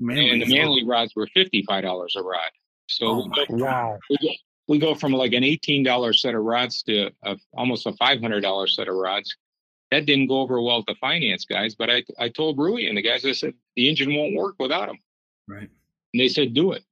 Manley. 0.00 0.30
and 0.30 0.42
the 0.42 0.46
Manley 0.54 0.84
rods 0.84 1.14
were 1.14 1.28
fifty 1.32 1.62
five 1.68 1.82
dollars 1.84 2.16
a 2.16 2.22
rod. 2.22 2.50
So 2.88 3.06
Oh 3.06 3.28
we 3.28 3.46
go- 3.46 3.64
Wow. 3.64 3.98
we 4.10 4.16
go, 4.18 4.28
we 4.68 4.78
go 4.78 4.94
from 4.94 5.12
like 5.12 5.32
an 5.32 5.44
eighteen 5.44 5.82
dollar 5.84 6.12
set 6.12 6.34
of 6.34 6.42
rods 6.42 6.82
to 6.84 7.10
a, 7.22 7.36
almost 7.54 7.86
a 7.86 7.92
five 7.92 8.20
hundred 8.20 8.40
dollar 8.40 8.66
set 8.66 8.88
of 8.88 8.94
rods. 8.96 9.36
That 9.92 10.06
didn't 10.06 10.26
go 10.28 10.40
over 10.40 10.60
well 10.60 10.78
with 10.78 10.86
the 10.86 10.94
finance 10.96 11.44
guys, 11.44 11.74
but 11.74 11.90
I 11.90 12.02
I 12.18 12.28
told 12.30 12.58
Rewey 12.58 12.88
and 12.88 12.96
the 12.98 13.02
guys 13.02 13.24
I 13.24 13.32
said 13.32 13.54
the 13.76 13.88
engine 13.88 14.14
won't 14.14 14.34
work 14.34 14.56
without 14.58 14.86
them, 14.88 14.98
Right. 15.46 15.68
and 16.12 16.20
they 16.20 16.28
said 16.28 16.54
do 16.54 16.72
it. 16.72 16.82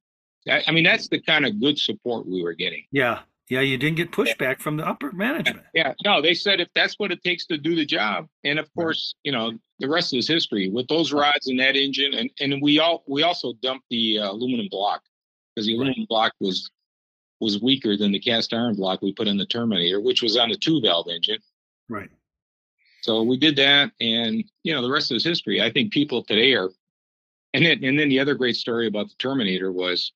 I, 0.48 0.62
I 0.68 0.70
mean 0.72 0.84
that's 0.84 1.08
the 1.08 1.20
kind 1.20 1.44
of 1.46 1.60
good 1.60 1.78
support 1.78 2.26
we 2.28 2.42
were 2.42 2.54
getting. 2.54 2.84
Yeah. 2.92 3.20
Yeah. 3.50 3.60
You 3.60 3.76
didn't 3.76 3.96
get 3.96 4.12
pushback 4.12 4.60
from 4.60 4.76
the 4.76 4.86
upper 4.86 5.12
management. 5.12 5.66
Yeah, 5.74 5.92
no, 6.04 6.22
they 6.22 6.34
said 6.34 6.60
if 6.60 6.68
that's 6.74 6.94
what 6.98 7.10
it 7.10 7.22
takes 7.22 7.46
to 7.46 7.58
do 7.58 7.74
the 7.74 7.84
job, 7.84 8.26
and 8.44 8.58
of 8.58 8.72
course, 8.74 9.14
you 9.24 9.32
know, 9.32 9.52
the 9.80 9.88
rest 9.88 10.14
is 10.14 10.28
history 10.28 10.70
with 10.70 10.86
those 10.88 11.12
rods 11.12 11.48
and 11.48 11.58
that 11.58 11.76
engine, 11.76 12.14
and 12.14 12.30
and 12.40 12.62
we 12.62 12.78
all 12.78 13.02
we 13.06 13.22
also 13.22 13.52
dumped 13.62 13.84
the 13.90 14.20
uh, 14.20 14.30
aluminum 14.30 14.68
block 14.70 15.02
because 15.54 15.66
the 15.66 15.74
aluminum 15.74 16.06
block 16.08 16.32
was 16.40 16.70
was 17.40 17.60
weaker 17.60 17.96
than 17.96 18.12
the 18.12 18.20
cast 18.20 18.54
iron 18.54 18.76
block 18.76 19.02
we 19.02 19.12
put 19.12 19.26
in 19.26 19.36
the 19.36 19.46
Terminator, 19.46 20.00
which 20.00 20.22
was 20.22 20.36
on 20.36 20.50
a 20.50 20.56
two 20.56 20.80
valve 20.80 21.08
engine. 21.08 21.40
Right. 21.88 22.10
So 23.02 23.22
we 23.22 23.36
did 23.36 23.56
that, 23.56 23.90
and 24.00 24.44
you 24.62 24.74
know, 24.74 24.82
the 24.82 24.90
rest 24.90 25.10
is 25.10 25.24
history. 25.24 25.60
I 25.60 25.70
think 25.70 25.92
people 25.92 26.22
today 26.22 26.54
are, 26.54 26.70
and 27.54 27.64
then 27.64 27.82
and 27.82 27.98
then 27.98 28.08
the 28.08 28.20
other 28.20 28.34
great 28.34 28.56
story 28.56 28.86
about 28.86 29.08
the 29.08 29.16
Terminator 29.18 29.72
was. 29.72 30.12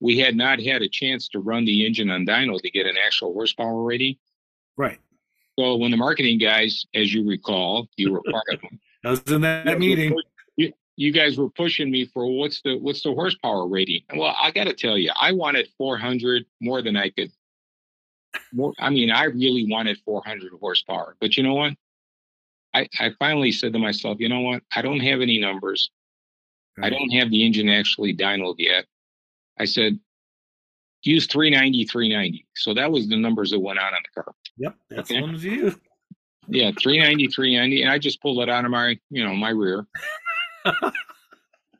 We 0.00 0.18
had 0.18 0.36
not 0.36 0.60
had 0.60 0.82
a 0.82 0.88
chance 0.88 1.28
to 1.30 1.40
run 1.40 1.64
the 1.64 1.86
engine 1.86 2.10
on 2.10 2.26
dyno 2.26 2.60
to 2.60 2.70
get 2.70 2.86
an 2.86 2.96
actual 3.04 3.32
horsepower 3.32 3.82
rating. 3.82 4.16
Right. 4.76 4.98
So 5.58 5.76
when 5.76 5.90
the 5.90 5.96
marketing 5.96 6.38
guys, 6.38 6.86
as 6.94 7.12
you 7.12 7.26
recall, 7.26 7.88
you 7.96 8.12
were 8.12 8.22
part 8.30 8.44
of 8.52 8.60
them. 8.60 8.78
I 9.04 9.10
was 9.10 9.22
in 9.22 9.40
that 9.40 9.64
you 9.64 9.70
guys 9.70 9.74
were 9.74 9.78
meeting. 9.78 10.16
You, 10.56 10.72
you 10.96 11.12
guys 11.12 11.36
were 11.36 11.50
pushing 11.50 11.90
me 11.90 12.06
for 12.06 12.26
what's 12.26 12.60
the 12.62 12.76
what's 12.78 13.02
the 13.02 13.12
horsepower 13.12 13.66
rating? 13.66 14.02
Well, 14.14 14.34
I 14.40 14.50
got 14.50 14.64
to 14.64 14.72
tell 14.72 14.96
you, 14.96 15.10
I 15.20 15.32
wanted 15.32 15.68
400 15.76 16.44
more 16.60 16.82
than 16.82 16.96
I 16.96 17.10
could. 17.10 17.32
More, 18.52 18.72
I 18.78 18.90
mean, 18.90 19.10
I 19.10 19.24
really 19.24 19.66
wanted 19.68 19.98
400 20.04 20.52
horsepower, 20.60 21.16
but 21.20 21.36
you 21.36 21.42
know 21.42 21.54
what? 21.54 21.74
I 22.74 22.88
I 23.00 23.10
finally 23.18 23.52
said 23.52 23.72
to 23.72 23.78
myself, 23.78 24.18
you 24.20 24.28
know 24.28 24.40
what? 24.40 24.62
I 24.74 24.82
don't 24.82 25.00
have 25.00 25.20
any 25.20 25.40
numbers. 25.40 25.90
I 26.80 26.90
don't 26.90 27.10
have 27.10 27.30
the 27.30 27.44
engine 27.44 27.68
actually 27.68 28.14
dynoed 28.14 28.56
yet. 28.58 28.84
I 29.60 29.64
said, 29.64 29.98
use 31.02 31.26
390, 31.26 31.84
390. 31.84 32.46
So 32.56 32.74
that 32.74 32.90
was 32.90 33.08
the 33.08 33.16
numbers 33.16 33.50
that 33.50 33.60
went 33.60 33.78
on 33.78 33.86
on 33.92 34.00
the 34.14 34.22
car. 34.22 34.34
Yep. 34.58 34.74
That's 34.90 35.10
Okay. 35.10 35.20
the 35.20 35.26
ones 35.26 35.44
you. 35.44 35.80
Yeah, 36.48 36.70
390, 36.80 37.28
390. 37.28 37.82
And 37.82 37.90
I 37.90 37.98
just 37.98 38.20
pulled 38.22 38.40
it 38.42 38.48
out 38.48 38.64
of 38.64 38.70
my, 38.70 38.98
you 39.10 39.24
know, 39.24 39.34
my 39.34 39.50
rear. 39.50 39.86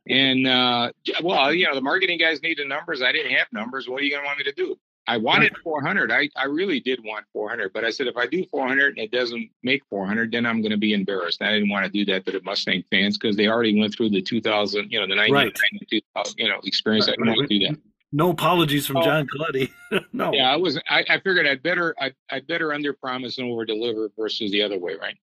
and 0.08 0.46
uh 0.46 0.90
well, 1.22 1.52
you 1.52 1.66
know, 1.66 1.74
the 1.74 1.80
marketing 1.80 2.18
guys 2.18 2.42
needed 2.42 2.68
numbers. 2.68 3.02
I 3.02 3.12
didn't 3.12 3.32
have 3.32 3.46
numbers. 3.52 3.88
What 3.88 4.00
are 4.00 4.04
you 4.04 4.10
gonna 4.10 4.26
want 4.26 4.38
me 4.38 4.44
to 4.44 4.52
do? 4.52 4.78
I 5.08 5.16
wanted 5.16 5.56
400. 5.64 6.12
I, 6.12 6.28
I 6.36 6.44
really 6.44 6.80
did 6.80 7.00
want 7.02 7.24
400, 7.32 7.72
but 7.72 7.82
I 7.84 7.90
said 7.90 8.06
if 8.06 8.16
I 8.18 8.26
do 8.26 8.44
400 8.50 8.98
and 8.98 8.98
it 8.98 9.10
doesn't 9.10 9.48
make 9.62 9.82
400, 9.88 10.30
then 10.30 10.44
I'm 10.44 10.60
going 10.60 10.70
to 10.70 10.76
be 10.76 10.92
embarrassed. 10.92 11.40
I 11.42 11.50
didn't 11.52 11.70
want 11.70 11.86
to 11.86 11.90
do 11.90 12.04
that 12.12 12.26
to 12.26 12.32
the 12.32 12.42
Mustang 12.42 12.84
fans 12.90 13.16
because 13.16 13.34
they 13.34 13.48
already 13.48 13.78
went 13.80 13.94
through 13.94 14.10
the 14.10 14.20
2000, 14.20 14.90
you 14.92 15.00
know, 15.00 15.06
the 15.06 15.14
99, 15.14 15.32
Right. 15.46 15.58
2000, 15.90 16.34
you 16.38 16.48
know, 16.48 16.60
experience. 16.64 17.08
I 17.08 17.12
didn't 17.12 17.26
want 17.28 17.48
to 17.48 17.58
do 17.58 17.66
that. 17.68 17.78
No 18.12 18.30
apologies 18.30 18.86
from 18.86 18.98
Oh. 18.98 19.02
John 19.02 19.26
Coletti. 19.26 19.70
no. 20.12 20.32
Yeah, 20.32 20.52
I 20.52 20.56
was. 20.56 20.78
I, 20.88 21.04
I 21.08 21.20
figured 21.20 21.46
I'd 21.46 21.62
better 21.62 21.94
I, 22.00 22.12
I'd 22.30 22.46
better 22.46 22.72
under 22.72 22.92
promise 22.92 23.38
and 23.38 23.50
over 23.50 23.64
deliver 23.66 24.10
versus 24.18 24.50
the 24.50 24.62
other 24.62 24.78
way, 24.78 24.94
right? 25.00 25.16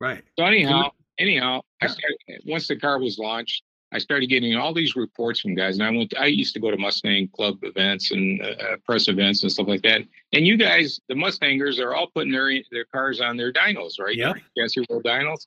Right. 0.00 0.22
So 0.38 0.44
anyhow, 0.44 0.90
anyhow, 1.18 1.60
I 1.82 1.86
started 1.86 2.16
once 2.46 2.68
the 2.68 2.76
car 2.76 2.98
was 2.98 3.18
launched. 3.18 3.62
I 3.92 3.98
started 3.98 4.28
getting 4.28 4.54
all 4.54 4.74
these 4.74 4.96
reports 4.96 5.40
from 5.40 5.54
guys, 5.54 5.78
and 5.78 5.86
I 5.86 5.90
went. 5.90 6.12
I 6.18 6.26
used 6.26 6.52
to 6.54 6.60
go 6.60 6.70
to 6.70 6.76
Mustang 6.76 7.28
Club 7.28 7.56
events 7.62 8.10
and 8.10 8.40
uh, 8.42 8.44
uh, 8.48 8.76
press 8.84 9.08
events 9.08 9.42
and 9.42 9.50
stuff 9.50 9.66
like 9.66 9.80
that. 9.82 10.02
And 10.34 10.46
you 10.46 10.58
guys, 10.58 11.00
the 11.08 11.14
Mustangers, 11.14 11.78
are 11.80 11.94
all 11.94 12.08
putting 12.14 12.32
their 12.32 12.50
their 12.70 12.84
cars 12.84 13.20
on 13.20 13.36
their 13.38 13.52
dynos, 13.52 13.98
right? 13.98 14.14
Yep. 14.16 14.36
Chassis 14.58 14.84
roll 14.90 15.02
dynos. 15.02 15.46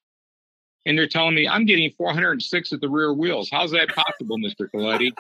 And 0.87 0.97
they're 0.97 1.07
telling 1.07 1.35
me 1.35 1.47
I'm 1.47 1.65
getting 1.67 1.91
406 1.91 2.73
at 2.73 2.81
the 2.81 2.89
rear 2.89 3.13
wheels. 3.13 3.49
How's 3.51 3.71
that 3.71 3.89
possible, 3.89 4.39
Mister 4.39 4.67
Coletti? 4.73 5.11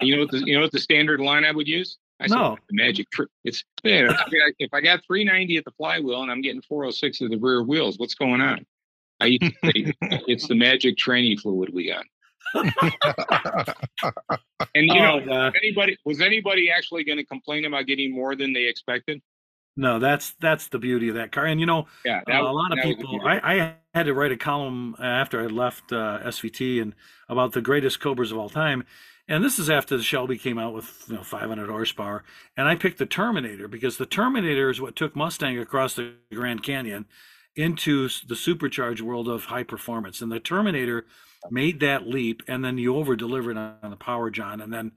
you 0.00 0.16
know 0.16 0.22
what 0.22 0.32
the 0.32 0.38
you 0.44 0.56
know 0.56 0.62
what 0.62 0.72
the 0.72 0.80
standard 0.80 1.20
line 1.20 1.44
I 1.44 1.52
would 1.52 1.68
use? 1.68 1.96
I 2.18 2.26
said, 2.26 2.34
No. 2.36 2.58
the 2.68 2.74
magic 2.74 3.08
trick. 3.12 3.28
It's 3.44 3.62
man, 3.84 4.06
if 4.06 4.10
I 4.10 4.24
got- 4.24 4.52
if 4.58 4.74
I 4.74 4.80
got 4.80 5.04
390 5.06 5.56
at 5.58 5.64
the 5.64 5.70
flywheel 5.70 6.22
and 6.22 6.30
I'm 6.30 6.42
getting 6.42 6.60
406 6.62 7.22
at 7.22 7.30
the 7.30 7.38
rear 7.38 7.62
wheels, 7.62 7.98
what's 7.98 8.14
going 8.14 8.40
on? 8.40 8.66
I 9.20 9.26
used 9.26 9.42
to 9.42 9.52
say, 9.64 9.92
it's 10.26 10.48
the 10.48 10.54
magic 10.54 10.96
tranny 10.96 11.38
fluid 11.38 11.70
we 11.72 11.88
got. 11.92 12.04
And 14.74 14.86
you 14.86 14.94
know, 14.94 15.20
Oh, 15.20 15.26
God. 15.26 15.56
anybody 15.60 15.96
was 16.04 16.20
anybody 16.20 16.70
actually 16.70 17.04
going 17.04 17.18
to 17.18 17.24
complain 17.24 17.64
about 17.64 17.86
getting 17.86 18.14
more 18.14 18.36
than 18.36 18.52
they 18.52 18.66
expected? 18.66 19.20
No, 19.76 19.98
that's 19.98 20.32
that's 20.40 20.68
the 20.68 20.78
beauty 20.78 21.08
of 21.08 21.14
that 21.16 21.32
car. 21.32 21.46
And 21.46 21.58
you 21.60 21.66
know, 21.66 21.86
Yeah, 22.04 22.20
Uh, 22.28 22.42
a 22.42 22.52
lot 22.52 22.72
of 22.72 22.82
people. 22.82 23.20
I, 23.24 23.40
I 23.54 23.74
had 23.94 24.06
to 24.06 24.14
write 24.14 24.32
a 24.32 24.36
column 24.36 24.94
after 25.00 25.40
I 25.42 25.46
left 25.46 25.92
uh, 25.92 26.20
SVT 26.24 26.80
and 26.82 26.94
about 27.28 27.52
the 27.52 27.60
greatest 27.60 28.00
Cobras 28.00 28.32
of 28.32 28.38
all 28.38 28.48
time. 28.50 28.84
And 29.28 29.44
this 29.44 29.58
is 29.58 29.70
after 29.70 29.96
the 29.96 30.02
Shelby 30.02 30.36
came 30.38 30.58
out 30.58 30.74
with 30.74 31.04
you 31.08 31.14
know 31.14 31.22
500 31.22 31.68
horsepower, 31.70 32.24
and 32.56 32.68
I 32.68 32.74
picked 32.74 32.98
the 32.98 33.06
Terminator 33.06 33.68
because 33.68 33.96
the 33.96 34.06
Terminator 34.06 34.70
is 34.70 34.80
what 34.80 34.96
took 34.96 35.14
Mustang 35.16 35.58
across 35.58 35.94
the 35.94 36.14
Grand 36.34 36.62
Canyon 36.62 37.06
into 37.56 38.08
the 38.28 38.36
supercharged 38.36 39.00
world 39.00 39.28
of 39.28 39.44
high 39.44 39.64
performance. 39.64 40.20
And 40.20 40.30
the 40.30 40.40
Terminator 40.40 41.06
made 41.50 41.80
that 41.80 42.06
leap, 42.06 42.42
and 42.46 42.64
then 42.64 42.78
you 42.78 42.96
over 42.96 43.16
delivered 43.16 43.56
on 43.56 43.90
the 43.90 43.96
power, 43.96 44.30
John, 44.30 44.60
and 44.60 44.72
then 44.72 44.92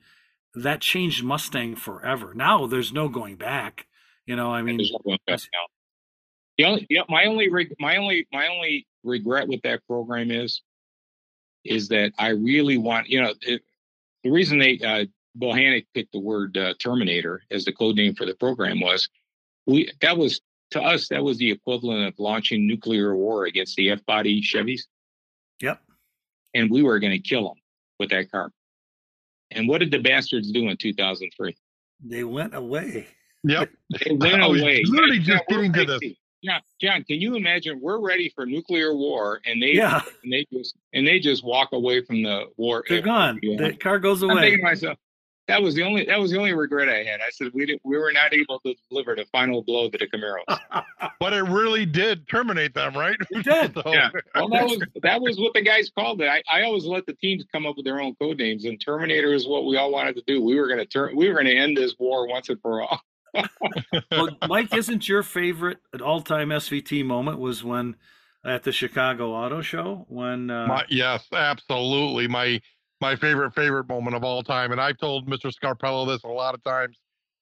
that 0.56 0.82
changed 0.82 1.24
Mustang 1.24 1.76
forever. 1.76 2.34
Now 2.34 2.68
there's 2.68 2.94
no 2.94 3.10
going 3.10 3.38
back. 3.38 3.88
You 4.26 4.36
know, 4.36 4.54
I 4.54 4.62
mean, 4.62 4.78
There's 4.78 4.92
no 4.92 5.00
going 5.00 5.20
back 5.26 5.40
now. 5.40 5.68
The 6.58 6.66
only, 6.66 6.88
yeah, 6.90 7.02
my 7.10 7.26
only, 7.26 7.50
my 7.80 7.98
only, 7.98 8.28
my 8.32 8.48
only 8.48 8.86
regret 9.04 9.48
with 9.48 9.62
that 9.64 9.86
program 9.88 10.30
is, 10.30 10.62
is 11.66 11.88
that 11.88 12.12
I 12.20 12.30
really 12.30 12.78
want, 12.78 13.10
you 13.10 13.22
know, 13.22 13.34
it, 13.42 13.64
the 14.24 14.32
reason 14.32 14.60
they, 14.60 14.80
uh, 14.80 15.06
picked 15.94 16.12
the 16.12 16.20
word 16.20 16.56
uh, 16.56 16.76
Terminator 16.80 17.42
as 17.50 17.66
the 17.66 17.72
code 17.72 17.96
name 17.96 18.14
for 18.14 18.26
the 18.26 18.36
program 18.36 18.80
was, 18.80 19.10
we 19.66 19.92
that 20.02 20.18
was 20.18 20.42
to 20.74 20.82
us 20.82 21.08
that 21.10 21.24
was 21.24 21.38
the 21.38 21.50
equivalent 21.52 22.08
of 22.08 22.20
launching 22.20 22.68
nuclear 22.68 23.16
war 23.16 23.46
against 23.46 23.76
the 23.76 23.92
F 23.92 24.06
body 24.06 24.42
Chevys, 24.42 24.82
yep. 25.62 25.80
and 26.54 26.70
we 26.70 26.84
were 26.84 27.00
going 27.00 27.14
to 27.14 27.20
kill 27.20 27.44
them 27.44 27.58
with 28.00 28.10
that 28.10 28.32
car. 28.32 28.52
And 29.52 29.68
what 29.68 29.80
did 29.80 29.92
the 29.92 30.00
bastards 30.00 30.52
do 30.52 30.68
in 30.70 30.78
2003? 30.78 31.56
They 32.06 32.24
went 32.24 32.56
away. 32.56 33.08
Yep. 33.44 33.70
They 34.04 34.12
went 34.12 34.42
oh, 34.42 34.46
I 34.46 34.48
was 34.48 34.62
away. 34.62 34.84
literally 34.86 35.18
Yeah, 35.18 35.36
just 35.36 35.44
getting 35.48 35.74
to 35.74 35.86
the. 35.86 36.16
Yeah, 36.42 36.60
John, 36.82 37.04
can 37.04 37.22
you 37.22 37.36
imagine? 37.36 37.80
We're 37.82 38.00
ready 38.00 38.30
for 38.36 38.46
nuclear 38.46 38.94
war, 38.96 39.40
and 39.46 39.62
they 39.62 39.74
Yeah, 39.74 40.02
and 40.24 40.34
they 40.34 40.46
just 40.52 40.76
and 40.94 41.08
they 41.08 41.20
just 41.20 41.44
walk 41.44 41.70
away 41.72 42.04
from 42.04 42.24
the 42.24 42.46
war. 42.58 42.84
they're 42.90 43.02
gone. 43.02 43.40
Yeah. 43.42 43.70
The 43.70 43.78
car 43.78 44.00
goes 44.00 44.24
I'm 44.24 44.32
away. 44.32 44.42
thinking 44.42 44.60
to 44.60 44.64
myself, 44.64 44.98
that 45.48 45.62
was 45.62 45.76
the 45.76 45.84
only 45.84 46.06
that 46.06 46.20
was 46.20 46.32
the 46.32 46.38
only 46.38 46.54
regret 46.54 46.90
I 46.90 47.04
had. 47.04 47.20
I 47.22 47.30
said 47.32 47.50
we 47.54 47.66
didn't 47.66 47.82
we 47.84 47.98
were 47.98 48.12
not 48.12 48.34
able 48.34 48.60
to 48.62 48.74
deliver 48.90 49.16
the 49.16 49.26
final 49.32 49.62
blow 49.64 49.90
to 49.90 49.98
the 49.98 50.08
Camaros. 50.08 50.60
But 51.20 51.34
it 51.34 51.44
really 51.44 51.86
did 51.86 52.28
terminate 52.28 52.74
them, 52.74 52.94
right? 52.96 53.16
It 53.30 53.44
did. 53.44 53.74
So- 53.84 53.84
Yeah. 53.94 54.10
Well, 54.36 54.50
that 54.50 54.64
was 54.66 54.80
that 55.04 55.22
was 55.22 55.38
what 55.40 55.54
the 55.54 55.62
guys 55.62 55.90
called 55.98 56.22
it. 56.22 56.28
I, 56.28 56.42
I 56.52 56.64
always 56.64 56.86
let 56.86 57.06
the 57.06 57.14
teams 57.14 57.46
come 57.52 57.66
up 57.66 57.76
with 57.78 57.86
their 57.86 58.02
own 58.02 58.16
code 58.16 58.38
names, 58.38 58.66
and 58.66 58.80
Terminator 58.84 59.34
is 59.34 59.48
what 59.48 59.66
we 59.66 59.78
all 59.78 59.92
wanted 59.92 60.16
to 60.16 60.24
do. 60.28 60.42
We 60.44 60.60
were 60.60 60.68
going 60.68 60.80
to 60.80 60.86
turn. 60.86 61.16
We 61.16 61.28
were 61.28 61.34
going 61.34 61.46
to 61.46 61.56
end 61.56 61.78
this 61.78 61.96
war 62.00 62.28
once 62.28 62.50
and 62.50 62.60
for 62.62 62.82
all. 62.84 63.02
well, 64.12 64.30
Mike, 64.48 64.74
isn't 64.76 65.08
your 65.10 65.24
favorite 65.24 65.80
all-time 66.04 66.50
SVT 66.50 67.04
moment 67.06 67.40
was 67.40 67.64
when 67.64 67.96
at 68.46 68.64
the 68.64 68.72
Chicago 68.72 69.32
Auto 69.32 69.62
Show 69.62 70.06
when 70.08 70.50
uh, 70.52 70.68
My, 70.68 70.86
yes, 70.90 71.26
absolutely. 71.32 72.28
My 72.28 72.62
my 73.04 73.18
favorite 73.18 73.54
favorite 73.54 73.86
moment 73.90 74.16
of 74.16 74.24
all 74.24 74.42
time, 74.42 74.72
and 74.72 74.80
I've 74.80 74.98
told 74.98 75.28
Mr. 75.28 75.52
Scarpello 75.52 76.08
this 76.08 76.24
a 76.24 76.28
lot 76.30 76.56
of 76.56 76.64
times. 76.64 76.98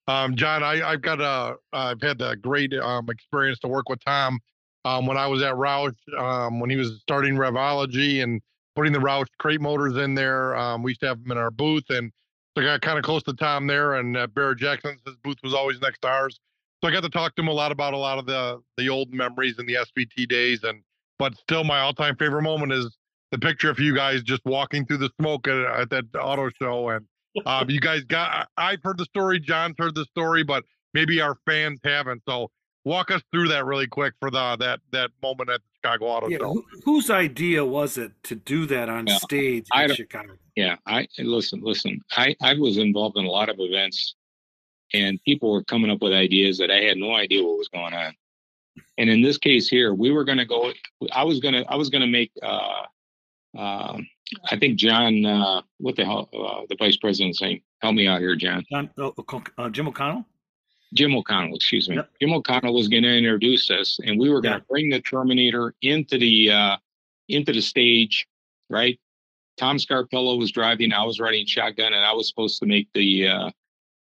Um, 0.08 0.36
John, 0.36 0.64
I, 0.64 0.82
I've 0.82 1.04
got 1.04 1.22
a 1.22 1.56
I've 1.72 2.02
had 2.02 2.18
the 2.18 2.36
great 2.38 2.74
um, 2.74 3.08
experience 3.12 3.60
to 3.60 3.68
work 3.68 3.88
with 3.88 4.04
Tom 4.04 4.40
um, 4.86 5.06
when 5.06 5.18
I 5.18 5.28
was 5.28 5.44
at 5.44 5.54
Roush 5.54 5.94
um, 6.18 6.60
when 6.60 6.72
he 6.72 6.78
was 6.78 7.00
starting 7.02 7.36
Revology 7.36 8.24
and 8.24 8.42
putting 8.76 8.92
the 8.92 8.98
Roush 8.98 9.28
crate 9.38 9.62
motors 9.62 9.98
in 9.98 10.16
there. 10.16 10.56
Um, 10.56 10.82
we 10.82 10.92
used 10.92 11.02
to 11.02 11.08
have 11.10 11.22
them 11.22 11.32
in 11.32 11.38
our 11.38 11.52
booth, 11.52 11.86
and 11.90 12.12
So 12.58 12.64
I 12.64 12.66
got 12.66 12.82
kind 12.82 12.98
of 12.98 13.04
close 13.04 13.22
to 13.24 13.34
Tom 13.34 13.68
there, 13.68 13.94
and 13.94 14.18
uh, 14.18 14.26
Barrett 14.26 14.58
Jackson's 14.58 15.00
his 15.06 15.16
booth 15.24 15.38
was 15.44 15.54
always 15.54 15.80
next 15.80 16.02
to 16.02 16.08
ours. 16.08 16.40
So 16.82 16.90
I 16.90 16.92
got 16.92 17.04
to 17.04 17.10
talk 17.10 17.36
to 17.36 17.44
him 17.44 17.50
a 17.50 17.54
lot 17.54 17.72
about 17.72 17.94
a 17.94 17.98
lot 17.98 18.18
of 18.18 18.26
the 18.26 18.60
the 18.78 18.90
old 18.90 19.14
memories 19.14 19.60
and 19.60 19.70
the 19.70 19.76
SVT 19.76 20.28
days. 20.28 20.64
And 20.64 20.82
but 21.20 21.38
still, 21.38 21.64
my 21.64 21.82
all 21.82 21.94
time 21.94 22.16
favorite 22.16 22.42
moment 22.42 22.74
is 22.74 22.98
the 23.32 23.40
picture 23.40 23.70
of 23.70 23.80
you 23.80 23.96
guys 23.96 24.24
just 24.24 24.42
walking 24.46 24.86
through 24.86 24.98
the 24.98 25.10
smoke 25.20 25.48
at, 25.48 25.58
at 25.58 25.90
that 25.90 26.06
auto 26.20 26.50
show. 26.62 26.90
And 26.90 27.06
um, 27.46 27.70
you 27.70 27.80
guys 27.80 28.04
got 28.04 28.50
I've 28.58 28.84
heard 28.84 28.98
the 28.98 29.06
story, 29.06 29.40
John's 29.40 29.76
heard 29.78 29.96
the 29.96 30.06
story, 30.06 30.44
but 30.44 30.64
maybe 30.94 31.22
our 31.22 31.38
fans 31.46 31.80
haven't. 31.84 32.22
So 32.28 32.52
walk 32.84 33.12
us 33.12 33.22
through 33.32 33.48
that 33.50 33.66
really 33.66 33.88
quick 33.88 34.14
for 34.20 34.30
the 34.30 34.58
that 34.60 34.82
that 34.92 35.12
moment 35.24 35.50
at 35.50 35.62
the 35.62 35.68
Chicago 35.78 36.06
Auto 36.08 36.30
Yeah, 36.30 36.38
Show. 36.40 36.54
who, 36.54 36.66
whose 36.84 37.10
idea 37.10 37.64
was 37.64 37.98
it 37.98 38.12
to 38.24 38.36
do 38.36 38.66
that 38.68 38.90
on 38.90 39.08
Yeah, 39.08 39.18
stage 39.18 39.68
I 39.72 39.86
in 39.86 39.96
Chicago? 39.96 40.34
Yeah, 40.56 40.76
I 40.86 41.08
listen, 41.20 41.62
listen. 41.64 42.02
I 42.12 42.36
I 42.42 42.56
was 42.56 42.78
involved 42.78 43.18
in 43.18 43.26
a 43.26 43.30
lot 43.32 43.48
of 43.48 43.56
events, 43.60 44.16
and 44.94 45.18
people 45.24 45.52
were 45.54 45.64
coming 45.64 45.90
up 45.90 46.02
with 46.02 46.12
ideas 46.12 46.58
that 46.58 46.70
I 46.70 46.82
had 46.82 46.98
no 46.98 47.16
idea 47.16 47.42
what 47.44 47.58
was 47.58 47.70
going 47.70 47.94
on. 47.94 48.14
And 48.98 49.10
in 49.10 49.22
this 49.22 49.38
case 49.38 49.70
here, 49.70 49.94
we 49.94 50.12
were 50.12 50.26
going 50.26 50.38
to 50.38 50.46
go. 50.46 50.74
I 51.14 51.24
was 51.24 51.40
gonna 51.40 51.64
I 51.70 51.76
was 51.78 51.90
gonna 51.90 52.08
make. 52.08 52.32
uh 52.44 52.84
um 53.58 54.08
I 54.50 54.58
think 54.58 54.78
John, 54.80 55.26
uh, 55.26 55.62
what 55.80 55.98
the 55.98 56.06
hell, 56.06 56.30
uh, 56.34 56.62
the 56.70 56.78
vice 56.80 56.96
president's 56.96 57.42
name? 57.42 57.62
Help 57.82 57.96
me 57.96 58.08
out 58.08 58.22
here, 58.22 58.36
John. 58.38 58.64
John, 58.72 58.90
uh, 58.98 59.12
uh, 59.58 59.70
Jim 59.70 59.90
O'Connell? 59.90 60.26
Jim 60.94 61.14
O'Connell, 61.16 61.56
excuse 61.56 61.90
me. 61.90 61.96
Yep. 61.98 62.10
Jim 62.22 62.34
O'Connell 62.34 62.74
was 62.74 62.88
going 62.88 63.04
to 63.04 63.10
introduce 63.18 63.70
us, 63.70 64.00
and 64.06 64.18
we 64.18 64.30
were 64.30 64.40
going 64.40 64.54
to 64.54 64.60
Yeah. 64.60 64.66
bring 64.70 64.90
the 64.90 65.02
Terminator 65.02 65.74
into 65.82 66.18
the 66.18 66.50
uh, 66.50 66.78
into 67.28 67.52
the 67.52 67.62
stage, 67.62 68.26
right? 68.70 68.98
Tom 69.58 69.76
Scarpello 69.78 70.38
was 70.40 70.52
driving, 70.52 70.94
I 70.94 71.04
was 71.04 71.20
riding 71.20 71.46
shotgun, 71.46 71.94
and 71.94 72.06
I 72.06 72.14
was 72.14 72.30
supposed 72.30 72.60
to 72.62 72.66
make 72.66 72.88
the, 72.94 73.28
uh, 73.28 73.52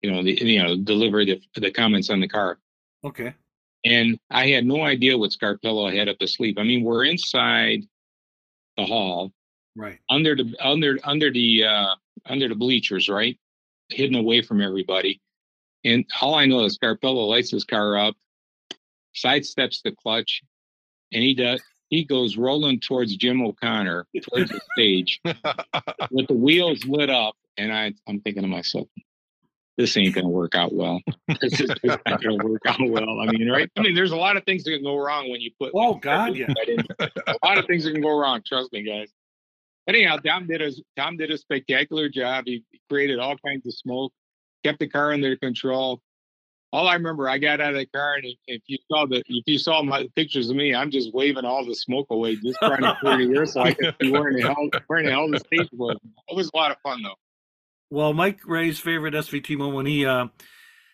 you 0.03 0.11
know, 0.11 0.21
the 0.23 0.33
you 0.33 0.61
know, 0.61 0.77
deliver 0.77 1.25
the 1.25 1.41
the 1.55 1.71
comments 1.71 2.11
on 2.11 2.19
the 2.19 2.27
car. 2.27 2.59
Okay. 3.03 3.33
And 3.83 4.17
I 4.29 4.47
had 4.49 4.65
no 4.65 4.81
idea 4.83 5.17
what 5.17 5.31
Scarpello 5.31 5.91
had 5.91 6.07
up 6.07 6.17
his 6.19 6.35
sleeve. 6.35 6.57
I 6.59 6.63
mean, 6.63 6.83
we're 6.83 7.05
inside 7.05 7.81
the 8.77 8.85
hall, 8.85 9.31
Right. 9.75 9.99
under 10.09 10.35
the 10.35 10.53
under 10.61 10.99
under 11.03 11.31
the 11.31 11.63
uh 11.65 11.95
under 12.25 12.47
the 12.47 12.55
bleachers, 12.55 13.09
right? 13.09 13.37
Hidden 13.89 14.15
away 14.15 14.41
from 14.41 14.61
everybody. 14.61 15.19
And 15.83 16.05
all 16.21 16.35
I 16.35 16.45
know 16.45 16.61
is 16.65 16.77
Scarpello 16.77 17.27
lights 17.27 17.51
his 17.51 17.63
car 17.65 17.97
up, 17.97 18.15
sidesteps 19.15 19.81
the 19.83 19.91
clutch, 19.91 20.43
and 21.11 21.23
he 21.23 21.33
does 21.33 21.61
he 21.89 22.03
goes 22.05 22.37
rolling 22.37 22.79
towards 22.79 23.15
Jim 23.17 23.41
O'Connor 23.41 24.07
towards 24.23 24.49
the 24.51 24.61
stage 24.77 25.19
with 26.11 26.27
the 26.27 26.33
wheels 26.33 26.85
lit 26.85 27.09
up. 27.09 27.35
And 27.57 27.71
I 27.71 27.93
I'm 28.07 28.19
thinking 28.21 28.43
to 28.43 28.47
myself, 28.47 28.87
this 29.77 29.95
ain't 29.97 30.13
gonna 30.15 30.29
work 30.29 30.55
out 30.55 30.73
well. 30.73 30.99
This 31.41 31.59
is 31.59 31.69
not 31.83 32.03
gonna 32.23 32.43
work 32.43 32.61
out 32.67 32.79
well. 32.81 33.19
I 33.19 33.25
mean, 33.27 33.49
right? 33.49 33.69
I 33.77 33.81
mean, 33.81 33.95
there's 33.95 34.11
a 34.11 34.15
lot 34.17 34.37
of 34.37 34.43
things 34.45 34.63
that 34.65 34.71
can 34.71 34.83
go 34.83 34.97
wrong 34.97 35.29
when 35.31 35.41
you 35.41 35.51
put 35.59 35.71
Oh, 35.73 35.95
God, 35.95 36.35
yeah. 36.35 36.47
a 36.99 37.35
lot 37.43 37.57
of 37.57 37.65
things 37.65 37.83
that 37.85 37.91
can 37.93 38.01
go 38.01 38.17
wrong. 38.17 38.41
Trust 38.45 38.71
me, 38.73 38.83
guys. 38.83 39.11
Anyhow, 39.87 40.17
Tom 40.17 40.47
did 40.47 40.61
a 40.61 40.71
Tom 40.95 41.17
did 41.17 41.31
a 41.31 41.37
spectacular 41.37 42.07
job. 42.09 42.43
He 42.47 42.63
created 42.89 43.19
all 43.19 43.35
kinds 43.45 43.65
of 43.65 43.73
smoke, 43.73 44.13
kept 44.63 44.79
the 44.79 44.87
car 44.87 45.11
under 45.13 45.35
control. 45.35 46.01
All 46.71 46.87
I 46.87 46.93
remember, 46.95 47.29
I 47.29 47.37
got 47.37 47.61
out 47.61 47.73
of 47.73 47.79
the 47.79 47.85
car, 47.85 48.15
and 48.15 48.25
if- 48.47 48.61
you 48.67 48.77
saw 48.91 49.05
the 49.05 49.17
if 49.27 49.43
you 49.45 49.57
saw 49.59 49.83
my 49.83 50.07
pictures 50.15 50.49
of 50.49 50.55
me, 50.55 50.73
I'm 50.73 50.89
just 50.89 51.13
waving 51.13 51.45
all 51.45 51.65
the 51.65 51.75
smoke 51.75 52.07
away, 52.11 52.35
just 52.37 52.57
trying 52.59 52.81
to 52.81 52.95
clear 52.99 53.17
the 53.27 53.35
air 53.37 53.45
so 53.45 53.61
I 53.61 53.73
could 53.73 53.95
be 53.99 54.09
wearing 54.11 54.37
in 54.39 54.43
the 54.43 54.47
hell 54.53 54.63
in 54.97 55.05
the 55.05 55.11
hell 55.11 55.29
the 55.29 55.39
stage 55.39 55.69
was. 55.73 55.97
It 56.29 56.35
was 56.35 56.49
a 56.53 56.57
lot 56.57 56.71
of 56.71 56.77
fun 56.81 57.01
though. 57.03 57.15
Well, 57.93 58.11
Mike 58.11 58.39
Ray's 58.47 58.79
favorite 58.79 59.13
SVT 59.13 59.55
moment 59.55 59.75
when 59.75 59.85
he 59.85 60.03
uh, 60.03 60.29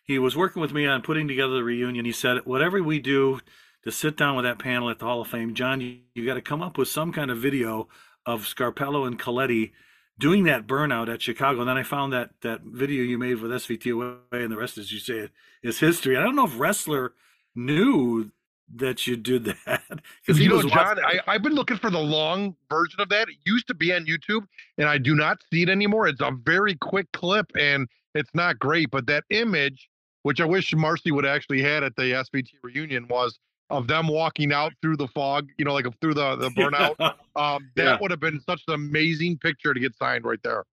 he 0.04 0.20
was 0.20 0.36
working 0.36 0.62
with 0.62 0.74
me 0.74 0.86
on 0.86 1.02
putting 1.02 1.30
together 1.30 1.54
the 1.54 1.64
reunion. 1.64 2.04
He 2.04 2.12
said, 2.12 2.40
"Whatever 2.44 2.84
we 2.84 3.00
do 3.00 3.40
to 3.86 3.90
sit 3.90 4.18
down 4.18 4.36
with 4.36 4.44
that 4.44 4.60
panel 4.60 4.90
at 4.90 5.00
the 5.00 5.06
Hall 5.06 5.22
of 5.22 5.30
Fame, 5.30 5.54
John, 5.54 5.80
you, 5.80 6.00
you 6.14 6.26
got 6.26 6.34
to 6.34 6.42
come 6.42 6.62
up 6.62 6.78
with 6.78 6.90
some 6.90 7.14
kind 7.14 7.32
of 7.32 7.38
video 7.38 7.88
of 8.26 8.42
Scarpello 8.42 9.08
and 9.08 9.18
Coletti 9.18 9.72
doing 10.20 10.44
that 10.44 10.68
burnout 10.68 11.08
at 11.08 11.22
Chicago." 11.22 11.62
And 11.62 11.70
then 11.70 11.78
I 11.78 11.84
found 11.84 12.12
that 12.12 12.32
that 12.42 12.64
video 12.64 13.02
you 13.04 13.18
made 13.18 13.40
with 13.40 13.52
SVT 13.52 13.94
away, 13.94 14.44
and 14.44 14.52
the 14.52 14.58
rest, 14.58 14.78
as 14.78 14.92
you 14.92 15.00
say, 15.00 15.30
is 15.64 15.80
history. 15.80 16.18
I 16.18 16.22
don't 16.22 16.36
know 16.36 16.48
if 16.48 16.58
Ressler 16.58 17.12
knew 17.56 18.32
that 18.76 19.08
you 19.08 19.16
did 19.18 19.46
that 19.46 19.82
because 20.28 20.40
you 20.40 20.50
know, 20.50 20.62
John, 20.64 21.00
I, 21.00 21.20
I've 21.28 21.42
been 21.42 21.54
looking 21.54 21.78
for 21.78 21.90
the 21.90 22.00
long 22.00 22.56
version 22.70 23.00
of 23.02 23.10
that. 23.10 23.30
It 23.30 23.36
used 23.46 23.68
to 23.68 23.74
be 23.74 23.94
on 23.94 24.06
YouTube, 24.06 24.46
and 24.78 24.88
I 24.88 24.98
do 24.98 25.16
not 25.16 25.38
see 25.52 25.64
it 25.64 25.70
anymore. 25.70 26.08
It's 26.08 26.22
a 26.22 26.32
very 26.44 26.76
quick 26.76 27.12
clip, 27.14 27.52
and 27.58 27.88
it's 28.16 28.30
not 28.34 28.60
great. 28.60 28.92
But 28.92 29.08
that 29.08 29.24
image, 29.30 29.90
which 30.24 30.40
I 30.42 30.46
wish 30.46 30.74
Marcy 30.76 31.12
would 31.12 31.26
actually 31.26 31.62
had 31.62 31.84
at 31.84 31.96
the 31.96 32.04
SVT 32.04 32.50
reunion, 32.64 33.08
was 33.08 33.40
of 33.70 33.88
them 33.88 34.08
walking 34.08 34.52
out 34.54 34.74
through 34.82 34.98
the 34.98 35.08
fog. 35.08 35.48
You 35.58 35.66
know, 35.66 35.74
like 35.74 35.86
through 36.02 36.14
the 36.16 36.36
the 36.36 36.50
burnout. 36.52 36.96
Um, 37.36 37.70
that 37.76 37.86
Yeah. 37.86 37.98
would 38.02 38.12
have 38.12 38.20
been 38.20 38.40
such 38.42 38.62
an 38.68 38.74
amazing 38.74 39.38
picture 39.38 39.74
to 39.74 39.80
get 39.80 39.96
signed 39.96 40.26
right 40.26 40.42
there. 40.44 40.66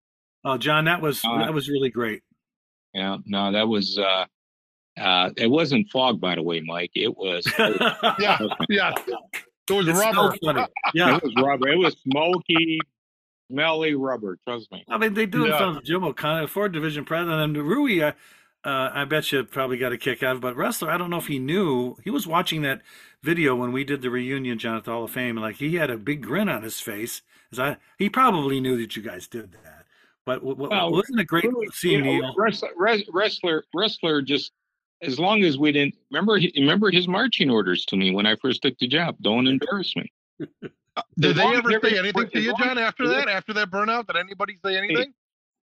oh, 0.43 0.57
John, 0.57 0.85
that 0.85 1.01
was 1.01 1.23
Uh, 1.23 1.39
that 1.39 1.53
was 1.53 1.69
really 1.69 1.89
great. 1.89 2.21
Yeah, 2.93 3.17
no, 3.25 3.51
that 3.51 3.67
was 3.67 3.97
uh 3.97 4.25
uh 4.97 5.29
it 5.37 5.47
wasn't 5.47 5.89
fog 5.89 6.19
by 6.19 6.35
the 6.35 6.41
way, 6.41 6.59
Mike. 6.61 6.91
It 6.95 7.15
was 7.15 7.45
Yeah, 8.19 8.39
yeah. 8.69 8.91
It 9.69 9.73
was 9.73 9.87
It's 9.87 9.99
rubber. 9.99 10.35
funny. 10.43 10.65
Yeah, 10.93 11.17
it 11.17 11.23
was 11.23 11.33
rubber. 11.37 11.67
It 11.67 11.77
was 11.77 11.95
smoky, 12.09 12.79
smelly 13.51 13.95
rubber. 13.95 14.37
Trust 14.47 14.71
me. 14.71 14.83
I 14.87 14.97
mean, 14.97 15.13
they 15.13 15.25
do 15.25 15.45
it 15.45 15.49
Yeah. 15.49 15.57
from 15.57 15.81
Jim 15.83 16.03
O'Connor, 16.03 16.47
Ford 16.47 16.71
Division 16.71 17.05
president, 17.05 17.41
and 17.57 17.65
Rewey. 17.65 18.01
Uh, 18.03 18.13
uh, 18.67 18.91
I 18.93 19.05
bet 19.05 19.31
you 19.31 19.43
probably 19.43 19.77
got 19.77 19.93
a 19.93 19.97
kick 19.97 20.23
out 20.23 20.31
of. 20.31 20.37
it. 20.37 20.41
But 20.41 20.55
Ressler, 20.55 20.89
I 20.89 20.97
don't 20.97 21.09
know 21.09 21.17
if 21.19 21.27
he 21.27 21.39
knew 21.39 21.95
he 22.03 22.09
was 22.09 22.25
watching 22.27 22.61
that 22.63 22.81
video 23.21 23.55
when 23.55 23.71
we 23.71 23.83
did 23.83 24.01
the 24.01 24.09
reunion, 24.09 24.57
John 24.57 24.77
at 24.77 24.83
the 24.85 24.91
Hall 24.91 25.03
of 25.05 25.11
Fame, 25.11 25.37
and 25.37 25.41
like 25.45 25.57
he 25.57 25.75
had 25.75 25.89
a 25.89 25.97
big 25.97 26.23
grin 26.23 26.49
on 26.49 26.63
his 26.63 26.79
face. 26.79 27.21
As 27.51 27.59
I, 27.59 27.77
he 27.97 28.09
probably 28.09 28.59
knew 28.59 28.75
that 28.77 28.95
you 28.97 29.01
guys 29.03 29.27
did 29.27 29.51
that. 29.53 29.85
But 30.25 30.35
w- 30.39 30.55
w- 30.55 30.69
Well, 30.69 30.91
wasn't 30.91 31.19
it 31.21 31.27
great 31.27 31.45
Really, 31.45 31.67
seeing 31.71 32.03
you 32.03 32.21
know, 32.21 32.33
Ressler, 32.37 32.71
Ressler, 33.13 33.61
Ressler. 33.73 34.25
Just 34.25 34.51
as 35.01 35.19
long 35.19 35.43
as 35.43 35.57
we 35.57 35.71
didn't 35.71 35.95
remember, 36.11 36.39
remember 36.55 36.91
his 36.91 37.07
marching 37.07 37.49
orders 37.49 37.85
to 37.85 37.95
me 37.95 38.13
when 38.13 38.25
I 38.25 38.35
first 38.35 38.61
took 38.61 38.77
the 38.79 38.87
job. 38.87 39.15
Don't 39.21 39.47
embarrass 39.47 39.95
me. 39.95 40.11
Uh, 40.97 41.03
did 41.19 41.29
As 41.29 41.35
they 41.37 41.55
ever 41.55 41.79
say 41.83 41.99
anything 41.99 42.27
to 42.31 42.39
you, 42.41 42.53
long 42.53 42.69
John, 42.69 42.77
after 42.79 43.07
that? 43.09 43.27
After 43.29 43.53
that 43.53 43.69
burnout? 43.69 44.07
Did 44.07 44.15
anybody 44.15 44.57
say 44.65 44.75
anything? 44.75 45.13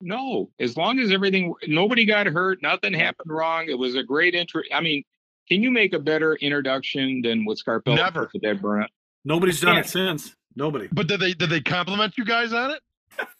No, 0.01 0.49
as 0.59 0.75
long 0.75 0.99
as 0.99 1.13
everything, 1.13 1.53
nobody 1.65 2.03
got 2.03 2.27
hurt, 2.27 2.61
nothing 2.61 2.91
happened 2.93 3.31
wrong. 3.31 3.67
It 3.69 3.77
was 3.79 3.95
a 3.95 4.03
great 4.03 4.35
intro. 4.35 4.63
I 4.73 4.81
mean, 4.81 5.03
can 5.47 5.63
you 5.63 5.71
make 5.71 5.93
a 5.93 5.99
better 5.99 6.35
introduction 6.35 7.21
than 7.21 7.45
what 7.45 7.57
Scarpello 7.57 7.95
Never. 7.95 8.29
did 8.33 8.41
to 8.41 8.53
that 8.53 8.61
burnout? 8.61 8.87
Nobody's 9.23 9.61
done 9.61 9.75
Yeah. 9.75 9.79
it 9.79 9.87
since. 9.87 10.35
Nobody. 10.57 10.89
But 10.91 11.07
did 11.07 11.21
they 11.21 11.33
did 11.33 11.49
they 11.49 11.61
compliment 11.61 12.17
you 12.17 12.25
guys 12.25 12.51
on 12.51 12.71
it? 12.71 12.81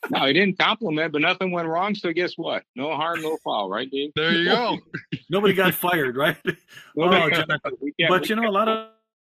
No, 0.09 0.26
he 0.26 0.34
didn't 0.34 0.59
compliment, 0.59 1.13
but 1.13 1.21
nothing 1.21 1.51
went 1.51 1.67
wrong. 1.67 1.95
So 1.95 2.11
guess 2.11 2.34
what? 2.38 2.63
No 2.76 2.93
harm, 2.95 3.21
no 3.21 3.38
foul, 3.43 3.69
right, 3.69 3.89
Dave? 3.89 4.11
There 4.15 4.32
you 4.34 4.45
go. 4.45 4.78
Nobody 5.30 5.53
got 5.53 5.74
fired, 5.74 6.17
right? 6.17 6.38
Nobody 6.95 7.24
Oh, 7.24 7.30
got- 7.30 7.47
John, 7.47 7.59
we 7.82 7.93
can't- 7.93 8.09
but 8.09 8.30
you 8.30 8.36
know, 8.36 8.49
a 8.49 8.51
lot 8.51 8.67
of 8.67 8.89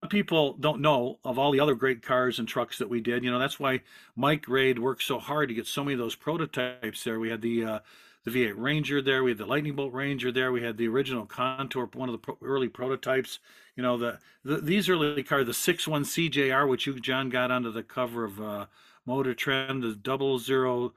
people 0.08 0.54
don't 0.54 0.80
know 0.80 1.18
of 1.24 1.38
all 1.38 1.52
the 1.52 1.60
other 1.60 1.74
great 1.74 2.02
cars 2.02 2.38
and 2.38 2.48
trucks 2.48 2.78
that 2.78 2.88
we 2.88 3.00
did. 3.00 3.22
You 3.22 3.30
know, 3.30 3.38
that's 3.38 3.60
why 3.60 3.80
Mike 4.16 4.48
Raid 4.48 4.78
worked 4.78 5.02
so 5.02 5.18
hard 5.18 5.48
to 5.50 5.54
get 5.54 5.66
so 5.66 5.84
many 5.84 5.92
of 5.94 5.98
those 6.00 6.14
prototypes 6.16 7.04
there. 7.04 7.20
We 7.20 7.28
had 7.30 7.42
the 7.42 7.64
uh, 7.64 7.78
the 8.24 8.30
V8 8.30 8.54
Ranger 8.56 9.02
there, 9.02 9.24
we 9.24 9.32
had 9.32 9.38
the 9.38 9.46
Lightning 9.46 9.74
Bolt 9.74 9.92
Ranger 9.92 10.30
there, 10.30 10.52
we 10.52 10.62
had 10.62 10.76
the 10.76 10.86
original 10.86 11.26
Contour, 11.26 11.88
one 11.94 12.08
of 12.08 12.12
the 12.12 12.18
pro- 12.18 12.38
early 12.40 12.68
prototypes. 12.68 13.40
You 13.76 13.82
know, 13.82 13.98
the, 13.98 14.18
the 14.44 14.58
these 14.58 14.88
early 14.88 15.22
cars, 15.24 15.44
the 15.46 15.52
61 15.54 16.04
CJR, 16.04 16.68
which 16.68 16.86
you 16.86 16.98
John 17.00 17.30
got 17.30 17.50
onto 17.50 17.72
the 17.72 17.82
cover 17.82 18.24
of 18.24 18.40
uh, 18.40 18.66
Motor 19.06 19.34
Trend, 19.34 19.82
the 19.82 19.94
Double 19.94 20.38
Zero 20.38 20.92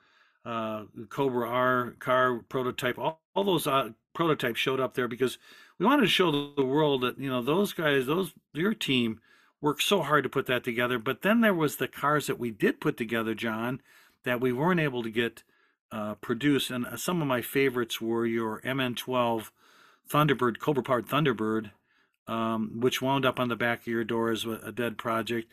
uh, 0.45 0.84
Cobra 1.10 1.49
R 1.49 1.95
car 1.99 2.39
prototype, 2.49 2.99
all, 2.99 3.22
all 3.36 3.43
those 3.43 3.68
uh, 3.68 3.89
prototypes 4.14 4.60
showed 4.60 4.80
up 4.80 4.93
there 4.93 5.08
because 5.08 5.38
we 5.80 5.86
wanted 5.86 6.03
to 6.03 6.08
show 6.08 6.53
the 6.56 6.66
world 6.66 7.01
that 7.01 7.20
you 7.20 7.30
know 7.30 7.41
those 7.41 7.74
guys, 7.74 8.06
those 8.06 8.34
your 8.53 8.74
team 8.74 9.20
worked 9.62 9.82
so 9.82 10.01
hard 10.01 10.24
to 10.24 10.30
put 10.30 10.45
that 10.45 10.64
together. 10.64 10.99
But 10.99 11.22
then 11.22 11.41
there 11.41 11.53
was 11.53 11.78
the 11.78 11.88
cars 11.88 12.28
that 12.28 12.39
we 12.39 12.51
did 12.51 12.80
put 12.80 12.97
together, 12.97 13.34
John, 13.34 13.82
that 14.24 14.39
we 14.39 14.53
weren't 14.53 14.80
able 14.80 15.01
to 15.03 15.10
get 15.10 15.43
uh, 15.91 16.16
produced. 16.16 16.70
And 16.70 16.86
uh, 16.86 16.97
some 16.97 17.22
of 17.22 17.28
my 17.28 17.41
favorites 17.41 17.99
were 17.99 18.26
your 18.26 18.62
MN12 18.62 19.49
Thunderbird, 20.10 20.60
Cobra 20.60 20.84
powered 20.84 21.08
Thunderbird, 21.08 21.72
um, 22.28 22.80
which 22.80 23.01
wound 23.01 23.26
up 23.26 23.39
on 23.39 23.49
the 23.49 23.56
back 23.56 23.82
of 23.82 23.88
your 23.88 24.03
door 24.03 24.30
as 24.32 24.45
a 24.45 24.72
dead 24.72 24.97
project. 24.97 25.51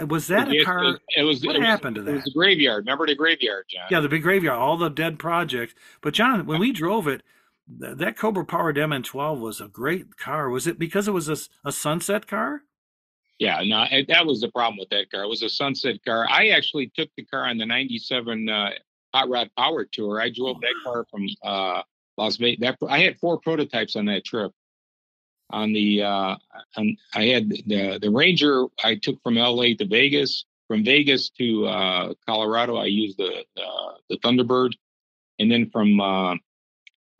Uh, 0.00 0.06
was 0.06 0.26
that 0.28 0.48
a 0.50 0.64
car? 0.64 0.98
It, 1.16 1.22
was. 1.22 1.44
What 1.44 1.56
it 1.56 1.60
was- 1.60 1.66
happened 1.68 1.96
to 1.96 2.02
that? 2.02 2.10
It 2.10 2.14
was 2.14 2.24
the 2.24 2.32
graveyard. 2.32 2.84
Remember 2.86 3.06
the 3.06 3.14
graveyard, 3.14 3.66
John? 3.68 3.84
Yeah, 3.90 4.00
the 4.00 4.08
big 4.08 4.22
graveyard, 4.22 4.58
all 4.58 4.76
the 4.76 4.88
dead 4.88 5.18
projects. 5.18 5.74
But 6.00 6.14
John, 6.14 6.46
when 6.46 6.60
we 6.60 6.72
drove 6.72 7.06
it, 7.08 7.22
th- 7.80 7.96
that 7.98 8.16
Cobra 8.16 8.44
powered 8.44 8.76
MN12 8.76 9.38
was 9.40 9.60
a 9.60 9.68
great 9.68 10.16
car. 10.16 10.48
Was 10.50 10.66
it 10.66 10.78
because 10.78 11.08
it 11.08 11.12
was 11.12 11.28
a, 11.28 11.36
a 11.64 11.72
sunset 11.72 12.26
car? 12.26 12.62
Yeah, 13.38 13.60
no, 13.64 13.84
it- 13.90 14.08
that 14.08 14.26
was 14.26 14.40
the 14.40 14.50
problem 14.50 14.78
with 14.78 14.90
that 14.90 15.10
car. 15.10 15.24
It 15.24 15.28
was 15.28 15.42
a 15.42 15.48
sunset 15.48 15.96
car. 16.04 16.26
I 16.30 16.48
actually 16.48 16.90
took 16.94 17.10
the 17.16 17.24
car 17.24 17.46
on 17.48 17.58
the 17.58 17.66
'97 17.66 18.48
uh, 18.48 18.70
Hot 19.12 19.28
Rod 19.28 19.50
Power 19.56 19.84
Tour. 19.84 20.20
I 20.20 20.30
drove 20.30 20.60
that 20.60 20.74
car 20.84 21.04
from 21.10 21.26
uh, 21.44 21.82
Las 22.16 22.36
Vegas. 22.36 22.60
That 22.60 22.78
I 22.88 23.00
had 23.00 23.18
four 23.18 23.38
prototypes 23.40 23.96
on 23.96 24.06
that 24.06 24.24
trip. 24.24 24.52
On 25.50 25.72
the 25.72 26.02
uh, 26.02 26.36
on, 26.76 26.96
I 27.14 27.26
had 27.26 27.50
the 27.50 27.98
the 28.00 28.10
Ranger 28.10 28.66
I 28.82 28.96
took 28.96 29.22
from 29.22 29.38
L.A. 29.38 29.74
to 29.74 29.86
Vegas. 29.86 30.44
From 30.68 30.82
Vegas 30.82 31.28
to 31.38 31.66
uh, 31.66 32.14
Colorado, 32.26 32.76
I 32.76 32.86
used 32.86 33.18
the 33.18 33.44
uh, 33.56 33.92
the 34.08 34.16
Thunderbird, 34.18 34.72
and 35.38 35.52
then 35.52 35.70
from 35.70 36.00
uh, 36.00 36.34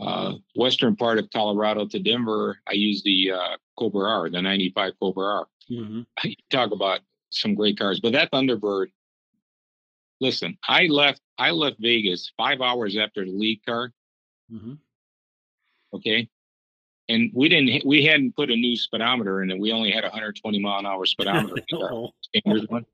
uh, 0.01 0.33
western 0.57 0.97
part 0.97 1.18
of 1.18 1.31
Colorado 1.31 1.87
to 1.87 1.99
Denver, 1.99 2.59
I 2.66 2.72
used 2.72 3.05
the 3.05 3.33
uh, 3.33 3.57
Cobra 3.79 4.09
R, 4.09 4.31
the 4.31 4.41
'95 4.41 4.93
Cobra 4.99 5.27
R. 5.27 5.47
Mm-hmm. 5.70 6.31
Talk 6.51 6.72
about 6.72 7.01
some 7.31 7.55
great 7.55 7.79
cars, 7.79 8.01
but 8.01 8.12
that 8.12 8.33
Thunderbird. 8.33 8.87
Listen, 10.20 10.57
I 10.66 10.87
left. 10.87 11.20
I 11.37 11.51
left 11.51 11.77
Vegas 11.81 12.33
five 12.37 12.61
hours 12.61 12.97
after 12.97 13.25
the 13.25 13.31
lead 13.31 13.61
car. 13.66 13.93
Mm-hmm. 14.53 14.75
Okay, 15.95 16.29
and 17.09 17.31
we 17.35 17.49
didn't. 17.49 17.85
We 17.87 18.05
hadn't 18.05 18.37
put 18.37 18.51
a 18.51 18.57
new 18.57 18.77
speedometer 18.77 19.43
in 19.43 19.51
it. 19.51 19.59
We 19.59 19.73
only 19.73 19.91
had 19.91 20.05
a 20.05 20.09
120 20.09 20.59
mile 20.59 20.79
an 20.79 20.87
hour 20.87 21.05
speedometer. 21.05 21.57
standard 22.21 22.69
one. 22.69 22.87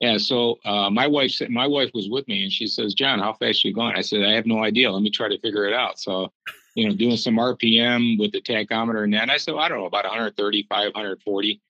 Yeah, 0.00 0.18
so 0.18 0.58
uh, 0.64 0.90
my 0.90 1.06
wife 1.06 1.30
said 1.30 1.50
my 1.50 1.66
wife 1.66 1.90
was 1.94 2.08
with 2.10 2.26
me, 2.26 2.42
and 2.42 2.52
she 2.52 2.66
says, 2.66 2.92
"John, 2.92 3.20
how 3.20 3.34
fast 3.34 3.64
you 3.64 3.72
going?" 3.72 3.94
I 3.96 4.00
said, 4.00 4.24
"I 4.24 4.32
have 4.32 4.46
no 4.46 4.62
idea. 4.64 4.90
Let 4.90 5.02
me 5.02 5.10
try 5.10 5.28
to 5.28 5.38
figure 5.38 5.64
it 5.66 5.74
out." 5.74 6.00
So, 6.00 6.32
you 6.74 6.88
know, 6.88 6.94
doing 6.94 7.16
some 7.16 7.36
RPM 7.36 8.18
with 8.18 8.32
the 8.32 8.40
tachometer 8.40 9.04
and 9.04 9.14
that. 9.14 9.30
I 9.30 9.36
said, 9.36 9.54
well, 9.54 9.62
"I 9.62 9.68
don't 9.68 9.78
know, 9.78 9.86
about 9.86 10.04
135, 10.04 10.68
140." 10.94 11.60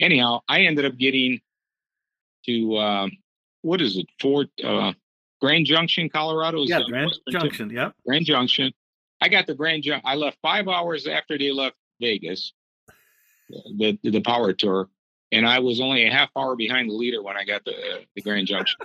Anyhow, 0.00 0.40
I 0.48 0.62
ended 0.62 0.84
up 0.84 0.96
getting 0.98 1.40
to 2.46 2.76
um, 2.78 3.12
what 3.62 3.80
is 3.80 3.96
it, 3.96 4.06
Fort 4.20 4.48
uh, 4.64 4.92
Grand 5.40 5.66
Junction, 5.66 6.08
Colorado? 6.08 6.64
yeah, 6.64 6.80
Grand 6.88 7.12
Junction. 7.30 7.70
Yep. 7.70 7.94
Grand 8.06 8.26
Junction. 8.26 8.72
I 9.20 9.28
got 9.28 9.46
the 9.46 9.54
Grand 9.54 9.82
Junction. 9.82 10.02
I 10.04 10.14
left 10.14 10.38
five 10.42 10.68
hours 10.68 11.06
after 11.06 11.36
they 11.36 11.52
left 11.52 11.76
Vegas, 12.00 12.52
the 13.48 13.98
the 14.02 14.20
power 14.20 14.52
tour 14.52 14.88
and 15.32 15.46
I 15.46 15.58
was 15.60 15.80
only 15.80 16.06
a 16.06 16.10
half 16.10 16.30
hour 16.36 16.56
behind 16.56 16.90
the 16.90 16.94
leader 16.94 17.22
when 17.22 17.36
I 17.36 17.44
got 17.44 17.64
the 17.64 17.72
uh, 17.72 17.98
the 18.14 18.22
Grand 18.22 18.46
Junction. 18.46 18.78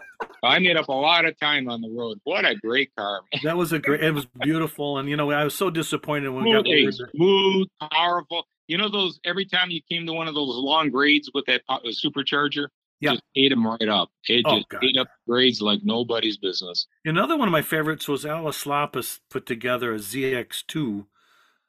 I 0.44 0.60
made 0.60 0.78
up 0.78 0.90
a 0.90 0.94
lot 0.94 1.26
of 1.26 1.40
time 1.40 1.68
on 1.70 1.82
the 1.82 1.90
road. 1.90 2.20
What 2.24 2.46
a 2.46 2.56
great 2.56 2.96
car! 2.96 3.22
Man. 3.34 3.42
That 3.44 3.58
was 3.58 3.74
a 3.74 3.80
great. 3.80 4.04
It 4.04 4.14
was 4.14 4.26
beautiful, 4.26 4.98
and 4.98 5.10
you 5.10 5.16
know 5.16 5.32
I 5.32 5.44
was 5.44 5.56
so 5.56 5.70
disappointed 5.70 6.30
when 6.30 6.44
smooth, 6.44 6.66
we 6.66 6.86
got 6.86 6.98
the 6.98 7.10
smooth, 7.16 7.68
powerful. 7.92 8.46
You 8.68 8.78
know 8.78 8.90
those 8.90 9.20
every 9.24 9.46
time 9.46 9.72
you 9.72 9.82
came 9.90 10.06
to 10.06 10.14
one 10.14 10.28
of 10.28 10.36
those 10.36 10.56
long 10.56 10.90
grades 10.90 11.30
with 11.34 11.46
that 11.46 11.64
supercharger, 11.68 12.68
yeah, 13.00 13.12
just 13.12 13.24
ate 13.36 13.50
them 13.50 13.66
right 13.66 13.90
up. 13.90 14.10
It 14.28 14.44
oh, 14.46 14.58
just 14.58 14.70
God. 14.70 14.84
ate 14.84 14.98
up 14.98 15.08
grades 15.28 15.62
like 15.62 15.82
nobody's 15.84 16.38
business. 16.38 16.88
Another 17.04 17.38
one 17.38 17.48
of 17.48 17.52
my 17.52 17.62
favorites 17.62 18.08
was 18.08 18.26
Alice 18.26 18.66
Lapis 18.66 19.20
put 19.30 19.46
together 19.46 19.94
a 19.94 19.98
ZX2 19.98 21.06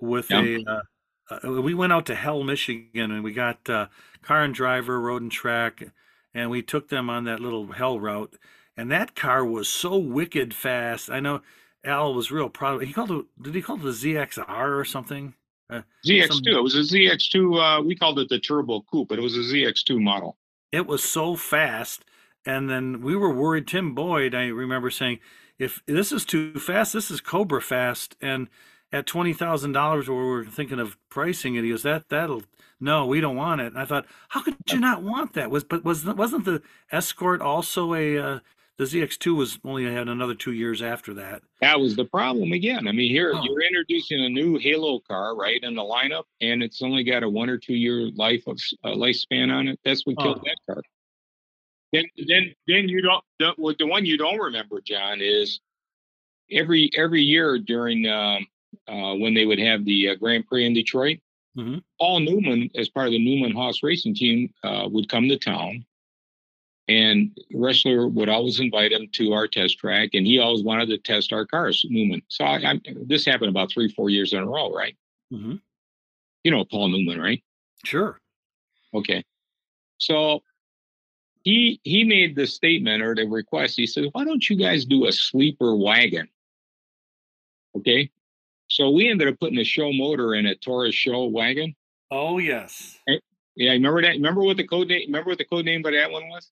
with 0.00 0.30
a. 0.30 0.64
Uh, 0.66 0.80
uh, 1.28 1.60
we 1.60 1.74
went 1.74 1.92
out 1.92 2.06
to 2.06 2.14
Hell, 2.14 2.44
Michigan, 2.44 3.10
and 3.10 3.24
we 3.24 3.32
got 3.32 3.68
uh, 3.68 3.86
car 4.22 4.42
and 4.42 4.54
driver, 4.54 5.00
road 5.00 5.22
and 5.22 5.32
track, 5.32 5.82
and 6.32 6.50
we 6.50 6.62
took 6.62 6.88
them 6.88 7.10
on 7.10 7.24
that 7.24 7.40
little 7.40 7.72
Hell 7.72 7.98
route. 7.98 8.36
And 8.76 8.90
that 8.92 9.16
car 9.16 9.44
was 9.44 9.68
so 9.68 9.96
wicked 9.96 10.54
fast. 10.54 11.10
I 11.10 11.18
know 11.18 11.40
Al 11.84 12.14
was 12.14 12.30
real 12.30 12.48
proud. 12.48 12.76
Of 12.76 12.82
it. 12.82 12.86
He 12.88 12.92
called 12.92 13.10
it. 13.10 13.24
Did 13.42 13.54
he 13.54 13.62
call 13.62 13.76
it 13.76 13.82
the 13.82 13.90
ZXR 13.90 14.78
or 14.78 14.84
something? 14.84 15.34
Uh, 15.68 15.82
ZX2. 16.06 16.28
Some, 16.28 16.42
it 16.46 16.62
was 16.62 16.74
a 16.76 16.94
ZX2. 16.94 17.80
Uh, 17.80 17.82
we 17.82 17.96
called 17.96 18.18
it 18.18 18.28
the 18.28 18.38
Turbo 18.38 18.82
Coupe, 18.82 19.08
but 19.08 19.18
it 19.18 19.22
was 19.22 19.34
a 19.36 19.40
ZX2 19.40 20.00
model. 20.00 20.36
It 20.76 20.86
was 20.86 21.02
so 21.02 21.36
fast, 21.36 22.04
and 22.44 22.68
then 22.68 23.00
we 23.00 23.16
were 23.16 23.32
worried. 23.32 23.66
Tim 23.66 23.94
Boyd, 23.94 24.34
I 24.34 24.48
remember 24.48 24.90
saying, 24.90 25.20
"If 25.58 25.82
this 25.86 26.12
is 26.12 26.26
too 26.26 26.58
fast, 26.58 26.92
this 26.92 27.10
is 27.10 27.22
Cobra 27.22 27.62
fast." 27.62 28.14
And 28.20 28.48
at 28.92 29.06
twenty 29.06 29.32
thousand 29.32 29.72
dollars, 29.72 30.06
where 30.06 30.18
we 30.18 30.24
were 30.26 30.44
thinking 30.44 30.78
of 30.78 30.98
pricing 31.08 31.54
it, 31.54 31.64
he 31.64 31.70
goes, 31.70 31.82
"That 31.82 32.10
that'll 32.10 32.42
no, 32.78 33.06
we 33.06 33.22
don't 33.22 33.36
want 33.36 33.62
it." 33.62 33.68
And 33.68 33.78
I 33.78 33.86
thought, 33.86 34.04
how 34.28 34.42
could 34.42 34.56
you 34.70 34.78
not 34.78 35.02
want 35.02 35.32
that? 35.32 35.50
Was 35.50 35.64
but 35.64 35.82
was 35.82 36.04
wasn't 36.04 36.44
the 36.44 36.60
Escort 36.92 37.40
also 37.40 37.94
a 37.94 38.18
uh, 38.18 38.38
the 38.78 38.84
ZX2 38.84 39.34
was 39.34 39.58
only 39.64 39.84
had 39.84 40.08
another 40.08 40.34
two 40.34 40.52
years 40.52 40.82
after 40.82 41.14
that. 41.14 41.42
That 41.60 41.80
was 41.80 41.96
the 41.96 42.04
problem 42.04 42.52
again. 42.52 42.86
I 42.86 42.92
mean, 42.92 43.10
here 43.10 43.32
oh. 43.34 43.42
you're 43.42 43.62
introducing 43.62 44.20
a 44.24 44.28
new 44.28 44.58
Halo 44.58 45.00
car, 45.00 45.34
right, 45.34 45.62
in 45.62 45.74
the 45.74 45.82
lineup, 45.82 46.24
and 46.40 46.62
it's 46.62 46.82
only 46.82 47.02
got 47.02 47.22
a 47.22 47.28
one 47.28 47.48
or 47.48 47.56
two 47.56 47.74
year 47.74 48.10
life 48.16 48.42
of 48.46 48.58
uh, 48.84 48.88
lifespan 48.88 49.50
on 49.50 49.68
it. 49.68 49.80
That's 49.84 50.04
what 50.06 50.18
killed 50.18 50.40
oh. 50.40 50.44
that 50.44 50.74
car. 50.74 50.82
Then, 51.92 52.04
then, 52.28 52.54
then 52.68 52.88
you 52.88 53.00
don't. 53.00 53.24
The, 53.38 53.74
the 53.78 53.86
one 53.86 54.04
you 54.04 54.18
don't 54.18 54.38
remember, 54.38 54.80
John, 54.84 55.20
is 55.20 55.60
every 56.50 56.90
every 56.96 57.22
year 57.22 57.58
during 57.58 58.06
um, 58.06 58.46
uh, 58.88 59.14
when 59.14 59.34
they 59.34 59.46
would 59.46 59.58
have 59.58 59.84
the 59.84 60.10
uh, 60.10 60.14
Grand 60.16 60.46
Prix 60.46 60.66
in 60.66 60.74
Detroit. 60.74 61.18
Mm-hmm. 61.56 61.78
Paul 61.98 62.20
Newman, 62.20 62.70
as 62.76 62.90
part 62.90 63.06
of 63.06 63.12
the 63.12 63.24
Newman 63.24 63.56
Haas 63.56 63.82
racing 63.82 64.14
team, 64.14 64.52
uh, 64.62 64.86
would 64.90 65.08
come 65.08 65.26
to 65.28 65.38
town, 65.38 65.86
and 66.89 67.37
Ressler 67.53 68.12
would 68.12 68.28
always 68.28 68.61
invite 68.61 68.93
him 68.93 69.09
to 69.12 69.32
our 69.32 69.49
test 69.49 69.78
track, 69.78 70.11
and 70.14 70.26
he 70.26 70.39
always 70.39 70.62
wanted 70.62 70.89
to 70.91 70.99
test 70.99 71.32
our 71.32 71.45
cars, 71.45 71.84
Newman. 71.89 72.22
So 72.28 72.45
I, 72.45 72.57
I, 72.57 72.80
this 73.07 73.24
happened 73.24 73.51
about 73.51 73.72
three, 73.72 73.89
four 73.89 74.09
years 74.09 74.32
in 74.32 74.39
a 74.39 74.47
row, 74.47 74.72
right? 74.72 74.97
Mm-hmm. 75.32 75.57
You 76.45 76.51
know 76.51 76.64
Paul 76.64 76.89
Newman, 76.89 77.20
right? 77.20 77.43
Sure. 77.84 78.20
Okay. 78.95 79.24
So 79.99 80.43
he 81.43 81.80
he 81.82 82.05
made 82.05 82.37
the 82.37 82.47
statement 82.47 83.03
or 83.03 83.14
the 83.14 83.24
request. 83.24 83.76
He 83.76 83.87
said, 83.87 84.05
"Why 84.12 84.24
don't 84.24 84.49
you 84.49 84.57
guys 84.57 84.84
do 84.84 85.07
a 85.07 85.12
sleeper 85.12 85.74
wagon?" 85.74 86.28
Okay. 87.76 88.11
So 88.68 88.91
we 88.91 89.09
ended 89.09 89.28
up 89.28 89.39
putting 89.41 89.59
a 89.59 89.64
show 89.64 89.93
motor 89.93 90.34
in 90.34 90.47
a 90.47 90.55
Taurus 90.55 90.95
show 90.95 91.24
wagon. 91.24 91.74
Oh 92.11 92.39
yes. 92.39 92.99
Yeah, 93.57 93.72
remember 93.72 94.03
that? 94.03 94.12
Remember 94.12 94.43
what 94.43 94.57
the 94.57 94.66
code 94.66 94.89
name? 94.89 95.07
Remember 95.07 95.30
what 95.30 95.39
the 95.39 95.45
code 95.45 95.64
name 95.64 95.82
for 95.82 95.91
that 95.91 96.11
one 96.11 96.28
was? 96.28 96.51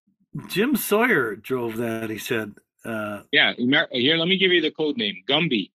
Jim 0.48 0.76
Sawyer 0.76 1.36
drove 1.36 1.76
that. 1.76 2.10
He 2.10 2.18
said. 2.18 2.54
Uh, 2.84 3.22
yeah. 3.32 3.52
Here, 3.92 4.16
let 4.16 4.28
me 4.28 4.36
give 4.36 4.52
you 4.52 4.60
the 4.60 4.70
code 4.70 4.96
name. 4.96 5.22
Gumby. 5.28 5.70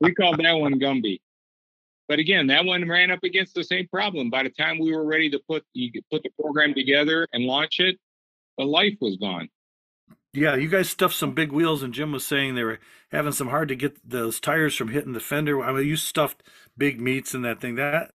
we 0.00 0.14
called 0.14 0.38
that 0.38 0.52
one 0.52 0.78
Gumby. 0.78 1.20
But 2.08 2.18
again, 2.18 2.48
that 2.48 2.64
one 2.64 2.86
ran 2.88 3.10
up 3.10 3.22
against 3.22 3.54
the 3.54 3.64
same 3.64 3.88
problem. 3.88 4.28
By 4.28 4.42
the 4.42 4.50
time 4.50 4.78
we 4.78 4.94
were 4.94 5.04
ready 5.04 5.30
to 5.30 5.38
put 5.38 5.64
you 5.72 5.90
put 6.10 6.22
the 6.22 6.30
program 6.40 6.74
together 6.74 7.26
and 7.32 7.44
launch 7.44 7.80
it, 7.80 7.98
the 8.58 8.64
life 8.64 8.96
was 9.00 9.16
gone. 9.16 9.48
Yeah, 10.34 10.56
you 10.56 10.68
guys 10.68 10.88
stuffed 10.88 11.14
some 11.14 11.32
big 11.32 11.52
wheels, 11.52 11.82
and 11.82 11.92
Jim 11.92 12.12
was 12.12 12.26
saying 12.26 12.54
they 12.54 12.64
were 12.64 12.80
having 13.10 13.32
some 13.32 13.48
hard 13.48 13.68
to 13.68 13.76
get 13.76 14.08
those 14.08 14.40
tires 14.40 14.74
from 14.74 14.88
hitting 14.88 15.12
the 15.12 15.20
fender. 15.20 15.62
I 15.62 15.72
mean, 15.72 15.86
you 15.86 15.96
stuffed 15.96 16.42
big 16.76 17.00
meats 17.00 17.34
in 17.34 17.42
that 17.42 17.60
thing. 17.60 17.74
That 17.74 18.12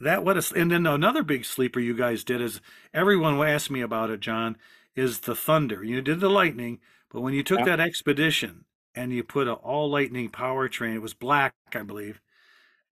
that 0.00 0.24
what 0.24 0.36
a, 0.36 0.54
and 0.56 0.70
then 0.70 0.86
another 0.86 1.22
big 1.22 1.44
sleeper 1.44 1.80
you 1.80 1.94
guys 1.94 2.24
did 2.24 2.40
is 2.40 2.60
everyone 2.92 3.40
asked 3.46 3.70
me 3.70 3.80
about 3.80 4.10
it, 4.10 4.20
John. 4.20 4.56
Is 4.96 5.20
the 5.20 5.34
Thunder? 5.34 5.82
You 5.82 6.00
did 6.02 6.20
the 6.20 6.28
Lightning, 6.28 6.78
but 7.10 7.20
when 7.20 7.34
you 7.34 7.42
took 7.42 7.60
yeah. 7.60 7.64
that 7.64 7.80
expedition 7.80 8.64
and 8.94 9.12
you 9.12 9.24
put 9.24 9.48
an 9.48 9.54
all 9.54 9.90
Lightning 9.90 10.30
powertrain, 10.30 10.94
it 10.94 11.02
was 11.02 11.14
black, 11.14 11.54
I 11.74 11.82
believe. 11.82 12.20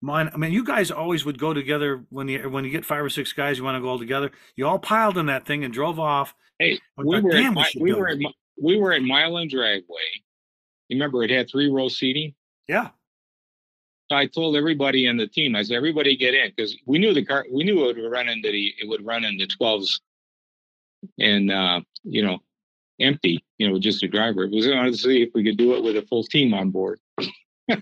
Mine, 0.01 0.31
I 0.35 0.37
mean, 0.37 0.53
you 0.53 0.65
guys 0.65 0.91
always 0.91 1.25
would 1.25 1.39
go 1.39 1.55
together 1.55 2.05
when 2.11 2.27
you 2.27 2.51
when 2.51 2.65
you 2.65 2.71
get 2.71 2.85
five 2.85 3.05
or 3.05 3.11
six 3.11 3.33
guys, 3.33 3.57
you 3.59 3.65
want 3.65 3.77
to 3.77 3.81
go 3.81 3.89
all 3.89 4.01
together. 4.01 4.33
You 4.57 4.67
all 4.67 4.81
piled 4.81 5.17
in 5.17 5.27
that 5.27 5.47
thing 5.47 5.63
and 5.63 5.73
drove 5.73 6.01
off. 6.01 6.35
Hey, 6.59 6.81
we, 6.97 7.21
thought, 7.21 7.23
were, 7.23 7.37
at, 7.37 7.75
we, 7.77 7.83
we 7.83 7.93
were 7.93 8.09
at, 8.09 8.19
we 8.61 8.77
were 8.79 8.93
at 8.93 9.03
Milan 9.03 9.49
Dragway. 9.49 9.83
Remember, 10.91 11.23
it 11.23 11.31
had 11.31 11.49
three 11.49 11.71
row 11.71 11.89
seating. 11.89 12.35
Yeah. 12.67 12.91
So 14.13 14.17
I 14.17 14.27
told 14.27 14.57
everybody 14.57 15.07
in 15.07 15.17
the 15.17 15.27
team, 15.27 15.57
I 15.57 15.63
said, 15.63 15.75
everybody 15.75 16.19
get 16.19 16.35
in 16.35 16.53
because 16.55 16.77
we 16.85 16.99
knew 16.99 17.15
the 17.15 17.25
car, 17.25 17.47
we 17.51 17.65
knew 17.65 17.89
it 17.89 17.97
would 17.97 18.11
run 18.11 18.29
into 18.29 18.53
the, 18.53 18.75
it 18.79 18.87
would 18.87 19.07
run 19.07 19.25
into 19.25 19.47
12s 19.47 20.01
and, 21.19 21.51
uh, 21.51 21.81
you 22.05 22.23
know, 22.23 22.41
empty, 23.01 23.43
you 23.57 23.71
know, 23.71 23.79
just 23.79 24.03
a 24.03 24.09
driver. 24.09 24.45
It 24.45 24.51
was 24.51 24.69
wanted 24.69 24.93
to 24.93 24.99
see 24.99 25.23
if 25.23 25.31
we 25.35 25.43
could 25.43 25.57
do 25.57 25.77
it 25.77 25.83
with 25.83 25.97
a 25.97 26.03
full 26.03 26.25
team 26.25 26.53
on 26.53 26.69
board. 26.69 27.01
uh, 27.71 27.77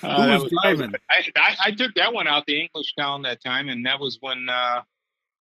Who 0.00 0.04
was, 0.04 0.52
driving? 0.62 0.94
I, 1.10 1.24
I, 1.34 1.56
I, 1.64 1.70
took 1.72 1.92
that 1.96 2.14
one 2.14 2.28
out 2.28 2.46
the 2.46 2.68
Englishtown 2.68 3.24
that 3.24 3.42
time, 3.42 3.68
and 3.68 3.84
that 3.84 3.98
was 3.98 4.18
when 4.20 4.48
uh, 4.48 4.82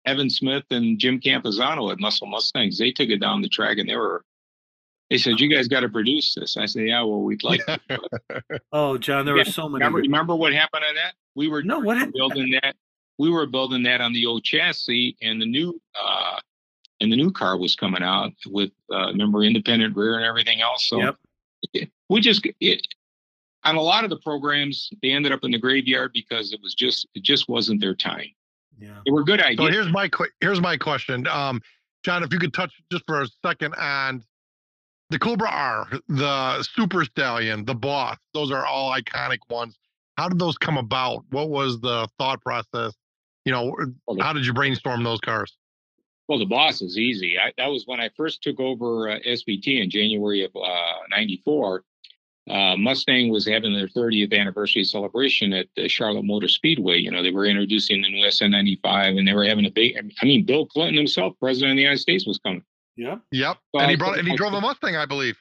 Evan 0.08 0.32
Smith 0.32 0.64
and 0.72 0.98
Jim 0.98 1.20
Campisano 1.20 1.92
at 1.92 2.00
Muscle 2.00 2.26
Mustangs. 2.26 2.80
They 2.80 2.90
took 2.90 3.10
it 3.10 3.22
down 3.22 3.44
the 3.44 3.50
track 3.50 3.78
and 3.78 3.88
they 3.88 3.98
were 3.98 4.26
they 5.14 5.20
said, 5.20 5.40
"You 5.40 5.48
guys 5.48 5.68
got 5.68 5.82
to 5.82 5.90
produce 5.90 6.34
this." 6.34 6.58
I 6.58 6.66
said, 6.66 6.88
"Yeah, 6.88 7.04
well, 7.04 7.22
we'd 7.22 7.44
like." 7.44 7.62
oh, 8.74 8.98
John, 8.98 9.26
there 9.28 9.38
yeah, 9.38 9.42
were 9.42 9.52
so 9.52 9.70
many. 9.70 9.86
Remember, 9.86 10.00
remember, 10.00 10.36
what 10.36 10.54
happened 10.54 10.84
on 10.90 10.96
that? 10.96 11.14
We 11.36 11.48
were 11.48 11.62
no, 11.62 11.80
what 11.80 12.12
building 12.14 12.58
that. 12.64 12.76
We 13.20 13.30
were 13.30 13.46
building 13.46 13.84
that 13.84 14.02
on 14.02 14.12
the 14.14 14.26
old 14.26 14.44
chassis, 14.44 15.16
and 15.22 15.40
the 15.40 15.46
new 15.46 15.80
uh, 16.04 16.40
and 17.00 17.12
the 17.12 17.16
new 17.16 17.32
car 17.32 17.60
was 17.60 17.76
coming 17.76 18.02
out 18.02 18.32
with 18.48 18.72
uh, 18.92 19.10
remember 19.10 19.44
independent 19.44 19.96
rear 19.96 20.16
and 20.16 20.26
everything 20.26 20.62
else. 20.62 20.90
So 20.90 21.00
yep. 21.00 21.16
it, 21.74 21.92
we 22.10 22.20
just 22.20 22.48
it, 22.60 22.82
on 23.64 23.76
a 23.76 23.82
lot 23.82 24.04
of 24.04 24.10
the 24.10 24.18
programs 24.18 24.90
they 25.04 25.12
ended 25.12 25.32
up 25.32 25.44
in 25.44 25.52
the 25.52 25.60
graveyard 25.60 26.10
because 26.12 26.54
it 26.54 26.60
was 26.64 26.74
just 26.74 27.08
it 27.14 27.22
just 27.22 27.48
wasn't 27.48 27.82
their 27.82 27.94
time. 27.94 28.30
Yeah, 28.80 28.98
they 29.06 29.12
were 29.12 29.24
good 29.24 29.42
ideas. 29.42 29.60
So 29.60 29.72
here's 29.72 29.92
my 29.92 30.10
here's 30.42 30.60
my 30.60 30.76
question. 30.76 31.28
Um, 31.28 31.62
John, 32.04 32.24
if 32.24 32.34
you 32.34 32.40
could 32.40 32.54
touch 32.56 32.74
just 32.92 33.04
for 33.06 33.22
a 33.22 33.28
second 33.46 33.76
on 33.76 34.24
the 35.14 35.20
Cobra 35.20 35.48
R, 35.48 35.88
the 36.10 36.64
Super 36.64 37.06
Stallion, 37.06 37.66
the 37.66 37.76
Boss. 37.76 38.18
Those 38.34 38.52
are 38.52 38.66
all 38.66 38.92
iconic 38.92 39.38
ones. 39.48 39.78
How 40.18 40.28
did 40.28 40.40
those 40.40 40.58
come 40.58 40.76
about? 40.76 41.24
What 41.30 41.50
was 41.50 41.80
the 41.80 42.08
thought 42.18 42.42
process? 42.42 42.94
You 43.46 43.52
know, 43.52 43.76
how 44.20 44.34
did 44.34 44.44
you 44.44 44.54
brainstorm 44.54 45.04
those 45.04 45.20
cars? 45.20 45.56
Well, 46.28 46.40
the 46.40 46.46
boss 46.46 46.82
is 46.82 46.98
easy. 46.98 47.38
I, 47.38 47.52
that 47.58 47.68
was 47.68 47.84
when 47.86 48.00
I 48.00 48.10
first 48.18 48.42
took 48.42 48.60
over 48.60 49.10
uh, 49.10 49.20
SVT 49.20 49.84
in 49.84 49.90
January 49.92 50.44
of 50.44 50.52
'94. 51.12 51.84
Uh, 52.50 52.52
uh, 52.52 52.76
Mustang 52.76 53.30
was 53.30 53.48
having 53.48 53.74
their 53.74 53.88
30th 53.88 54.38
anniversary 54.38 54.84
celebration 54.84 55.54
at 55.54 55.68
the 55.76 55.88
Charlotte 55.88 56.26
Motor 56.26 56.48
Speedway. 56.48 56.98
You 56.98 57.12
know, 57.12 57.22
they 57.22 57.32
were 57.32 57.46
introducing 57.46 58.02
the 58.02 58.10
new 58.10 58.26
SN95, 58.26 59.18
and 59.18 59.28
they 59.28 59.34
were 59.34 59.46
having 59.46 59.66
a 59.66 59.72
big. 59.72 59.96
I 59.98 60.26
mean, 60.26 60.44
Bill 60.44 60.66
Clinton 60.66 60.98
himself, 60.98 61.36
president 61.40 61.72
of 61.72 61.78
the 61.78 61.84
United 61.84 62.00
States, 62.00 62.26
was 62.26 62.40
coming. 62.40 62.64
Yeah. 62.96 63.18
Yep. 63.32 63.58
So 63.76 63.82
and 63.82 63.92
he 63.92 63.98
brought 63.98 64.20
and 64.20 64.28
he 64.28 64.36
drove 64.36 64.54
a 64.54 64.62
Mustang, 64.62 64.96
I 64.96 65.06
believe. 65.06 65.36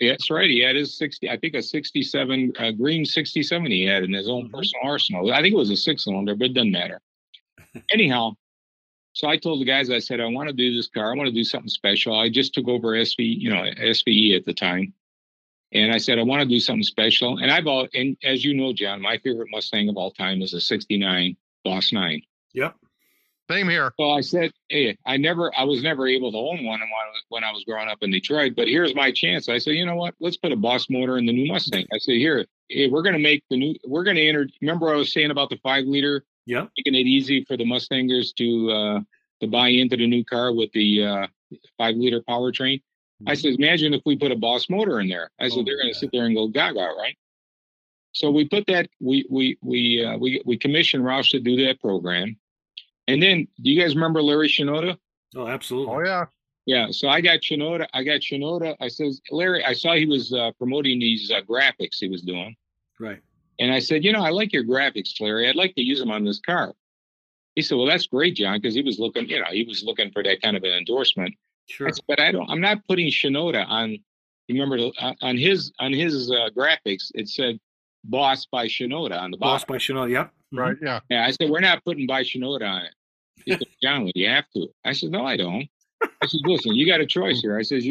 That's 0.00 0.30
right. 0.30 0.50
He 0.50 0.60
had 0.60 0.76
his 0.76 0.98
60, 0.98 1.30
I 1.30 1.36
think 1.36 1.54
a 1.54 1.62
67, 1.62 2.52
uh, 2.58 2.70
green 2.72 3.04
67 3.04 3.70
he 3.70 3.84
had 3.84 4.02
in 4.02 4.12
his 4.12 4.28
own 4.28 4.44
mm-hmm. 4.44 4.56
personal 4.56 4.82
arsenal. 4.84 5.32
I 5.32 5.40
think 5.40 5.54
it 5.54 5.58
was 5.58 5.70
a 5.70 5.76
six 5.76 6.04
cylinder, 6.04 6.34
but 6.34 6.46
it 6.46 6.54
doesn't 6.54 6.72
matter. 6.72 7.00
Anyhow, 7.92 8.32
so 9.12 9.28
I 9.28 9.36
told 9.36 9.60
the 9.60 9.64
guys, 9.64 9.90
I 9.90 9.98
said, 9.98 10.20
I 10.20 10.26
want 10.26 10.48
to 10.48 10.54
do 10.54 10.74
this 10.74 10.88
car. 10.88 11.12
I 11.12 11.16
want 11.16 11.28
to 11.28 11.34
do 11.34 11.44
something 11.44 11.68
special. 11.68 12.18
I 12.18 12.28
just 12.30 12.54
took 12.54 12.66
over 12.66 12.92
SV, 12.92 13.18
you 13.18 13.50
know, 13.50 13.62
SVE 13.62 14.36
at 14.36 14.44
the 14.44 14.54
time. 14.54 14.92
And 15.72 15.92
I 15.92 15.98
said, 15.98 16.18
I 16.18 16.22
want 16.22 16.42
to 16.42 16.48
do 16.48 16.60
something 16.60 16.82
special. 16.82 17.38
And 17.38 17.50
I've 17.50 17.66
all, 17.66 17.88
and 17.94 18.16
as 18.24 18.44
you 18.44 18.54
know, 18.54 18.72
John, 18.72 19.00
my 19.00 19.18
favorite 19.18 19.48
Mustang 19.50 19.88
of 19.88 19.96
all 19.96 20.10
time 20.10 20.42
is 20.42 20.52
a 20.52 20.60
69 20.60 21.36
Boss 21.64 21.92
9. 21.92 22.22
Yep. 22.54 22.74
Same 23.52 23.68
here. 23.68 23.92
Well, 23.98 24.12
I 24.12 24.20
said, 24.20 24.52
hey, 24.68 24.96
I 25.06 25.16
never, 25.16 25.52
I 25.56 25.64
was 25.64 25.82
never 25.82 26.06
able 26.06 26.32
to 26.32 26.38
own 26.38 26.64
one 26.64 26.80
when 27.28 27.44
I 27.44 27.52
was 27.52 27.64
growing 27.64 27.88
up 27.88 27.98
in 28.02 28.10
Detroit, 28.10 28.54
but 28.56 28.68
here's 28.68 28.94
my 28.94 29.12
chance. 29.12 29.48
I 29.48 29.58
said, 29.58 29.74
you 29.74 29.84
know 29.84 29.96
what? 29.96 30.14
Let's 30.20 30.36
put 30.36 30.52
a 30.52 30.56
Boss 30.56 30.88
motor 30.88 31.18
in 31.18 31.26
the 31.26 31.32
new 31.32 31.52
Mustang. 31.52 31.86
I 31.92 31.98
said, 31.98 32.16
here, 32.16 32.46
hey, 32.68 32.88
we're 32.88 33.02
going 33.02 33.14
to 33.14 33.18
make 33.18 33.44
the 33.50 33.56
new, 33.56 33.74
we're 33.86 34.04
going 34.04 34.16
to 34.16 34.26
enter, 34.26 34.48
remember 34.60 34.92
I 34.92 34.96
was 34.96 35.12
saying 35.12 35.30
about 35.30 35.50
the 35.50 35.58
five 35.62 35.84
liter 35.84 36.24
yeah. 36.46 36.66
Making 36.76 36.94
it 36.94 37.06
easy 37.06 37.44
for 37.44 37.56
the 37.56 37.64
Mustangers 37.64 38.34
to 38.36 38.70
uh, 38.70 39.00
to 39.40 39.46
buy 39.46 39.68
into 39.68 39.96
the 39.96 40.06
new 40.06 40.24
car 40.24 40.52
with 40.52 40.72
the 40.72 41.04
uh, 41.04 41.26
five 41.78 41.96
liter 41.96 42.20
powertrain. 42.20 42.78
Mm-hmm. 42.78 43.28
I 43.28 43.34
said, 43.34 43.54
imagine 43.54 43.94
if 43.94 44.02
we 44.04 44.16
put 44.16 44.32
a 44.32 44.36
Boss 44.36 44.68
motor 44.68 45.00
in 45.00 45.08
there. 45.08 45.30
I 45.38 45.48
said, 45.48 45.60
oh, 45.60 45.64
they're 45.64 45.76
going 45.76 45.92
to 45.92 45.98
sit 45.98 46.10
there 46.12 46.24
and 46.24 46.34
go 46.34 46.48
gaga, 46.48 46.80
right? 46.98 47.16
So 48.12 48.30
we 48.30 48.48
put 48.48 48.66
that. 48.66 48.88
We 49.00 49.26
we 49.30 49.58
we 49.62 50.04
uh, 50.04 50.18
we 50.18 50.42
we 50.44 50.58
commissioned 50.58 51.04
Roush 51.04 51.30
to 51.30 51.40
do 51.40 51.64
that 51.64 51.80
program. 51.80 52.36
And 53.08 53.22
then, 53.22 53.48
do 53.60 53.70
you 53.70 53.80
guys 53.80 53.94
remember 53.94 54.22
Larry 54.22 54.48
Shinoda? 54.48 54.96
Oh, 55.34 55.46
absolutely. 55.46 55.94
Oh 55.94 56.04
yeah. 56.04 56.24
Yeah, 56.64 56.86
so 56.90 57.08
I 57.08 57.20
got 57.20 57.40
Shinoda. 57.40 57.88
I 57.92 58.04
got 58.04 58.20
Shinoda. 58.20 58.76
I 58.80 58.86
says, 58.86 59.20
Larry, 59.30 59.64
I 59.64 59.72
saw 59.72 59.94
he 59.94 60.06
was 60.06 60.32
uh, 60.32 60.52
promoting 60.58 61.00
these 61.00 61.30
uh, 61.30 61.40
graphics 61.40 61.96
he 61.98 62.08
was 62.08 62.22
doing. 62.22 62.54
Right. 63.00 63.20
And 63.58 63.72
I 63.72 63.80
said, 63.80 64.04
you 64.04 64.12
know, 64.12 64.22
I 64.22 64.30
like 64.30 64.52
your 64.52 64.64
graphics, 64.64 65.20
Larry. 65.20 65.48
I'd 65.48 65.56
like 65.56 65.74
to 65.74 65.82
use 65.82 65.98
them 65.98 66.12
on 66.12 66.24
this 66.24 66.38
car. 66.38 66.72
He 67.56 67.62
said, 67.62 67.76
well, 67.76 67.86
that's 67.86 68.06
great, 68.06 68.36
John, 68.36 68.58
because 68.60 68.74
he 68.74 68.82
was 68.82 68.98
looking, 69.00 69.28
you 69.28 69.40
know, 69.40 69.46
he 69.50 69.64
was 69.64 69.82
looking 69.82 70.12
for 70.12 70.22
that 70.22 70.40
kind 70.40 70.56
of 70.56 70.62
an 70.62 70.70
endorsement. 70.70 71.34
Sure. 71.66 71.88
I 71.88 71.90
said, 71.90 72.04
but 72.06 72.20
I 72.20 72.30
don't. 72.30 72.48
I'm 72.48 72.60
not 72.60 72.86
putting 72.86 73.08
Shinoda 73.08 73.66
on. 73.66 73.98
Remember, 74.48 74.90
uh, 75.00 75.14
on 75.22 75.36
his 75.36 75.72
on 75.78 75.92
his 75.92 76.30
uh, 76.30 76.50
graphics, 76.56 77.10
it 77.14 77.28
said 77.28 77.58
"Boss 78.04 78.46
by 78.46 78.66
Shinoda" 78.66 79.18
on 79.18 79.30
the 79.30 79.36
bottom. 79.36 79.54
Boss 79.54 79.64
by 79.64 79.76
Shinoda. 79.76 80.10
Yep. 80.10 80.32
Mm-hmm. 80.52 80.58
Right. 80.58 80.76
Yeah. 80.82 81.00
Yeah. 81.08 81.26
I 81.26 81.30
said 81.30 81.50
we're 81.50 81.60
not 81.60 81.84
putting 81.84 82.06
by 82.06 82.22
Shinoda 82.22 82.68
on 82.68 82.82
it. 82.82 82.94
He 83.44 83.52
said, 83.52 83.66
John, 83.82 84.10
you 84.14 84.28
have 84.28 84.44
to. 84.54 84.68
I 84.84 84.92
said, 84.92 85.10
no, 85.10 85.24
I 85.24 85.36
don't. 85.36 85.68
I 86.02 86.26
said, 86.26 86.40
listen, 86.44 86.74
you 86.74 86.86
got 86.86 87.00
a 87.00 87.06
choice 87.06 87.40
here. 87.40 87.58
I 87.58 87.62
said, 87.62 87.82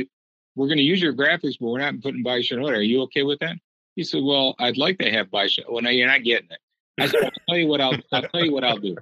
we're 0.56 0.68
going 0.68 0.78
to 0.78 0.84
use 0.84 1.02
your 1.02 1.14
graphics, 1.14 1.56
but 1.60 1.68
we're 1.68 1.80
not 1.80 2.02
putting 2.02 2.24
by 2.24 2.40
Shinoda. 2.40 2.78
Are 2.78 2.82
you 2.82 3.02
okay 3.04 3.24
with 3.24 3.40
that? 3.40 3.56
He 3.96 4.04
said, 4.04 4.24
"Well, 4.24 4.56
I'd 4.60 4.78
like 4.78 4.98
to 5.00 5.12
have 5.12 5.30
bicep." 5.32 5.66
Well, 5.70 5.82
no, 5.82 5.90
you're 5.90 6.08
not 6.08 6.24
getting 6.24 6.50
it. 6.50 6.60
I 7.00 7.08
said, 7.08 7.24
"I'll 7.24 7.32
tell 7.50 7.58
you 7.58 7.68
what 7.68 7.82
I'll. 7.82 7.96
I'll 8.12 8.22
tell 8.24 8.44
you 8.44 8.54
what 8.54 8.64
I'll 8.64 8.78
do." 8.78 8.96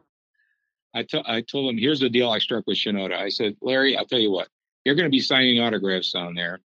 I, 0.95 1.03
t- 1.03 1.24
I 1.26 1.41
told 1.41 1.70
him, 1.70 1.78
"Here's 1.78 1.99
the 1.99 2.10
deal 2.10 2.30
I 2.30 2.39
struck 2.39 2.66
with 2.66 2.78
Shinoda." 2.78 3.14
I 3.14 3.30
said, 3.30 3.55
"Larry, 3.62 3.95
I'll 3.97 4.05
tell 4.05 4.20
you 4.20 4.32
what. 4.32 4.47
You're 4.86 4.95
going 4.95 5.05
to 5.05 5.12
be 5.12 5.20
signing 5.20 5.60
autographs 5.62 6.12
down 6.12 6.34
there. 6.34 6.60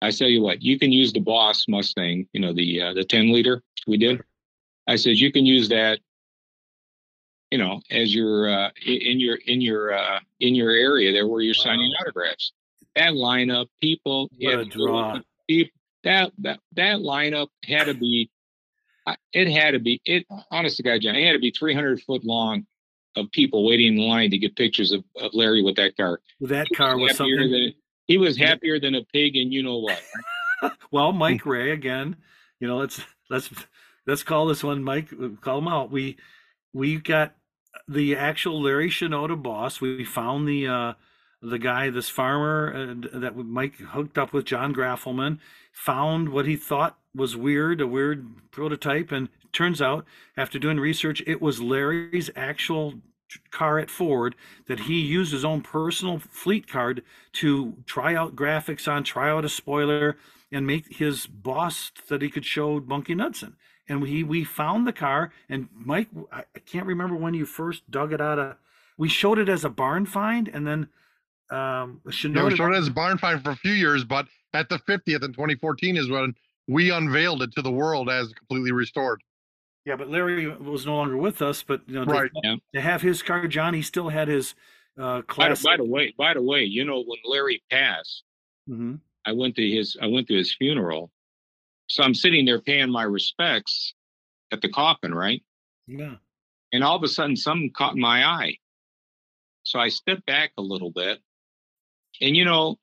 I 0.00 0.10
tell 0.10 0.28
you 0.28 0.42
what. 0.42 0.62
You 0.62 0.78
can 0.78 0.92
use 0.92 1.12
the 1.12 1.20
Boss 1.20 1.66
Mustang. 1.68 2.26
You 2.32 2.40
know 2.40 2.52
the 2.52 2.80
uh, 2.80 2.94
the 2.94 3.04
10 3.04 3.32
liter 3.32 3.62
we 3.86 3.98
did. 3.98 4.22
I 4.86 4.96
said 4.96 5.16
you 5.16 5.32
can 5.32 5.46
use 5.46 5.68
that. 5.68 6.00
You 7.50 7.58
know, 7.58 7.80
as 7.90 8.12
your 8.12 8.48
uh, 8.48 8.70
in 8.84 9.20
your 9.20 9.36
in 9.46 9.60
your 9.60 9.94
uh, 9.94 10.20
in 10.40 10.54
your 10.54 10.72
area 10.72 11.12
there 11.12 11.28
where 11.28 11.40
you're 11.40 11.54
signing 11.54 11.92
autographs. 12.00 12.52
That 12.96 13.12
lineup, 13.12 13.66
people, 13.80 14.28
what 14.40 14.58
a 14.58 14.64
draw. 14.64 15.20
People, 15.48 15.70
that 16.04 16.32
that 16.38 16.60
that 16.72 16.98
lineup 16.98 17.48
had 17.64 17.84
to 17.84 17.94
be 17.94 18.30
it 19.32 19.50
had 19.50 19.72
to 19.72 19.78
be 19.78 20.00
it 20.04 20.24
honest 20.50 20.76
to 20.76 20.82
god 20.82 21.00
john 21.00 21.16
it 21.16 21.26
had 21.26 21.32
to 21.32 21.38
be 21.38 21.50
300 21.50 22.00
foot 22.02 22.24
long 22.24 22.64
of 23.16 23.30
people 23.32 23.66
waiting 23.66 23.98
in 23.98 24.08
line 24.08 24.30
to 24.30 24.38
get 24.38 24.56
pictures 24.56 24.92
of, 24.92 25.02
of 25.20 25.34
larry 25.34 25.62
with 25.62 25.76
that 25.76 25.96
car 25.96 26.20
that 26.40 26.66
car 26.76 26.96
was, 26.96 27.10
was 27.10 27.16
something 27.16 27.50
than, 27.50 27.72
he 28.06 28.16
was 28.16 28.36
happier 28.36 28.78
than 28.78 28.94
a 28.94 29.04
pig 29.12 29.36
and 29.36 29.52
you 29.52 29.62
know 29.62 29.78
what 29.78 30.00
well 30.90 31.12
mike 31.12 31.44
ray 31.44 31.72
again 31.72 32.16
you 32.60 32.68
know 32.68 32.76
let's 32.76 33.00
let's 33.30 33.50
let's 34.06 34.22
call 34.22 34.46
this 34.46 34.64
one 34.64 34.82
mike 34.82 35.10
call 35.40 35.58
him 35.58 35.68
out 35.68 35.90
we 35.90 36.16
we 36.72 36.96
got 36.96 37.34
the 37.88 38.16
actual 38.16 38.60
larry 38.60 38.88
shinoda 38.88 39.40
boss 39.40 39.80
we 39.80 40.04
found 40.04 40.48
the 40.48 40.66
uh 40.66 40.92
the 41.44 41.58
guy, 41.58 41.90
this 41.90 42.08
farmer 42.08 42.94
that 43.12 43.36
Mike 43.36 43.76
hooked 43.76 44.16
up 44.16 44.32
with, 44.32 44.46
John 44.46 44.74
Graffelman, 44.74 45.38
found 45.72 46.30
what 46.30 46.46
he 46.46 46.56
thought 46.56 46.98
was 47.14 47.36
weird, 47.36 47.80
a 47.80 47.86
weird 47.86 48.50
prototype, 48.50 49.12
and 49.12 49.28
turns 49.52 49.82
out, 49.82 50.06
after 50.36 50.58
doing 50.58 50.80
research, 50.80 51.22
it 51.26 51.42
was 51.42 51.60
Larry's 51.60 52.30
actual 52.34 52.94
car 53.50 53.78
at 53.78 53.90
Ford 53.90 54.34
that 54.68 54.80
he 54.80 55.00
used 55.00 55.32
his 55.32 55.44
own 55.44 55.60
personal 55.60 56.18
fleet 56.18 56.68
card 56.68 57.02
to 57.34 57.74
try 57.84 58.14
out 58.14 58.36
graphics 58.36 58.90
on, 58.90 59.04
try 59.04 59.30
out 59.30 59.44
a 59.44 59.48
spoiler, 59.48 60.16
and 60.50 60.66
make 60.66 60.96
his 60.96 61.26
boss 61.26 61.90
that 62.08 62.22
he 62.22 62.30
could 62.30 62.44
show 62.44 62.80
Bunky 62.80 63.14
Knudsen. 63.14 63.56
And 63.88 64.00
we 64.00 64.22
we 64.22 64.44
found 64.44 64.86
the 64.86 64.92
car, 64.92 65.30
and 65.48 65.68
Mike, 65.74 66.08
I 66.32 66.44
can't 66.64 66.86
remember 66.86 67.16
when 67.16 67.34
you 67.34 67.44
first 67.44 67.90
dug 67.90 68.12
it 68.12 68.20
out 68.20 68.38
of. 68.38 68.56
We 68.96 69.08
showed 69.08 69.38
it 69.38 69.48
as 69.48 69.64
a 69.64 69.68
barn 69.68 70.06
find, 70.06 70.48
and 70.48 70.66
then 70.66 70.88
um, 71.50 72.00
Shinoda. 72.08 72.36
Yeah, 72.36 72.44
we 72.44 72.56
showed 72.56 72.72
it 72.72 72.78
as 72.78 72.88
a 72.88 72.92
barn 72.92 73.18
find 73.18 73.42
for 73.42 73.50
a 73.50 73.56
few 73.56 73.72
years, 73.72 74.04
but 74.04 74.26
at 74.54 74.68
the 74.68 74.78
50th 74.78 75.22
in 75.22 75.32
2014 75.32 75.96
is 75.96 76.08
when 76.08 76.34
we 76.66 76.90
unveiled 76.90 77.42
it 77.42 77.52
to 77.52 77.62
the 77.62 77.70
world 77.70 78.08
as 78.08 78.32
completely 78.32 78.72
restored. 78.72 79.22
Yeah, 79.84 79.96
but 79.96 80.08
Larry 80.08 80.48
was 80.48 80.86
no 80.86 80.96
longer 80.96 81.16
with 81.16 81.42
us. 81.42 81.62
But 81.62 81.82
you 81.86 81.96
know, 81.96 82.04
right. 82.04 82.30
to, 82.32 82.40
yeah. 82.42 82.56
to 82.74 82.80
have 82.80 83.02
his 83.02 83.22
car, 83.22 83.46
Johnny 83.46 83.82
still 83.82 84.08
had 84.08 84.28
his 84.28 84.54
uh, 84.98 85.22
class. 85.22 85.62
By, 85.62 85.72
by, 85.72 85.76
the 85.76 85.84
way, 85.84 86.14
by 86.16 86.34
the 86.34 86.42
way, 86.42 86.62
you 86.62 86.84
know 86.84 87.02
when 87.02 87.18
Larry 87.24 87.62
passed, 87.70 88.22
mm-hmm. 88.68 88.94
I 89.26 89.32
went 89.32 89.56
to 89.56 89.68
his 89.68 89.96
I 90.00 90.06
went 90.06 90.28
to 90.28 90.34
his 90.34 90.54
funeral. 90.54 91.10
So 91.86 92.02
I'm 92.02 92.14
sitting 92.14 92.44
there 92.44 92.60
paying 92.60 92.90
my 92.90 93.02
respects 93.02 93.94
at 94.52 94.60
the 94.60 94.68
coffin, 94.68 95.14
right? 95.14 95.42
Yeah. 95.86 96.16
And 96.72 96.82
all 96.82 96.96
of 96.96 97.02
a 97.02 97.08
sudden, 97.08 97.36
something 97.36 97.70
caught 97.76 97.96
my 97.96 98.24
eye. 98.24 98.56
So 99.64 99.78
I 99.78 99.88
stepped 99.88 100.26
back 100.26 100.52
a 100.58 100.62
little 100.62 100.90
bit 100.90 101.20
and 102.20 102.36
you 102.36 102.44
know, 102.44 102.78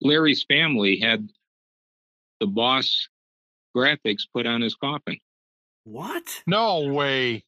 Larry's 0.00 0.44
family 0.44 0.98
had 0.98 1.28
the 2.40 2.46
boss 2.46 3.08
graphics 3.76 4.22
put 4.32 4.46
on 4.46 4.60
his 4.60 4.74
coffin. 4.74 5.18
What? 5.84 6.24
No 6.46 6.92
way. 6.92 7.44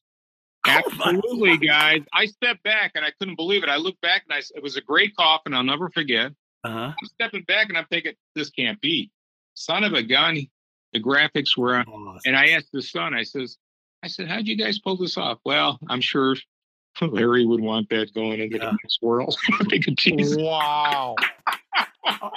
Absolutely, 0.66 1.52
oh 1.52 1.56
guys. 1.58 2.02
I 2.12 2.26
stepped 2.26 2.62
back 2.62 2.92
and 2.94 3.04
I 3.04 3.12
couldn't 3.18 3.36
believe 3.36 3.62
it. 3.62 3.68
I 3.68 3.76
looked 3.76 4.00
back 4.00 4.24
and 4.28 4.36
I 4.36 4.42
it 4.54 4.62
was 4.62 4.76
a 4.76 4.80
great 4.80 5.14
coffin. 5.16 5.54
I'll 5.54 5.62
never 5.62 5.90
forget. 5.90 6.32
Uh-huh. 6.64 6.92
I'm 7.00 7.06
stepping 7.06 7.44
back 7.44 7.68
and 7.68 7.78
I'm 7.78 7.86
thinking, 7.86 8.14
this 8.34 8.50
can't 8.50 8.80
be. 8.80 9.10
Son 9.56 9.84
of 9.84 9.94
a 9.94 10.02
gun. 10.02 10.46
The 10.92 11.02
graphics 11.02 11.56
were 11.56 11.76
on. 11.76 12.20
And 12.24 12.36
I 12.36 12.50
asked 12.50 12.68
the 12.72 12.82
son, 12.82 13.14
I 13.14 13.24
says, 13.24 13.58
I 14.02 14.06
said, 14.06 14.28
how'd 14.28 14.46
you 14.46 14.56
guys 14.56 14.78
pull 14.78 14.96
this 14.96 15.16
off? 15.16 15.38
Well, 15.44 15.78
I'm 15.88 16.00
sure 16.00 16.36
Larry 17.00 17.44
would 17.44 17.60
want 17.60 17.88
that 17.90 18.14
going 18.14 18.40
into 18.40 18.58
yeah. 18.58 18.66
the 18.66 18.78
next 18.82 19.02
world. 19.02 19.36
wow. 20.38 21.16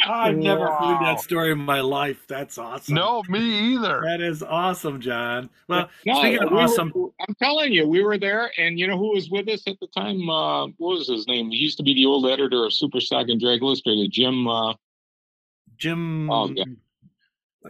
I've 0.07 0.35
never 0.35 0.65
wow. 0.65 0.97
heard 0.97 1.05
that 1.05 1.21
story 1.21 1.51
in 1.51 1.59
my 1.59 1.81
life. 1.81 2.25
That's 2.27 2.57
awesome. 2.57 2.95
No, 2.95 3.21
me 3.29 3.75
either. 3.75 4.01
That 4.03 4.19
is 4.19 4.41
awesome, 4.41 4.99
John. 4.99 5.49
Well, 5.67 5.89
no, 6.05 6.19
speaking 6.19 6.43
of 6.43 6.51
we 6.51 6.57
awesome, 6.57 6.91
were, 6.95 7.09
I'm 7.21 7.35
telling 7.35 7.71
you, 7.71 7.87
we 7.87 8.03
were 8.03 8.17
there, 8.17 8.51
and 8.57 8.79
you 8.79 8.87
know 8.87 8.97
who 8.97 9.13
was 9.13 9.29
with 9.29 9.47
us 9.47 9.61
at 9.67 9.79
the 9.79 9.87
time? 9.87 10.27
Uh, 10.27 10.67
what 10.77 10.97
was 10.97 11.07
his 11.07 11.27
name? 11.27 11.51
He 11.51 11.57
used 11.57 11.77
to 11.77 11.83
be 11.83 11.93
the 11.93 12.05
old 12.05 12.25
editor 12.25 12.65
of 12.65 12.71
Superstock 12.71 13.29
and 13.29 13.39
Drag 13.39 13.61
Illustrated, 13.61 14.11
Jim. 14.11 14.47
Uh, 14.47 14.73
Jim. 15.77 16.31
Oh, 16.31 16.49
yeah. 16.49 16.63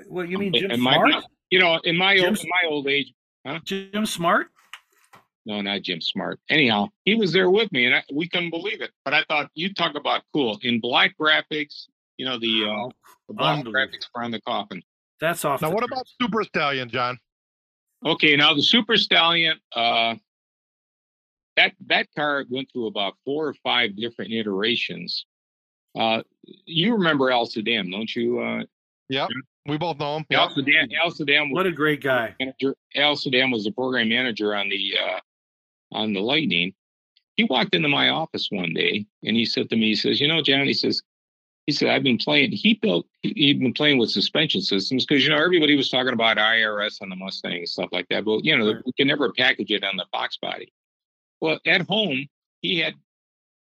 What 0.08 0.30
you 0.30 0.38
mean, 0.38 0.54
Jim 0.54 0.72
Smart? 0.76 1.12
you 1.50 1.60
know, 1.60 1.80
in 1.84 1.98
my 1.98 2.18
old, 2.20 2.38
in 2.38 2.50
my 2.50 2.70
old 2.70 2.88
age, 2.88 3.14
huh? 3.46 3.60
Jim 3.64 4.06
Smart. 4.06 4.48
no, 5.46 5.62
not 5.62 5.82
Jim 5.82 6.02
Smart. 6.02 6.40
Anyhow, 6.50 6.90
he 7.06 7.16
was 7.16 7.34
there 7.34 7.50
with 7.50 7.72
me, 7.72 7.86
and 7.86 7.96
I, 7.96 8.04
we 8.14 8.28
couldn't 8.30 8.52
believe 8.52 8.82
it. 8.82 8.92
But 9.04 9.14
I 9.14 9.24
thought 9.28 9.50
you 9.56 9.74
talk 9.74 9.96
about 9.96 10.22
cool 10.34 10.60
in 10.62 10.80
black 10.80 11.16
graphics. 11.20 11.88
You 12.18 12.26
know 12.26 12.38
the, 12.38 12.66
uh, 12.66 12.90
the 13.28 13.34
black 13.34 13.66
graphics 13.66 14.06
around 14.16 14.32
the 14.32 14.42
coffin. 14.42 14.84
That's 15.20 15.44
off. 15.44 15.62
Now, 15.62 15.72
what 15.72 15.84
about 15.84 16.06
Super 16.22 16.44
Stallion, 16.44 16.90
John? 16.90 17.18
Okay, 18.06 18.36
now 18.36 18.54
the 18.54 18.62
Super 18.62 18.98
Stallion. 18.98 19.58
Uh, 19.76 20.16
that 21.58 21.74
that 21.88 22.08
car 22.16 22.46
went 22.50 22.70
through 22.72 22.88
about 22.88 23.16
four 23.26 23.48
or 23.48 23.54
five 23.56 23.96
different 23.98 24.32
iterations. 24.32 25.26
Uh, 25.98 26.22
you 26.66 26.94
remember 26.94 27.32
Al 27.32 27.48
Saddam, 27.48 27.92
don't 27.92 28.16
you? 28.16 28.40
Uh, 28.40 28.64
yep, 29.10 29.30
we 29.66 29.78
both 29.78 29.99
know 29.99 30.18
him. 30.18 30.26
Al 30.32 30.49
Saddam. 30.49 30.89
Al 31.03 31.12
Saddam. 31.12 31.51
What 31.51 31.66
a 31.66 31.72
great 31.72 32.01
guy. 32.01 32.36
Manager. 32.39 32.76
Al 32.95 33.16
Saddam 33.16 33.51
was 33.51 33.64
the 33.64 33.72
program 33.72 34.10
manager 34.10 34.55
on 34.55 34.70
the 34.70 34.93
uh, 34.97 35.20
on 35.91 36.14
the 36.14 36.22
Lightning. 36.22 36.74
He 37.36 37.43
walked 37.45 37.74
into 37.74 37.88
my 37.88 38.10
office 38.10 38.47
one 38.51 38.74
day 38.74 39.05
and 39.24 39.36
he 39.36 39.45
said 39.45 39.70
to 39.70 39.76
me, 39.76 39.88
he 39.88 39.95
says, 39.95 40.20
"You 40.20 40.28
know, 40.28 40.41
John," 40.41 40.66
he 40.66 40.74
says, 40.74 41.01
he 41.66 41.74
said, 41.74 41.89
"I've 41.89 42.03
been 42.03 42.18
playing." 42.18 42.51
He 42.51 42.74
built. 42.74 43.05
He'd 43.22 43.60
been 43.60 43.74
playing 43.74 43.97
with 43.97 44.10
suspension 44.12 44.62
systems 44.62 45.05
because 45.05 45.24
you 45.24 45.30
know 45.30 45.43
everybody 45.43 45.76
was 45.76 45.89
talking 45.89 46.14
about 46.14 46.38
IRS 46.38 47.01
on 47.01 47.10
the 47.10 47.16
Mustang 47.16 47.57
and 47.60 47.70
stuff 47.70 47.89
like 47.91 48.07
that, 48.10 48.26
but 48.26 48.43
you 48.43 48.57
know 48.57 48.74
right. 48.74 48.84
we 48.86 48.91
can 48.93 49.07
never 49.07 49.32
package 49.34 49.72
it 49.72 49.84
on 49.84 49.95
the 49.95 50.05
Fox 50.12 50.38
body. 50.38 50.74
Well, 51.41 51.60
at 51.66 51.88
home, 51.88 52.28
he 52.62 52.80
had 52.80 52.95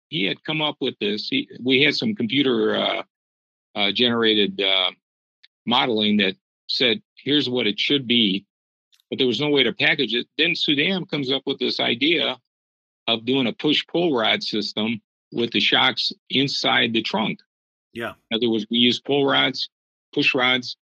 he 0.09 0.25
had 0.25 0.43
come 0.45 0.63
up 0.63 0.77
with 0.81 0.95
this. 1.01 1.29
He, 1.29 1.49
we 1.63 1.83
had 1.83 1.95
some 1.95 2.15
computer 2.15 2.77
uh, 2.77 3.03
uh, 3.75 3.93
generated 3.93 4.61
uh, 4.61 4.91
modeling 5.67 6.19
that 6.19 6.37
said, 6.69 7.03
"Here's 7.17 7.49
what 7.49 7.67
it 7.67 7.79
should 7.79 8.07
be," 8.07 8.47
but 9.09 9.19
there 9.19 9.27
was 9.27 9.41
no 9.41 9.51
way 9.51 9.63
to 9.63 9.73
package 9.73 10.15
it. 10.15 10.29
Then 10.39 10.53
Saddam 10.53 11.09
comes 11.09 11.31
up 11.31 11.43
with 11.47 11.59
this 11.59 11.81
idea 11.81 12.39
of 13.09 13.25
doing 13.25 13.47
a 13.47 13.53
push 13.53 13.85
pull 13.87 14.17
rod 14.17 14.43
system 14.43 15.01
with 15.33 15.53
the 15.53 15.61
shocks 15.61 16.13
inside 16.29 16.93
the 16.93 17.03
trunk. 17.03 17.41
Yeah. 17.93 18.15
In 18.31 18.37
other 18.37 18.51
words, 18.51 18.67
we 18.71 18.79
use 18.79 19.01
pull 19.01 19.27
rods, 19.27 19.69
push 20.15 20.35
rods. 20.35 20.77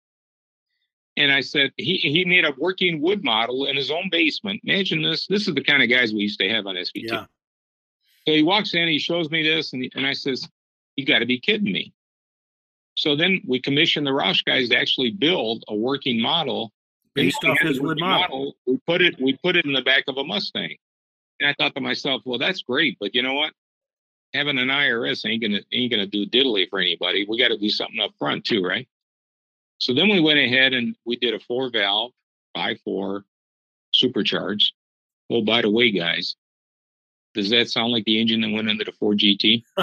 And 1.16 1.32
I 1.32 1.40
said, 1.40 1.72
he, 1.76 1.96
he 1.96 2.24
made 2.24 2.44
a 2.44 2.54
working 2.56 3.00
wood 3.00 3.24
model 3.24 3.64
in 3.64 3.76
his 3.76 3.90
own 3.90 4.08
basement. 4.10 4.60
Imagine 4.64 5.02
this. 5.02 5.26
This 5.26 5.48
is 5.48 5.54
the 5.54 5.64
kind 5.64 5.82
of 5.82 5.90
guys 5.90 6.12
we 6.12 6.20
used 6.20 6.38
to 6.40 6.48
have 6.48 6.66
on 6.66 6.76
SVT. 6.76 6.90
Yeah. 7.10 7.26
So 8.26 8.34
he 8.34 8.42
walks 8.42 8.74
in, 8.74 8.88
he 8.88 8.98
shows 8.98 9.30
me 9.30 9.42
this, 9.42 9.72
and, 9.72 9.82
he, 9.82 9.90
and 9.94 10.06
I 10.06 10.12
says, 10.12 10.48
You 10.96 11.06
got 11.06 11.20
to 11.20 11.26
be 11.26 11.40
kidding 11.40 11.72
me. 11.72 11.92
So 12.98 13.16
then 13.16 13.40
we 13.46 13.60
commissioned 13.60 14.06
the 14.06 14.10
Roush 14.10 14.44
guys 14.44 14.68
to 14.70 14.76
actually 14.76 15.10
build 15.10 15.64
a 15.68 15.74
working 15.74 16.20
model 16.20 16.72
based 17.14 17.44
off 17.44 17.58
his 17.60 17.80
wood 17.80 17.98
model. 17.98 18.20
model. 18.20 18.56
We 18.66 18.78
put 18.86 19.02
it 19.02 19.16
we 19.20 19.36
put 19.42 19.56
it 19.56 19.64
in 19.64 19.72
the 19.72 19.82
back 19.82 20.04
of 20.08 20.16
a 20.16 20.24
Mustang. 20.24 20.76
And 21.40 21.48
I 21.48 21.54
thought 21.54 21.74
to 21.76 21.80
myself, 21.80 22.22
well, 22.24 22.38
that's 22.38 22.62
great, 22.62 22.96
but 23.00 23.14
you 23.14 23.22
know 23.22 23.34
what? 23.34 23.52
having 24.34 24.58
an 24.58 24.68
IRS 24.68 25.28
ain't 25.28 25.42
gonna 25.42 25.60
ain't 25.72 25.90
gonna 25.90 26.06
do 26.06 26.26
diddly 26.26 26.68
for 26.68 26.78
anybody. 26.78 27.26
We 27.28 27.38
got 27.38 27.48
to 27.48 27.58
do 27.58 27.70
something 27.70 28.00
up 28.00 28.12
front 28.18 28.44
too, 28.44 28.62
right? 28.62 28.88
So 29.78 29.94
then 29.94 30.08
we 30.08 30.20
went 30.20 30.38
ahead 30.38 30.74
and 30.74 30.96
we 31.04 31.16
did 31.16 31.34
a 31.34 31.40
four 31.40 31.70
valve, 31.70 32.12
five 32.54 32.78
four, 32.84 33.24
supercharged. 33.92 34.72
Oh, 35.30 35.42
by 35.42 35.62
the 35.62 35.70
way, 35.70 35.90
guys, 35.90 36.36
does 37.34 37.50
that 37.50 37.68
sound 37.68 37.92
like 37.92 38.04
the 38.04 38.20
engine 38.20 38.40
that 38.40 38.50
went 38.50 38.68
into 38.68 38.84
the 38.84 38.92
Ford 38.92 39.18
GT? 39.18 39.62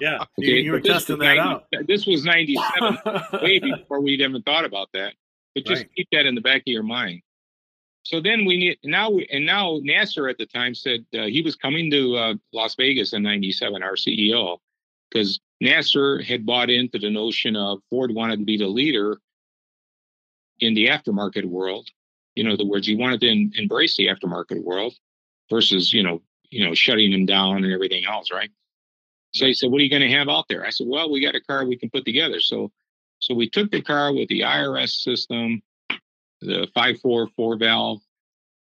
yeah, 0.00 0.18
okay, 0.22 0.28
you, 0.38 0.54
you 0.56 0.72
were 0.72 0.80
testing 0.80 1.18
that 1.18 1.36
90, 1.36 1.40
out. 1.40 1.66
This 1.86 2.06
was 2.06 2.24
'97, 2.24 2.98
way 3.42 3.58
before 3.58 4.00
we'd 4.00 4.20
even 4.20 4.42
thought 4.42 4.64
about 4.64 4.88
that. 4.94 5.14
But 5.54 5.66
just 5.66 5.82
right. 5.82 5.90
keep 5.94 6.08
that 6.12 6.26
in 6.26 6.34
the 6.34 6.40
back 6.40 6.62
of 6.62 6.66
your 6.66 6.82
mind. 6.82 7.22
So 8.02 8.20
then 8.20 8.44
we 8.44 8.56
need 8.56 8.78
now, 8.84 9.10
we, 9.10 9.26
and 9.30 9.46
now 9.46 9.78
Nasser 9.82 10.28
at 10.28 10.36
the 10.38 10.46
time 10.46 10.74
said 10.74 11.06
uh, 11.14 11.24
he 11.24 11.42
was 11.42 11.56
coming 11.56 11.90
to 11.90 12.16
uh, 12.16 12.34
Las 12.52 12.74
Vegas 12.74 13.12
in 13.12 13.22
'97, 13.22 13.82
our 13.82 13.94
CEO, 13.94 14.58
because 15.10 15.40
Nasser 15.60 16.20
had 16.22 16.44
bought 16.44 16.70
into 16.70 16.98
the 16.98 17.10
notion 17.10 17.56
of 17.56 17.80
Ford 17.90 18.12
wanted 18.12 18.40
to 18.40 18.44
be 18.44 18.56
the 18.56 18.66
leader 18.66 19.18
in 20.60 20.74
the 20.74 20.88
aftermarket 20.88 21.44
world. 21.44 21.88
In 22.36 22.48
other 22.48 22.64
words, 22.64 22.86
he 22.86 22.96
wanted 22.96 23.20
to 23.20 23.28
in, 23.28 23.52
embrace 23.56 23.96
the 23.96 24.08
aftermarket 24.08 24.62
world 24.62 24.94
versus 25.50 25.92
you 25.92 26.02
know 26.02 26.22
you 26.50 26.64
know 26.64 26.74
shutting 26.74 27.10
them 27.10 27.26
down 27.26 27.64
and 27.64 27.72
everything 27.72 28.04
else, 28.04 28.30
right? 28.32 28.50
So 29.32 29.46
he 29.46 29.54
said, 29.54 29.70
"What 29.70 29.80
are 29.80 29.84
you 29.84 29.90
going 29.90 30.02
to 30.02 30.16
have 30.16 30.28
out 30.28 30.46
there?" 30.48 30.64
I 30.64 30.70
said, 30.70 30.86
"Well, 30.88 31.10
we 31.10 31.20
got 31.20 31.34
a 31.34 31.40
car 31.40 31.64
we 31.64 31.76
can 31.76 31.90
put 31.90 32.04
together." 32.04 32.40
So 32.40 32.70
so 33.20 33.34
we 33.34 33.48
took 33.48 33.70
the 33.70 33.82
car 33.82 34.12
with 34.12 34.28
the 34.28 34.40
IRS 34.40 34.90
system 35.02 35.62
the 36.44 36.68
five 36.74 37.00
four 37.00 37.28
four 37.36 37.56
valve. 37.56 38.00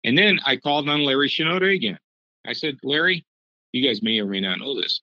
And 0.05 0.17
then 0.17 0.39
I 0.45 0.57
called 0.57 0.89
on 0.89 1.05
Larry 1.05 1.29
Shinoda 1.29 1.75
again. 1.75 1.99
I 2.47 2.53
said, 2.53 2.79
Larry, 2.83 3.25
you 3.73 3.87
guys 3.87 4.03
may 4.03 4.21
or 4.21 4.27
may 4.27 4.41
not 4.41 4.59
know 4.59 4.81
this. 4.81 5.01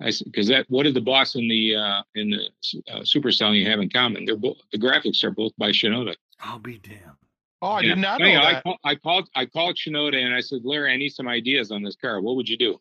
I 0.00 0.10
said, 0.10 0.26
because 0.26 0.48
that 0.48 0.66
what 0.68 0.84
did 0.84 0.94
the 0.94 1.00
boss 1.00 1.34
in 1.34 1.48
the 1.48 1.76
uh, 1.76 2.02
in 2.14 2.30
the 2.30 2.92
uh, 2.92 3.04
Super 3.04 3.30
Stallion 3.30 3.68
have 3.68 3.80
in 3.80 3.88
common? 3.88 4.24
They're 4.24 4.36
both 4.36 4.58
the 4.72 4.78
graphics 4.78 5.24
are 5.24 5.30
both 5.30 5.52
by 5.56 5.70
Shinoda. 5.70 6.14
I'll 6.40 6.58
be 6.58 6.78
damned. 6.78 7.16
Oh, 7.62 7.72
I 7.72 7.82
did 7.82 7.98
not 7.98 8.20
know 8.20 8.32
that. 8.32 8.44
I, 8.44 8.60
call, 8.60 8.78
I 8.84 8.94
called 8.94 9.30
I 9.34 9.46
called 9.46 9.76
Shinoda 9.76 10.22
and 10.22 10.34
I 10.34 10.40
said, 10.40 10.60
Larry, 10.64 10.92
I 10.92 10.96
need 10.96 11.10
some 11.10 11.28
ideas 11.28 11.70
on 11.70 11.82
this 11.82 11.96
car. 11.96 12.20
What 12.20 12.36
would 12.36 12.48
you 12.48 12.58
do? 12.58 12.78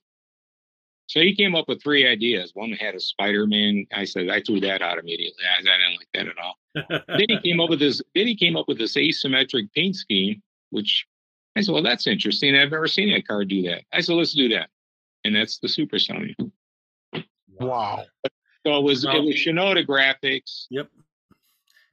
So 1.08 1.20
he 1.20 1.36
came 1.36 1.56
up 1.56 1.68
with 1.68 1.84
three 1.84 2.08
ideas. 2.08 2.52
One 2.56 2.72
had 2.72 2.96
a 2.96 3.00
Spider-Man. 3.00 3.86
I 3.94 4.06
said 4.06 4.30
I 4.30 4.42
threw 4.42 4.60
that 4.62 4.82
out 4.82 4.98
immediately. 4.98 5.44
I, 5.46 5.60
I 5.60 5.78
didn't 5.78 5.98
like 5.98 6.10
that 6.14 6.28
at 6.28 6.38
all. 6.38 7.06
then 7.08 7.26
he 7.30 7.40
came 7.42 7.60
up 7.60 7.70
with 7.70 7.80
this. 7.80 8.02
Then 8.16 8.28
he 8.28 8.36
came 8.36 8.58
up 8.58 8.68
with 8.68 8.80
this 8.80 8.96
asymmetric 8.96 9.72
paint 9.74 9.96
scheme, 9.96 10.42
which 10.72 11.06
I 11.56 11.62
said, 11.62 11.74
well, 11.74 11.84
that's 11.84 12.08
interesting. 12.08 12.56
I've 12.56 12.72
never 12.72 12.88
seen 12.88 13.14
a 13.14 13.22
car 13.22 13.46
do 13.46 13.62
that. 13.64 13.84
I 13.94 14.02
said, 14.02 14.16
let's 14.16 14.34
do 14.34 14.50
that, 14.50 14.70
and 15.24 15.36
that's 15.36 15.60
the 15.60 15.70
Super 15.70 16.00
Stallion. 16.00 16.36
Wow. 17.60 18.06
So 18.66 18.78
it 18.80 18.84
was 18.84 19.06
well, 19.06 19.18
it 19.18 19.26
was 19.26 19.36
Shinoda 19.36 19.86
graphics. 19.86 20.66
Yep. 20.72 20.90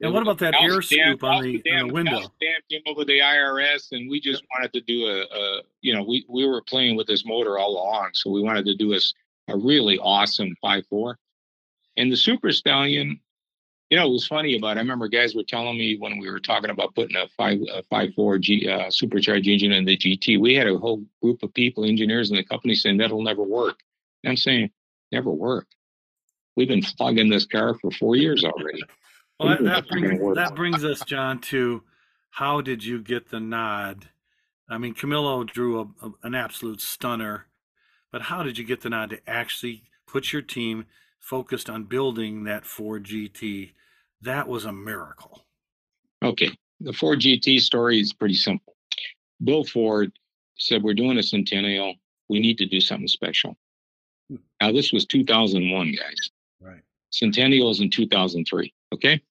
And 0.01 0.13
what 0.13 0.23
about 0.23 0.39
that 0.39 0.55
air 0.59 0.81
scoop 0.81 1.23
on 1.23 1.43
the, 1.43 1.63
on 1.71 1.87
the 1.87 1.93
window? 1.93 2.21
Came 2.69 2.81
over 2.87 3.05
the 3.05 3.19
IRS, 3.19 3.91
and 3.91 4.09
we 4.09 4.19
just 4.19 4.43
wanted 4.53 4.73
to 4.73 4.81
do 4.81 5.05
a, 5.05 5.21
a, 5.21 5.61
you 5.81 5.93
know, 5.93 6.03
we, 6.03 6.25
we 6.27 6.45
were 6.45 6.61
playing 6.61 6.95
with 6.95 7.07
this 7.07 7.25
motor 7.25 7.57
all 7.57 7.71
along, 7.71 8.09
so 8.13 8.29
we 8.29 8.41
wanted 8.41 8.65
to 8.65 8.75
do 8.75 8.93
a, 8.93 8.99
a 9.47 9.57
really 9.57 9.97
awesome 9.99 10.55
five 10.61 10.85
four. 10.87 11.17
And 11.95 12.11
the 12.11 12.17
Super 12.17 12.51
Stallion, 12.51 13.19
you 13.89 13.97
know, 13.97 14.07
it 14.07 14.11
was 14.11 14.27
funny 14.27 14.57
about. 14.57 14.77
It. 14.77 14.79
I 14.79 14.81
remember 14.81 15.07
guys 15.07 15.35
were 15.35 15.43
telling 15.43 15.77
me 15.77 15.97
when 15.97 16.17
we 16.17 16.29
were 16.29 16.39
talking 16.39 16.71
about 16.71 16.95
putting 16.95 17.15
a 17.15 17.27
five 17.37 17.59
a 17.71 17.83
five 17.83 18.13
four 18.15 18.39
G 18.39 18.67
uh, 18.67 18.89
supercharged 18.89 19.47
engine 19.47 19.71
in 19.71 19.85
the 19.85 19.95
GT. 19.95 20.39
We 20.39 20.55
had 20.55 20.67
a 20.67 20.77
whole 20.77 21.03
group 21.21 21.43
of 21.43 21.53
people, 21.53 21.85
engineers 21.85 22.31
in 22.31 22.37
the 22.37 22.43
company, 22.43 22.75
saying 22.75 22.97
that'll 22.97 23.21
never 23.21 23.43
work. 23.43 23.79
And 24.23 24.31
I'm 24.31 24.37
saying, 24.37 24.71
never 25.11 25.29
work. 25.29 25.67
We've 26.55 26.67
been 26.67 26.81
flogging 26.81 27.29
this 27.29 27.45
car 27.45 27.75
for 27.75 27.91
four 27.91 28.15
years 28.15 28.43
already. 28.43 28.81
Well, 29.43 29.57
that, 29.57 29.63
that, 29.63 29.87
brings, 29.87 30.35
that 30.35 30.55
brings 30.55 30.83
us, 30.83 31.01
John, 31.05 31.39
to 31.41 31.83
how 32.31 32.61
did 32.61 32.83
you 32.83 33.01
get 33.01 33.29
the 33.29 33.39
nod? 33.39 34.09
I 34.69 34.77
mean, 34.77 34.93
Camilo 34.93 35.45
drew 35.45 35.79
a, 35.79 36.05
a, 36.05 36.11
an 36.23 36.35
absolute 36.35 36.81
stunner, 36.81 37.47
but 38.11 38.23
how 38.23 38.43
did 38.43 38.57
you 38.57 38.63
get 38.63 38.81
the 38.81 38.89
nod 38.89 39.11
to 39.11 39.19
actually 39.27 39.83
put 40.07 40.33
your 40.33 40.41
team 40.41 40.85
focused 41.19 41.69
on 41.69 41.83
building 41.83 42.45
that 42.45 42.65
Ford 42.65 43.03
GT? 43.03 43.71
That 44.21 44.47
was 44.47 44.65
a 44.65 44.71
miracle. 44.71 45.45
Okay. 46.23 46.51
The 46.79 46.93
Ford 46.93 47.19
GT 47.19 47.59
story 47.59 47.99
is 47.99 48.13
pretty 48.13 48.35
simple. 48.35 48.75
Bill 49.43 49.63
Ford 49.63 50.11
said, 50.57 50.81
We're 50.81 50.93
doing 50.93 51.17
a 51.17 51.23
centennial. 51.23 51.95
We 52.29 52.39
need 52.39 52.57
to 52.59 52.65
do 52.65 52.79
something 52.79 53.07
special. 53.07 53.57
Hmm. 54.29 54.37
Now, 54.61 54.71
this 54.71 54.93
was 54.93 55.05
2001, 55.05 55.91
guys. 55.91 56.31
Right. 56.61 56.81
Centennial 57.09 57.69
is 57.69 57.81
in 57.81 57.89
2003. 57.89 58.73
Okay. 58.93 59.21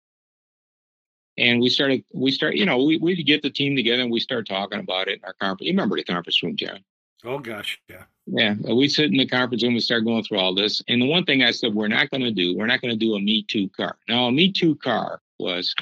And 1.39 1.61
we 1.61 1.71
started, 1.71 2.05
we 2.13 2.31
start, 2.31 2.57
you 2.57 2.67
know, 2.67 2.83
we 2.83 2.99
we 2.99 3.23
get 3.23 3.43
the 3.43 3.51
team 3.51 3.75
together 3.75 4.03
and 4.03 4.13
we 4.13 4.21
start 4.21 4.47
talking 4.47 4.81
about 4.81 5.09
it 5.09 5.19
in 5.19 5.25
our 5.25 5.33
conference. 5.35 5.67
You 5.67 5.73
remember 5.73 5.97
the 5.97 6.05
conference 6.05 6.43
room, 6.43 6.57
John? 6.57 6.85
Oh 7.25 7.39
gosh, 7.39 7.81
yeah. 7.89 8.05
Yeah, 8.27 8.55
we 8.73 8.89
sit 8.89 9.07
in 9.07 9.17
the 9.17 9.27
conference 9.27 9.63
room. 9.63 9.75
We 9.75 9.81
start 9.81 10.05
going 10.05 10.23
through 10.25 10.39
all 10.39 10.55
this. 10.55 10.83
And 10.89 11.01
the 11.03 11.07
one 11.07 11.25
thing 11.25 11.43
I 11.43 11.51
said, 11.51 11.75
we're 11.75 11.89
not 11.89 12.11
going 12.11 12.23
to 12.23 12.31
do, 12.31 12.57
we're 12.57 12.67
not 12.67 12.81
going 12.81 12.93
to 12.93 12.99
do 12.99 13.15
a 13.15 13.21
Me 13.21 13.43
Too 13.43 13.69
car. 13.71 13.97
Now, 14.09 14.27
a 14.27 14.33
Me 14.33 14.53
Too 14.53 14.77
car 14.77 15.21
was, 15.39 15.75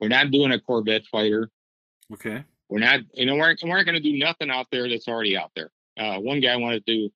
we're 0.00 0.08
not 0.08 0.30
doing 0.30 0.52
a 0.52 0.58
Corvette 0.58 1.06
fighter. 1.06 1.50
Okay. 2.12 2.44
We're 2.68 2.80
not, 2.80 3.00
you 3.12 3.26
know, 3.26 3.36
we're, 3.36 3.54
we're 3.62 3.76
not 3.76 3.84
going 3.84 3.94
to 3.94 4.00
do 4.00 4.18
nothing 4.18 4.50
out 4.50 4.66
there 4.72 4.88
that's 4.88 5.06
already 5.06 5.36
out 5.36 5.52
there. 5.54 5.70
Uh, 5.96 6.18
one 6.18 6.40
guy 6.40 6.56
wanted 6.56 6.84
to 6.86 6.92
do, 6.92 7.10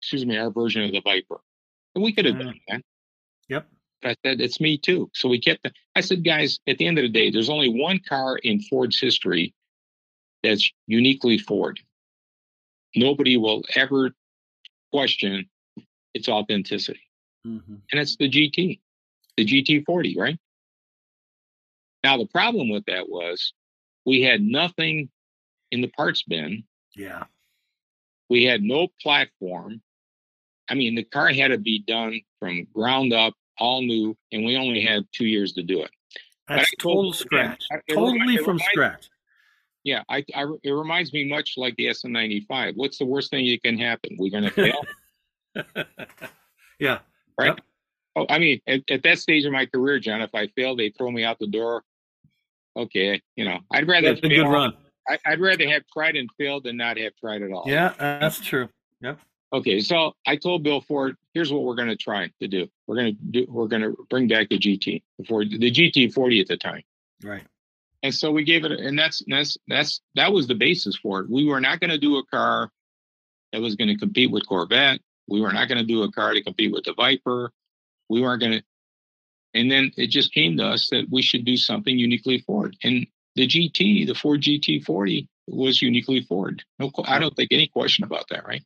excuse 0.00 0.26
me, 0.26 0.36
our 0.36 0.50
version 0.50 0.82
of 0.82 0.92
the 0.92 1.00
Viper. 1.00 1.40
And 1.94 2.04
we 2.04 2.12
could 2.12 2.26
have 2.26 2.36
uh, 2.36 2.42
done 2.42 2.60
that. 2.68 2.82
Yep. 3.48 3.68
I 4.06 4.16
said, 4.24 4.40
it's 4.40 4.60
me 4.60 4.78
too. 4.78 5.10
So 5.14 5.28
we 5.28 5.40
kept, 5.40 5.66
I 5.94 6.00
said, 6.00 6.24
guys, 6.24 6.60
at 6.66 6.78
the 6.78 6.86
end 6.86 6.98
of 6.98 7.02
the 7.02 7.08
day, 7.08 7.30
there's 7.30 7.50
only 7.50 7.68
one 7.68 8.00
car 8.06 8.36
in 8.38 8.60
Ford's 8.60 9.00
history 9.00 9.54
that's 10.42 10.70
uniquely 10.86 11.38
Ford. 11.38 11.80
Nobody 12.94 13.36
will 13.36 13.62
ever 13.74 14.12
question 14.92 15.48
its 16.12 16.28
authenticity. 16.28 17.00
Mm-hmm. 17.46 17.74
And 17.92 18.00
it's 18.00 18.16
the 18.16 18.30
GT, 18.30 18.80
the 19.36 19.44
GT40, 19.44 20.16
right? 20.16 20.38
Now, 22.02 22.18
the 22.18 22.26
problem 22.26 22.68
with 22.68 22.84
that 22.86 23.08
was 23.08 23.52
we 24.04 24.22
had 24.22 24.42
nothing 24.42 25.08
in 25.70 25.80
the 25.80 25.88
parts 25.88 26.22
bin. 26.22 26.64
Yeah. 26.94 27.24
We 28.28 28.44
had 28.44 28.62
no 28.62 28.88
platform. 29.02 29.82
I 30.68 30.74
mean, 30.74 30.94
the 30.94 31.04
car 31.04 31.28
had 31.28 31.48
to 31.48 31.58
be 31.58 31.80
done 31.80 32.20
from 32.38 32.66
ground 32.74 33.12
up, 33.12 33.34
all 33.58 33.82
new, 33.82 34.16
and 34.32 34.44
we 34.44 34.56
only 34.56 34.80
had 34.80 35.04
two 35.12 35.26
years 35.26 35.52
to 35.54 35.62
do 35.62 35.82
it. 35.82 35.90
That's 36.48 36.70
total 36.78 37.12
scratch. 37.12 37.64
I- 37.72 37.76
it 37.86 37.94
Totally 37.94 38.34
it 38.36 38.44
from 38.44 38.58
scratch. 38.58 39.08
Yeah, 39.82 40.02
I, 40.08 40.24
I 40.34 40.46
it 40.62 40.70
reminds 40.70 41.12
me 41.12 41.28
much 41.28 41.54
like 41.58 41.76
the 41.76 41.86
SN95. 41.86 42.76
What's 42.76 42.98
the 42.98 43.04
worst 43.04 43.30
thing 43.30 43.46
that 43.46 43.62
can 43.62 43.78
happen? 43.78 44.16
We're 44.18 44.30
going 44.30 44.44
to 44.50 44.50
fail. 44.50 44.84
yeah. 46.78 46.98
right? 47.38 47.48
Yep. 47.48 47.60
Oh, 48.16 48.26
I 48.28 48.38
mean, 48.38 48.60
at, 48.66 48.80
at 48.90 49.02
that 49.02 49.18
stage 49.18 49.44
of 49.44 49.52
my 49.52 49.66
career, 49.66 49.98
John, 49.98 50.22
if 50.22 50.34
I 50.34 50.46
fail, 50.48 50.76
they 50.76 50.90
throw 50.90 51.10
me 51.10 51.24
out 51.24 51.38
the 51.38 51.48
door. 51.48 51.82
Okay, 52.76 53.20
you 53.36 53.44
know, 53.44 53.58
I'd 53.72 53.86
rather 53.88 54.14
That's 54.14 54.24
a 54.24 54.28
good 54.28 54.48
run. 54.48 54.72
I, 55.08 55.18
I'd 55.26 55.40
rather 55.40 55.68
have 55.68 55.82
tried 55.92 56.16
and 56.16 56.28
failed 56.38 56.64
than 56.64 56.76
not 56.76 56.96
have 56.96 57.12
tried 57.16 57.42
at 57.42 57.50
all. 57.52 57.64
Yeah, 57.66 57.92
that's 57.98 58.40
true. 58.40 58.68
Okay, 59.54 59.78
so 59.78 60.16
I 60.26 60.34
told 60.34 60.64
Bill 60.64 60.80
Ford, 60.80 61.16
here's 61.32 61.52
what 61.52 61.62
we're 61.62 61.76
going 61.76 61.88
to 61.88 61.96
try 61.96 62.28
to 62.40 62.48
do. 62.48 62.66
We're 62.88 62.96
going 62.96 63.14
to 63.14 63.22
do. 63.22 63.46
We're 63.48 63.68
going 63.68 63.82
to 63.82 63.96
bring 64.10 64.26
back 64.26 64.48
the 64.48 64.58
GT, 64.58 65.04
the 65.16 65.24
Ford, 65.24 65.48
the 65.48 65.70
GT 65.70 66.12
40 66.12 66.40
at 66.40 66.48
the 66.48 66.56
time. 66.56 66.82
Right. 67.22 67.44
And 68.02 68.12
so 68.12 68.32
we 68.32 68.42
gave 68.42 68.64
it, 68.64 68.72
and 68.72 68.98
that's 68.98 69.22
that's 69.28 69.56
that's 69.68 70.00
that 70.16 70.32
was 70.32 70.48
the 70.48 70.56
basis 70.56 70.96
for 70.96 71.20
it. 71.20 71.30
We 71.30 71.46
were 71.46 71.60
not 71.60 71.78
going 71.78 71.90
to 71.90 71.98
do 71.98 72.16
a 72.16 72.26
car 72.26 72.68
that 73.52 73.60
was 73.60 73.76
going 73.76 73.88
to 73.88 73.96
compete 73.96 74.32
with 74.32 74.44
Corvette. 74.44 75.00
We 75.28 75.40
were 75.40 75.52
not 75.52 75.68
going 75.68 75.78
to 75.78 75.86
do 75.86 76.02
a 76.02 76.10
car 76.10 76.34
to 76.34 76.42
compete 76.42 76.72
with 76.72 76.84
the 76.84 76.94
Viper. 76.94 77.52
We 78.10 78.22
weren't 78.22 78.42
going 78.42 78.52
to. 78.54 78.62
And 79.54 79.70
then 79.70 79.92
it 79.96 80.08
just 80.08 80.34
came 80.34 80.56
to 80.56 80.64
us 80.64 80.88
that 80.90 81.06
we 81.12 81.22
should 81.22 81.44
do 81.44 81.56
something 81.56 81.96
uniquely 81.96 82.38
Ford. 82.38 82.76
And 82.82 83.06
the 83.36 83.46
GT, 83.46 84.04
the 84.04 84.16
Ford 84.16 84.42
GT40, 84.42 85.28
was 85.46 85.80
uniquely 85.80 86.22
Ford. 86.22 86.64
No, 86.80 86.90
I 87.04 87.20
don't 87.20 87.36
think 87.36 87.52
any 87.52 87.68
question 87.68 88.02
about 88.02 88.26
that, 88.30 88.44
right? 88.44 88.64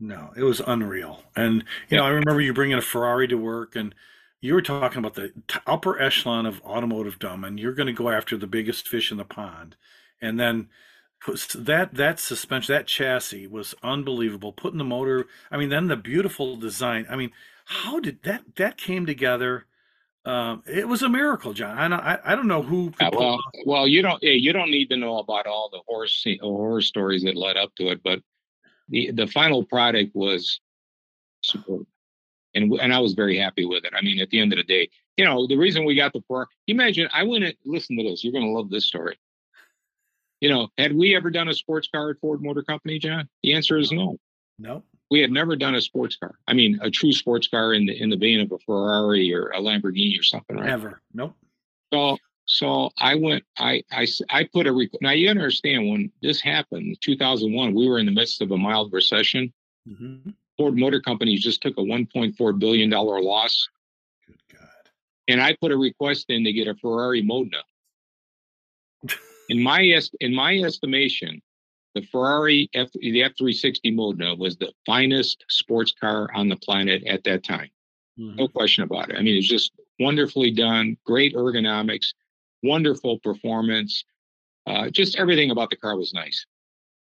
No, 0.00 0.32
it 0.36 0.42
was 0.42 0.60
unreal. 0.66 1.22
And 1.36 1.64
you 1.88 1.96
know, 1.96 2.04
I 2.04 2.08
remember 2.08 2.40
you 2.40 2.52
bringing 2.52 2.78
a 2.78 2.82
Ferrari 2.82 3.28
to 3.28 3.36
work, 3.36 3.76
and 3.76 3.94
you 4.40 4.54
were 4.54 4.62
talking 4.62 4.98
about 4.98 5.14
the 5.14 5.32
t- 5.48 5.60
upper 5.66 6.00
echelon 6.00 6.46
of 6.46 6.60
automotive 6.62 7.18
dumb, 7.18 7.44
and 7.44 7.58
you're 7.58 7.72
going 7.72 7.86
to 7.86 7.92
go 7.92 8.10
after 8.10 8.36
the 8.36 8.46
biggest 8.46 8.88
fish 8.88 9.10
in 9.10 9.16
the 9.16 9.24
pond. 9.24 9.76
And 10.20 10.38
then 10.38 10.68
that 11.54 11.94
that 11.94 12.20
suspension, 12.20 12.74
that 12.74 12.86
chassis 12.86 13.46
was 13.46 13.74
unbelievable. 13.82 14.52
Putting 14.52 14.78
the 14.78 14.84
motor, 14.84 15.26
I 15.50 15.56
mean, 15.56 15.68
then 15.68 15.86
the 15.86 15.96
beautiful 15.96 16.56
design. 16.56 17.06
I 17.08 17.16
mean, 17.16 17.30
how 17.64 18.00
did 18.00 18.22
that 18.24 18.56
that 18.56 18.76
came 18.76 19.06
together? 19.06 19.66
Um, 20.26 20.62
it 20.66 20.88
was 20.88 21.02
a 21.02 21.08
miracle, 21.08 21.52
John. 21.52 21.76
I 21.76 21.88
don't, 21.88 22.22
I, 22.24 22.34
don't 22.34 22.48
know 22.48 22.62
who. 22.62 22.92
Uh, 22.98 23.10
well, 23.12 23.38
well, 23.66 23.86
you 23.86 24.00
don't. 24.00 24.22
You 24.22 24.52
don't 24.52 24.70
need 24.70 24.88
to 24.90 24.96
know 24.96 25.18
about 25.18 25.46
all 25.46 25.68
the 25.70 25.80
horror 25.86 26.06
scene, 26.06 26.38
horror 26.40 26.80
stories 26.80 27.24
that 27.24 27.36
led 27.36 27.56
up 27.58 27.74
to 27.76 27.88
it, 27.88 28.02
but 28.02 28.20
the 28.88 29.10
the 29.12 29.26
final 29.26 29.64
product 29.64 30.14
was 30.14 30.60
superb, 31.42 31.86
and 32.54 32.72
and 32.74 32.92
I 32.92 32.98
was 32.98 33.14
very 33.14 33.38
happy 33.38 33.64
with 33.64 33.84
it. 33.84 33.92
I 33.96 34.02
mean, 34.02 34.20
at 34.20 34.30
the 34.30 34.40
end 34.40 34.52
of 34.52 34.58
the 34.58 34.64
day, 34.64 34.88
you 35.16 35.24
know, 35.24 35.46
the 35.46 35.56
reason 35.56 35.84
we 35.84 35.94
got 35.94 36.12
the 36.12 36.22
Ferrari. 36.26 36.46
Imagine 36.66 37.08
I 37.12 37.24
went 37.24 37.44
and 37.44 37.54
listen 37.64 37.96
to 37.96 38.02
this. 38.02 38.24
You're 38.24 38.32
going 38.32 38.44
to 38.44 38.50
love 38.50 38.70
this 38.70 38.86
story. 38.86 39.18
You 40.40 40.50
know, 40.50 40.68
had 40.76 40.94
we 40.94 41.16
ever 41.16 41.30
done 41.30 41.48
a 41.48 41.54
sports 41.54 41.88
car 41.88 42.10
at 42.10 42.18
Ford 42.20 42.42
Motor 42.42 42.62
Company, 42.62 42.98
John? 42.98 43.28
The 43.42 43.54
answer 43.54 43.78
is 43.78 43.92
no. 43.92 44.18
no, 44.58 44.82
We 45.10 45.20
had 45.20 45.30
never 45.30 45.56
done 45.56 45.74
a 45.74 45.80
sports 45.80 46.16
car. 46.16 46.34
I 46.46 46.52
mean, 46.52 46.78
a 46.82 46.90
true 46.90 47.12
sports 47.12 47.48
car 47.48 47.72
in 47.72 47.86
the 47.86 47.98
in 47.98 48.10
the 48.10 48.16
vein 48.16 48.40
of 48.40 48.52
a 48.52 48.58
Ferrari 48.58 49.32
or 49.32 49.48
a 49.50 49.60
Lamborghini 49.60 50.18
or 50.18 50.22
something, 50.22 50.56
right? 50.56 50.66
never, 50.66 51.00
nope. 51.14 51.34
So 51.92 52.18
so 52.46 52.90
I 52.98 53.14
went 53.14 53.44
I, 53.58 53.82
I, 53.90 54.06
I 54.30 54.44
put 54.44 54.66
a 54.66 54.72
rec- 54.72 55.00
now 55.00 55.10
you 55.12 55.28
understand 55.30 55.88
when 55.88 56.12
this 56.22 56.40
happened 56.40 56.96
2001 57.00 57.74
we 57.74 57.88
were 57.88 57.98
in 57.98 58.06
the 58.06 58.12
midst 58.12 58.42
of 58.42 58.50
a 58.50 58.56
mild 58.56 58.92
recession. 58.92 59.52
hmm 59.86 60.30
Ford 60.56 60.76
Motor 60.78 61.00
Company 61.00 61.36
just 61.36 61.62
took 61.62 61.76
a 61.78 61.80
1.4 61.80 62.58
billion 62.58 62.88
dollar 62.90 63.20
loss 63.20 63.68
Good 64.26 64.36
God. 64.52 64.68
and 65.28 65.40
I 65.42 65.56
put 65.60 65.72
a 65.72 65.76
request 65.76 66.26
in 66.28 66.44
to 66.44 66.52
get 66.52 66.68
a 66.68 66.74
Ferrari 66.76 67.22
Modena. 67.22 67.62
In 69.48 69.62
my 69.62 69.80
est- 69.82 70.16
in 70.20 70.34
my 70.34 70.56
estimation, 70.58 71.42
the 71.94 72.02
Ferrari 72.02 72.68
F 72.74 72.90
the 72.92 73.20
F360 73.20 73.94
Modena 73.94 74.34
was 74.34 74.56
the 74.56 74.72
finest 74.86 75.44
sports 75.48 75.92
car 75.92 76.28
on 76.34 76.48
the 76.48 76.56
planet 76.56 77.04
at 77.04 77.24
that 77.24 77.42
time. 77.44 77.70
Mhm. 78.18 78.36
No 78.36 78.48
question 78.48 78.84
about 78.84 79.10
it. 79.10 79.16
I 79.16 79.22
mean, 79.22 79.36
it's 79.36 79.48
just 79.48 79.72
wonderfully 80.00 80.50
done, 80.50 80.96
great 81.04 81.34
ergonomics, 81.34 82.14
wonderful 82.64 83.18
performance. 83.20 84.04
Uh, 84.66 84.88
just 84.90 85.16
everything 85.16 85.50
about 85.50 85.70
the 85.70 85.76
car 85.76 85.96
was 85.96 86.14
nice, 86.14 86.46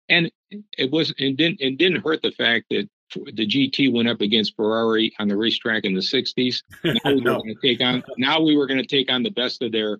and 0.10 0.32
it 0.78 0.92
was 0.92 1.14
it 1.18 1.38
didn't 1.38 1.60
it 1.60 1.78
didn't 1.78 2.04
hurt 2.04 2.22
the 2.22 2.32
fact 2.32 2.66
that 2.70 2.88
the 3.16 3.48
GT 3.48 3.92
went 3.92 4.08
up 4.08 4.22
against 4.22 4.56
Ferrari 4.56 5.14
on 5.20 5.28
the 5.28 5.36
racetrack 5.36 5.86
in 5.86 5.94
the 5.94 6.02
'60s. 6.02 6.62
Now 6.84 7.14
we 7.14 7.22
were 7.22 7.38
going 7.38 7.56
to 7.56 7.62
take 7.62 7.82
on 7.82 8.04
now 8.18 8.42
we 8.42 8.56
were 8.56 8.68
going 8.68 8.82
to 8.82 8.88
take 8.88 9.12
on 9.12 9.24
the 9.24 9.32
best 9.32 9.62
of 9.62 9.72
their 9.72 10.00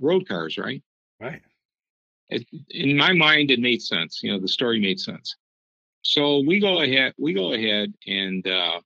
road 0.00 0.28
cars, 0.28 0.58
right? 0.58 0.82
right. 1.20 1.42
it, 2.28 2.46
in 2.70 2.96
my 2.96 3.12
mind, 3.12 3.50
it 3.50 3.60
made 3.60 3.82
sense. 3.82 4.20
You 4.22 4.32
know, 4.32 4.38
the 4.38 4.48
story 4.48 4.80
made 4.80 5.00
sense. 5.00 5.36
So 6.02 6.40
we 6.46 6.60
go 6.60 6.82
ahead, 6.82 7.14
we 7.18 7.32
go 7.32 7.54
ahead 7.54 7.94
and 8.06 8.46
uh, 8.46 8.80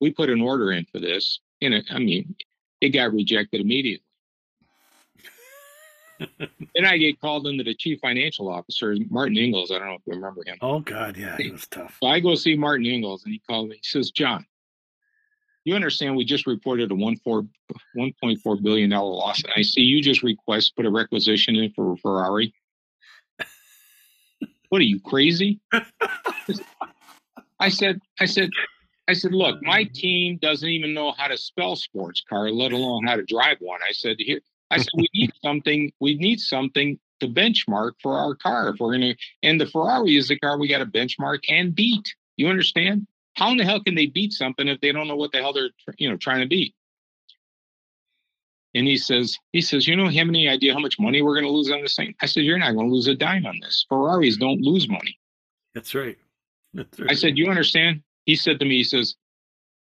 we 0.00 0.12
put 0.12 0.30
an 0.30 0.40
order 0.40 0.72
in 0.72 0.86
for 0.86 1.00
this. 1.00 1.40
And 1.60 1.74
it, 1.74 1.84
I 1.90 1.98
mean, 1.98 2.34
it 2.80 2.90
got 2.90 3.12
rejected 3.12 3.60
immediately. 3.60 4.04
then 6.38 6.84
I 6.84 6.96
get 6.98 7.20
called 7.20 7.46
into 7.46 7.64
the 7.64 7.74
chief 7.74 8.00
financial 8.00 8.48
officer, 8.48 8.94
Martin 9.08 9.36
Inglis. 9.36 9.70
I 9.70 9.78
don't 9.78 9.88
know 9.88 9.94
if 9.94 10.02
you 10.06 10.14
remember 10.14 10.42
him. 10.46 10.56
Oh 10.60 10.80
God, 10.80 11.16
yeah, 11.16 11.36
he 11.36 11.50
was 11.50 11.66
tough. 11.66 11.96
So 12.02 12.08
I 12.08 12.20
go 12.20 12.34
see 12.34 12.56
Martin 12.56 12.86
Inglis 12.86 13.24
and 13.24 13.32
he 13.32 13.40
called 13.48 13.68
me. 13.68 13.76
He 13.76 13.88
says, 13.88 14.10
John, 14.10 14.44
you 15.64 15.74
understand 15.74 16.16
we 16.16 16.24
just 16.24 16.46
reported 16.46 16.90
a 16.90 16.94
one 16.94 17.16
four 17.16 17.46
one 17.94 18.12
point 18.22 18.40
four 18.40 18.56
billion 18.56 18.90
dollar 18.90 19.14
loss. 19.14 19.42
And 19.42 19.52
I 19.56 19.62
see 19.62 19.82
you 19.82 20.02
just 20.02 20.22
request 20.22 20.76
put 20.76 20.86
a 20.86 20.90
requisition 20.90 21.56
in 21.56 21.72
for 21.72 21.92
a 21.92 21.96
Ferrari. 21.96 22.54
What 24.68 24.80
are 24.80 24.84
you 24.84 25.00
crazy? 25.00 25.58
I 27.58 27.68
said, 27.70 28.00
I 28.20 28.26
said, 28.26 28.50
I 29.08 29.12
said, 29.14 29.32
look, 29.32 29.60
my 29.62 29.82
team 29.82 30.38
doesn't 30.40 30.68
even 30.68 30.94
know 30.94 31.10
how 31.10 31.26
to 31.26 31.36
spell 31.36 31.74
sports 31.74 32.22
car, 32.28 32.50
let 32.50 32.70
alone 32.70 33.04
how 33.04 33.16
to 33.16 33.24
drive 33.24 33.56
one. 33.58 33.80
I 33.82 33.92
said, 33.92 34.14
here, 34.20 34.40
I 34.70 34.78
said, 34.78 34.88
we 34.94 35.08
need 35.14 35.32
something, 35.42 35.92
we 36.00 36.14
need 36.14 36.40
something 36.40 36.98
to 37.20 37.28
benchmark 37.28 37.92
for 38.02 38.16
our 38.16 38.34
car. 38.34 38.68
If 38.68 38.80
we're 38.80 38.92
gonna 38.92 39.14
and 39.42 39.60
the 39.60 39.66
Ferrari 39.66 40.16
is 40.16 40.28
the 40.28 40.38
car 40.38 40.58
we 40.58 40.68
got 40.68 40.78
to 40.78 40.86
benchmark 40.86 41.40
and 41.48 41.74
beat. 41.74 42.14
You 42.36 42.48
understand? 42.48 43.06
How 43.34 43.50
in 43.50 43.58
the 43.58 43.64
hell 43.64 43.82
can 43.82 43.94
they 43.94 44.06
beat 44.06 44.32
something 44.32 44.66
if 44.68 44.80
they 44.80 44.92
don't 44.92 45.08
know 45.08 45.16
what 45.16 45.32
the 45.32 45.38
hell 45.38 45.52
they're 45.52 45.70
you 45.98 46.08
know 46.08 46.16
trying 46.16 46.40
to 46.40 46.48
beat? 46.48 46.74
And 48.74 48.86
he 48.86 48.96
says, 48.96 49.36
he 49.52 49.60
says, 49.60 49.88
you 49.88 49.96
know, 49.96 50.08
have 50.08 50.28
any 50.28 50.48
idea 50.48 50.72
how 50.72 50.78
much 50.78 50.98
money 50.98 51.22
we're 51.22 51.34
going 51.34 51.46
to 51.46 51.50
lose 51.50 51.70
on 51.72 51.82
this 51.82 51.96
thing? 51.96 52.14
I 52.22 52.26
said, 52.26 52.44
you're 52.44 52.58
not 52.58 52.72
going 52.74 52.88
to 52.88 52.94
lose 52.94 53.08
a 53.08 53.16
dime 53.16 53.44
on 53.44 53.58
this. 53.60 53.84
Ferraris 53.88 54.36
don't 54.36 54.60
lose 54.60 54.88
money. 54.88 55.18
That's 55.74 55.92
right. 55.92 56.16
That's 56.72 57.00
right. 57.00 57.10
I 57.10 57.14
said, 57.14 57.36
you 57.36 57.48
understand? 57.48 58.02
He 58.26 58.36
said 58.36 58.60
to 58.60 58.64
me, 58.64 58.76
he 58.76 58.84
says, 58.84 59.16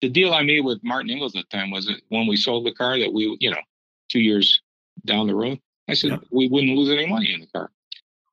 the 0.00 0.08
deal 0.08 0.34
I 0.34 0.42
made 0.42 0.64
with 0.64 0.82
Martin 0.82 1.10
Inglis 1.10 1.36
at 1.36 1.44
the 1.48 1.56
time 1.56 1.70
was 1.70 1.86
that 1.86 2.00
when 2.08 2.26
we 2.26 2.36
sold 2.36 2.66
the 2.66 2.72
car 2.72 2.98
that 2.98 3.12
we, 3.12 3.36
you 3.38 3.52
know, 3.52 3.60
two 4.08 4.20
years 4.20 4.60
down 5.04 5.26
the 5.26 5.34
road, 5.34 5.60
I 5.88 5.94
said 5.94 6.10
Yep. 6.10 6.24
we 6.30 6.48
wouldn't 6.48 6.76
lose 6.76 6.90
any 6.90 7.06
money 7.06 7.32
in 7.32 7.40
the 7.40 7.46
car. 7.48 7.70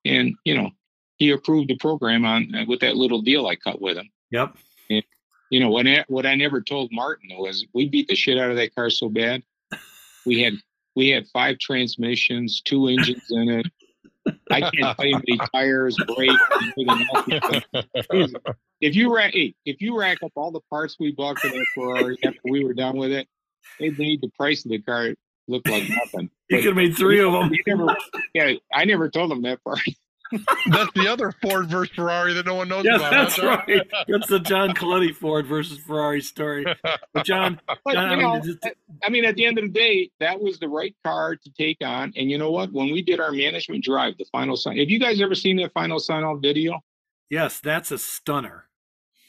And, 0.05 0.35
you 0.45 0.55
know, 0.55 0.71
he 1.17 1.31
approved 1.31 1.69
the 1.69 1.77
program 1.77 2.25
on 2.25 2.53
uh, 2.55 2.65
with 2.67 2.79
that 2.81 2.95
little 2.95 3.21
deal 3.21 3.47
I 3.47 3.55
cut 3.55 3.81
with 3.81 3.97
him. 3.97 4.09
Yep. 4.31 4.55
And, 4.89 5.03
You 5.49 5.59
know, 5.59 5.69
what 5.69 5.87
I, 5.87 6.05
what 6.07 6.25
I 6.25 6.35
never 6.35 6.61
told 6.61 6.91
Martin 6.91 7.29
was 7.37 7.65
we 7.73 7.89
beat 7.89 8.07
the 8.07 8.15
shit 8.15 8.37
out 8.37 8.51
of 8.51 8.57
that 8.57 8.73
car 8.75 8.89
so 8.89 9.09
bad. 9.09 9.43
We 10.25 10.41
had 10.41 10.53
we 10.95 11.09
had 11.09 11.27
five 11.27 11.59
transmissions, 11.59 12.61
two 12.61 12.87
engines 12.87 13.25
in 13.29 13.49
it. 13.49 13.65
I 14.51 14.61
can't 14.61 14.73
you 15.23 15.37
how 15.39 15.45
tires, 15.53 15.95
brakes. 16.15 16.35
If 18.81 18.95
you 18.95 19.13
rack 19.13 19.33
hey, 19.33 19.53
if 19.65 19.81
you 19.81 19.97
rack 19.97 20.21
up 20.23 20.31
all 20.35 20.51
the 20.51 20.61
parts 20.69 20.97
we 20.99 21.11
bought 21.11 21.39
for 21.39 21.47
that 21.49 21.65
Ferrari 21.73 22.17
after 22.23 22.39
we 22.45 22.63
were 22.63 22.73
done 22.73 22.97
with 22.97 23.11
it, 23.11 23.27
it 23.79 23.97
made 23.97 24.21
the 24.21 24.29
price 24.37 24.65
of 24.65 24.71
the 24.71 24.79
car 24.81 25.13
look 25.49 25.67
like 25.67 25.83
nothing. 25.89 26.29
You 26.49 26.57
could 26.57 26.65
have 26.67 26.75
made 26.75 26.95
three 26.95 27.19
of 27.21 27.33
them. 27.33 27.51
Never, 27.67 27.95
yeah, 28.33 28.53
I 28.73 28.85
never 28.85 29.09
told 29.09 29.31
them 29.31 29.41
that 29.43 29.63
part. 29.63 29.79
That's 30.67 30.91
the 30.93 31.07
other 31.07 31.31
Ford 31.41 31.71
versus 31.71 31.95
Ferrari 31.95 32.33
that 32.35 32.45
no 32.45 32.53
one 32.53 32.67
knows 32.69 32.85
Yes, 32.85 32.97
about. 32.99 33.11
that's 33.11 33.39
right. 33.39 33.81
That's 34.07 34.27
the 34.27 34.39
John 34.39 34.75
Coletti 34.75 35.11
Ford 35.11 35.47
versus 35.47 35.79
Ferrari 35.79 36.21
story. 36.21 36.65
But 37.13 37.25
John, 37.25 37.59
But 37.83 37.93
John, 37.95 38.05
I 38.05 38.15
mean, 38.15 38.19
know, 38.21 38.39
just- 38.39 38.59
I 39.03 39.09
mean, 39.09 39.25
at 39.25 39.35
the 39.35 39.45
end 39.47 39.57
of 39.57 39.63
the 39.65 39.71
day, 39.71 40.11
that 40.19 40.39
was 40.39 40.59
the 40.59 40.69
right 40.69 40.95
car 41.03 41.35
to 41.35 41.51
take 41.57 41.77
on. 41.83 42.13
And 42.15 42.29
you 42.29 42.37
know 42.37 42.51
what? 42.51 42.71
When 42.71 42.91
we 42.93 43.01
did 43.01 43.19
our 43.19 43.31
management 43.31 43.83
drive, 43.83 44.19
the 44.19 44.25
final 44.31 44.55
sign. 44.55 44.77
Have 44.77 44.89
you 44.91 44.99
guys 44.99 45.19
ever 45.19 45.33
seen 45.33 45.57
that 45.57 45.73
final 45.73 45.97
sign 45.99 46.23
off 46.23 46.41
video? 46.43 46.79
yes, 47.31 47.59
that's 47.59 47.89
a 47.89 47.97
stunner. 47.97 48.65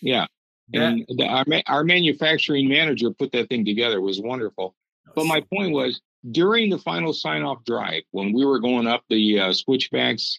Yeah. 0.02 0.26
That- 0.74 0.82
And 0.82 1.06
the, 1.08 1.24
our 1.26 1.44
our 1.66 1.82
manufacturing 1.84 2.68
manager 2.68 3.10
put 3.10 3.32
that 3.32 3.48
thing 3.48 3.64
together. 3.64 3.96
It 3.96 4.02
was 4.02 4.20
wonderful. 4.20 4.74
But 5.14 5.24
my 5.24 5.40
point 5.40 5.72
was 5.72 6.00
during 6.30 6.70
the 6.70 6.78
final 6.78 7.12
sign 7.12 7.42
off 7.42 7.64
drive, 7.64 8.02
when 8.10 8.32
we 8.32 8.44
were 8.44 8.58
going 8.60 8.86
up 8.86 9.02
the 9.08 9.40
uh, 9.40 9.52
switchbacks 9.52 10.38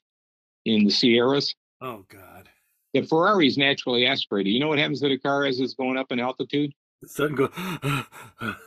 in 0.66 0.84
the 0.86 0.92
Sierras. 0.92 1.56
Oh 1.82 2.06
God. 2.10 2.50
The 2.94 3.04
Ferrari 3.04 3.48
is 3.48 3.58
naturally 3.58 4.06
aspirated. 4.06 4.52
You 4.54 4.60
know 4.60 4.68
what 4.68 4.78
happens 4.80 5.00
to 5.02 5.08
the 5.10 5.18
car 5.18 5.46
as 5.46 5.60
it's 5.60 5.74
going 5.76 5.98
up 5.98 6.12
in 6.12 6.20
altitude? 6.20 6.72
It 7.02 7.10
doesn't 7.18 7.36
go. 7.36 7.50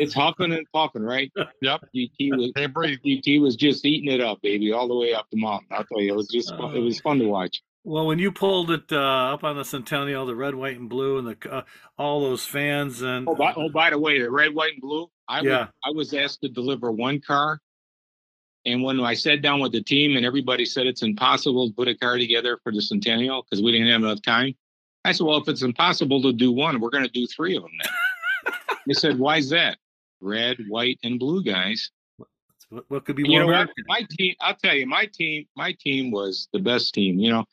It's 0.01 0.15
huffing 0.15 0.53
and 0.53 0.67
puffing, 0.73 1.03
right? 1.03 1.31
Yep. 1.62 1.83
GT 1.95 2.11
was 2.37 2.53
Can't. 2.57 2.75
GT 2.75 3.41
was 3.41 3.55
just 3.57 3.85
eating 3.85 4.11
it 4.12 4.21
up, 4.21 4.41
baby, 4.43 4.73
all 4.73 4.89
the 4.89 4.95
way 4.97 5.12
up 5.15 5.27
the 5.31 5.41
mountain. 5.41 5.69
I'll 5.71 5.85
tell 5.85 6.01
you, 6.01 6.12
it 6.15 6.17
was 6.17 6.29
just 6.29 6.51
fun. 6.57 6.75
it 6.75 6.81
was 6.81 7.01
fun 7.01 7.19
to 7.21 7.27
watch. 7.29 7.62
well, 7.85 8.07
when 8.07 8.19
you 8.19 8.33
pulled 8.33 8.71
it 8.71 8.91
uh, 8.91 9.35
up 9.35 9.45
on 9.45 9.57
the 9.57 9.65
Centennial, 9.65 10.27
the 10.27 10.35
red, 10.35 10.55
white, 10.55 10.79
and 10.79 10.89
blue, 10.89 11.19
and 11.19 11.29
the 11.29 11.53
uh, 11.53 11.62
all 11.99 12.23
those 12.23 12.45
fans, 12.47 13.03
and 13.03 13.29
Oh, 13.29 13.35
by, 13.35 13.53
oh, 13.57 13.69
by 13.69 13.91
the 13.91 13.99
way, 13.99 14.21
the 14.21 14.31
red, 14.31 14.55
white, 14.55 14.73
and 14.73 14.81
blue. 14.83 15.09
I 15.29 15.41
Yeah. 15.43 15.59
was, 15.59 15.68
I 15.85 15.91
was 15.91 16.14
asked 16.14 16.41
to 16.43 16.49
deliver 16.49 16.91
one 16.93 17.20
car, 17.20 17.61
and 18.66 18.83
when 18.83 19.01
I 19.01 19.14
sat 19.14 19.43
down 19.43 19.61
with 19.61 19.72
the 19.72 19.83
team, 19.83 20.16
and 20.16 20.25
everybody 20.25 20.64
said 20.64 20.87
it's 20.87 21.03
impossible 21.03 21.68
to 21.68 21.75
put 21.75 21.89
a 21.89 21.95
car 21.95 22.18
together 22.18 22.59
for 22.62 22.72
the 22.72 22.81
Centennial 22.83 23.43
because 23.43 23.62
we 23.62 23.72
didn't 23.72 23.89
have 23.89 24.03
enough 24.03 24.22
time. 24.22 24.55
I 25.05 25.12
said, 25.12 25.27
well, 25.27 25.37
if 25.37 25.49
it's 25.49 25.62
impossible 25.62 26.22
to 26.22 26.33
do 26.33 26.51
one, 26.51 26.81
we're 26.81 26.91
going 26.91 27.05
to 27.05 27.11
do 27.11 27.27
three 27.27 27.57
of 27.57 27.62
them 27.62 27.72
then. 27.83 28.55
they 28.87 28.95
said, 28.95 29.18
why 29.18 29.37
is 29.37 29.51
that? 29.51 29.77
Red, 30.20 30.57
white, 30.68 30.99
and 31.05 31.18
blue 31.18 31.43
guys. 31.45 31.91
what, 32.70 32.85
what 32.89 33.05
could 33.05 33.16
be 33.16 33.25
And 33.25 33.33
you 33.33 33.41
more 33.41 33.53
know? 33.53 33.66
My 33.87 34.07
team, 34.11 34.35
I'll 34.41 34.55
tell 34.55 34.75
you, 34.75 34.87
my 34.87 35.05
team, 35.05 35.47
my 35.57 35.72
team 35.79 36.11
was 36.11 36.49
the 36.55 36.59
best 36.59 36.95
team. 36.95 37.18
You 37.18 37.31
know, 37.33 37.45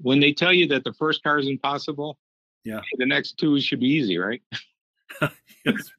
when 0.00 0.18
they 0.18 0.32
tell 0.32 0.52
you 0.52 0.66
that 0.68 0.82
the 0.82 0.92
first 0.94 1.22
car 1.22 1.38
is 1.38 1.46
impossible, 1.46 2.18
Yeah. 2.64 2.80
the 2.98 3.06
next 3.06 3.38
two 3.38 3.60
should 3.60 3.78
be 3.80 3.88
easy, 3.88 4.18
right? 4.18 4.42
Yes. 5.64 5.90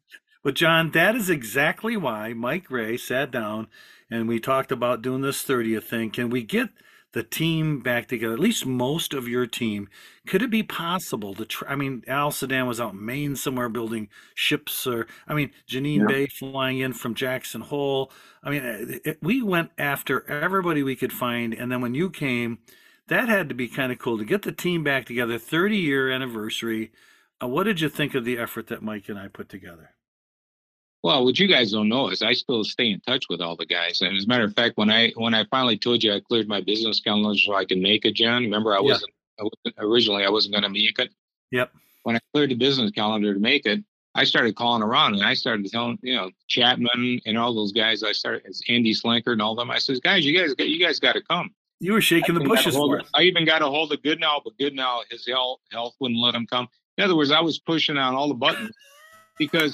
But 0.44 0.56
John, 0.56 0.92
that 0.92 1.16
is 1.16 1.30
exactly 1.30 1.96
why 1.98 2.34
Mike 2.34 2.70
Ray 2.72 2.98
sat 2.98 3.32
down 3.32 3.68
and 4.10 4.28
we 4.28 4.40
talked 4.40 4.72
about 4.72 5.02
doing 5.02 5.22
this 5.22 5.44
30th 5.44 5.84
thing. 5.84 6.10
Can 6.12 6.30
we 6.30 6.44
get 6.44 6.70
the 7.14 7.24
team 7.24 7.82
back 7.82 8.08
together? 8.08 8.34
At 8.34 8.40
least 8.40 8.66
most 8.66 9.14
of 9.14 9.28
your 9.28 9.46
team. 9.46 9.88
Could 10.28 10.42
it 10.42 10.50
be 10.50 10.64
possible 10.64 11.34
to 11.36 11.46
try? 11.46 11.72
I 11.72 11.76
mean, 11.76 12.04
Al 12.08 12.32
Sedan 12.32 12.66
was 12.68 12.80
out 12.80 12.94
in 12.94 13.06
Maine 13.06 13.36
somewhere 13.36 13.70
building 13.70 14.10
ships, 14.34 14.88
or 14.88 15.08
I 15.28 15.34
mean, 15.36 15.52
Janine 15.70 16.06
Yeah. 16.06 16.08
Bay 16.08 16.28
flying 16.28 16.80
in 16.80 16.94
from 16.94 17.14
Jackson 17.16 17.62
Hole. 17.62 18.12
I 18.44 18.50
mean, 18.50 18.64
it, 18.64 19.02
it- 19.06 19.20
we 19.22 19.42
went 19.44 19.72
after 19.78 20.28
everybody 20.30 20.82
we 20.84 20.96
could 20.96 21.14
find, 21.14 21.54
and 21.54 21.72
then 21.72 21.82
when 21.82 21.94
you 21.96 22.10
came, 22.10 22.60
that 23.08 23.30
had 23.30 23.50
to 23.50 23.56
be 23.56 23.68
kind 23.68 23.92
of 23.92 24.00
cool 24.00 24.18
to 24.18 24.26
get 24.26 24.42
the 24.44 24.52
team 24.52 24.84
back 24.84 25.06
together. 25.06 25.38
30 25.38 25.78
year 25.78 26.10
anniversary. 26.10 26.92
Uh, 27.44 27.48
what 27.48 27.64
did 27.64 27.82
you 27.82 27.90
think 27.90 28.16
of 28.16 28.26
the 28.26 28.38
effort 28.38 28.68
that 28.68 28.82
Mike 28.84 29.10
and 29.10 29.20
I 29.20 29.28
put 29.28 29.50
together? 29.50 29.92
Well, 31.04 31.26
what 31.26 31.40
you 31.40 31.48
guys 31.48 31.72
don't 31.72 31.90
know 31.90 32.10
is 32.10 32.22
I 32.22 32.34
still 32.34 32.64
stay 32.64 32.92
in 32.92 33.00
touch 33.02 33.26
with 33.28 33.42
all 33.42 33.56
the 33.56 33.66
guys. 33.66 34.02
And 34.02 34.16
as 34.16 34.26
a 34.26 34.28
matter 34.28 34.44
of 34.44 34.54
fact, 34.54 34.78
when 34.78 34.92
I 34.92 35.12
when 35.16 35.34
I 35.34 35.46
finally 35.46 35.78
told 35.78 36.04
you 36.04 36.14
I 36.14 36.20
cleared 36.20 36.48
my 36.48 36.62
business 36.62 37.00
calendar 37.00 37.36
so 37.38 37.56
I 37.56 37.66
can 37.66 37.82
make 37.82 38.06
it, 38.06 38.14
John. 38.14 38.44
Remember, 38.44 38.74
I 38.74 38.78
Yeah. 38.78 38.82
wasn't 38.84 39.12
I 39.40 39.44
wasn't- 39.44 39.76
originally 39.80 40.24
I 40.26 40.30
wasn't 40.30 40.54
going 40.54 40.64
to 40.64 40.70
make 40.70 41.00
it. 41.00 41.12
Yep. 41.52 41.74
When 42.04 42.16
I 42.16 42.20
cleared 42.34 42.52
the 42.52 42.56
business 42.56 42.92
calendar 42.92 43.34
to 43.34 43.40
make 43.40 43.66
it, 43.66 43.84
I 44.14 44.26
started 44.26 44.56
calling 44.56 44.84
around 44.84 45.16
and 45.16 45.24
I 45.24 45.34
started 45.34 45.66
telling 45.72 45.98
you 46.04 46.16
know 46.16 46.30
Chapman 46.48 47.22
and 47.26 47.38
all 47.38 47.54
those 47.56 47.72
guys. 47.72 48.04
I 48.04 48.12
started 48.12 48.44
as 48.48 48.62
Andy 48.70 48.94
Slinker 48.94 49.32
and 49.32 49.42
all 49.42 49.56
them. 49.56 49.72
I 49.72 49.80
says, 49.80 50.00
guys, 50.00 50.24
you 50.24 50.38
guys 50.38 50.54
you 50.60 50.80
guys 50.86 51.00
got 51.00 51.14
to 51.14 51.22
come. 51.22 51.50
You 51.80 51.94
were 51.94 52.02
shaking 52.02 52.36
the 52.36 52.42
I 52.42 52.44
even 52.44 52.48
got 52.54 52.60
a 52.60 52.64
bushes 52.64 52.76
hold 52.76 52.92
for 52.92 53.00
of- 53.00 53.08
I 53.16 53.22
even 53.24 53.46
got 53.46 53.62
a 53.64 53.66
hold 53.66 53.92
of 53.92 54.02
Goodnow, 54.04 54.42
but 54.44 54.56
Goodnow, 54.60 55.02
his 55.10 55.26
health, 55.26 55.62
health 55.72 55.96
wouldn't 56.00 56.20
let 56.20 56.36
him 56.36 56.46
come. 56.46 56.68
In 57.00 57.04
other 57.04 57.16
words, 57.16 57.32
I 57.32 57.40
was 57.40 57.58
pushing 57.58 57.98
on 57.98 58.14
all 58.14 58.28
the 58.28 58.36
buttons 58.36 58.70
because, 59.40 59.74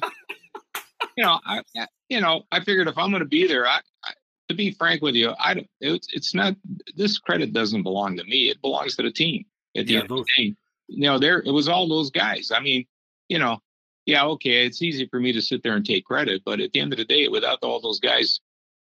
you 1.18 1.24
know, 1.26 1.40
I, 1.46 1.62
you 2.10 2.22
know, 2.22 2.44
I 2.52 2.60
figured 2.64 2.88
if 2.88 2.98
I'm 2.98 3.10
going 3.10 3.22
to 3.22 3.28
be 3.28 3.48
there, 3.48 3.68
I, 3.68 3.80
I, 4.06 4.14
to 4.50 4.56
be 4.56 4.72
frank 4.72 5.02
with 5.02 5.16
you, 5.16 5.34
I. 5.40 5.66
It's, 5.82 6.08
it's 6.14 6.34
not. 6.34 6.56
This 6.96 7.18
credit 7.20 7.52
doesn't 7.52 7.84
belong 7.84 8.16
to 8.18 8.24
me. 8.24 8.50
It 8.50 8.62
belongs 8.62 8.96
to 8.96 9.04
the 9.04 9.12
team. 9.12 9.44
At 9.76 9.88
the 9.88 9.94
Yeah, 9.94 10.00
end 10.02 10.12
of 10.12 10.18
the 10.18 10.26
day, 10.38 10.56
you 10.88 11.02
know, 11.02 11.20
there 11.20 11.40
it 11.40 11.52
was 11.52 11.68
all 11.68 11.88
those 11.90 12.10
guys. 12.10 12.52
I 12.56 12.62
mean, 12.62 12.86
you 13.28 13.40
know, 13.40 13.60
yeah, 14.06 14.24
okay, 14.26 14.66
it's 14.66 14.82
easy 14.82 15.06
for 15.08 15.20
me 15.20 15.34
to 15.34 15.42
sit 15.42 15.62
there 15.64 15.76
and 15.76 15.86
take 15.86 16.06
credit, 16.06 16.44
but 16.46 16.62
at 16.62 16.72
the 16.72 16.80
end 16.80 16.94
of 16.94 16.98
the 16.98 17.06
day, 17.06 17.28
without 17.28 17.60
all 17.62 17.82
those 17.82 18.00
guys 18.00 18.40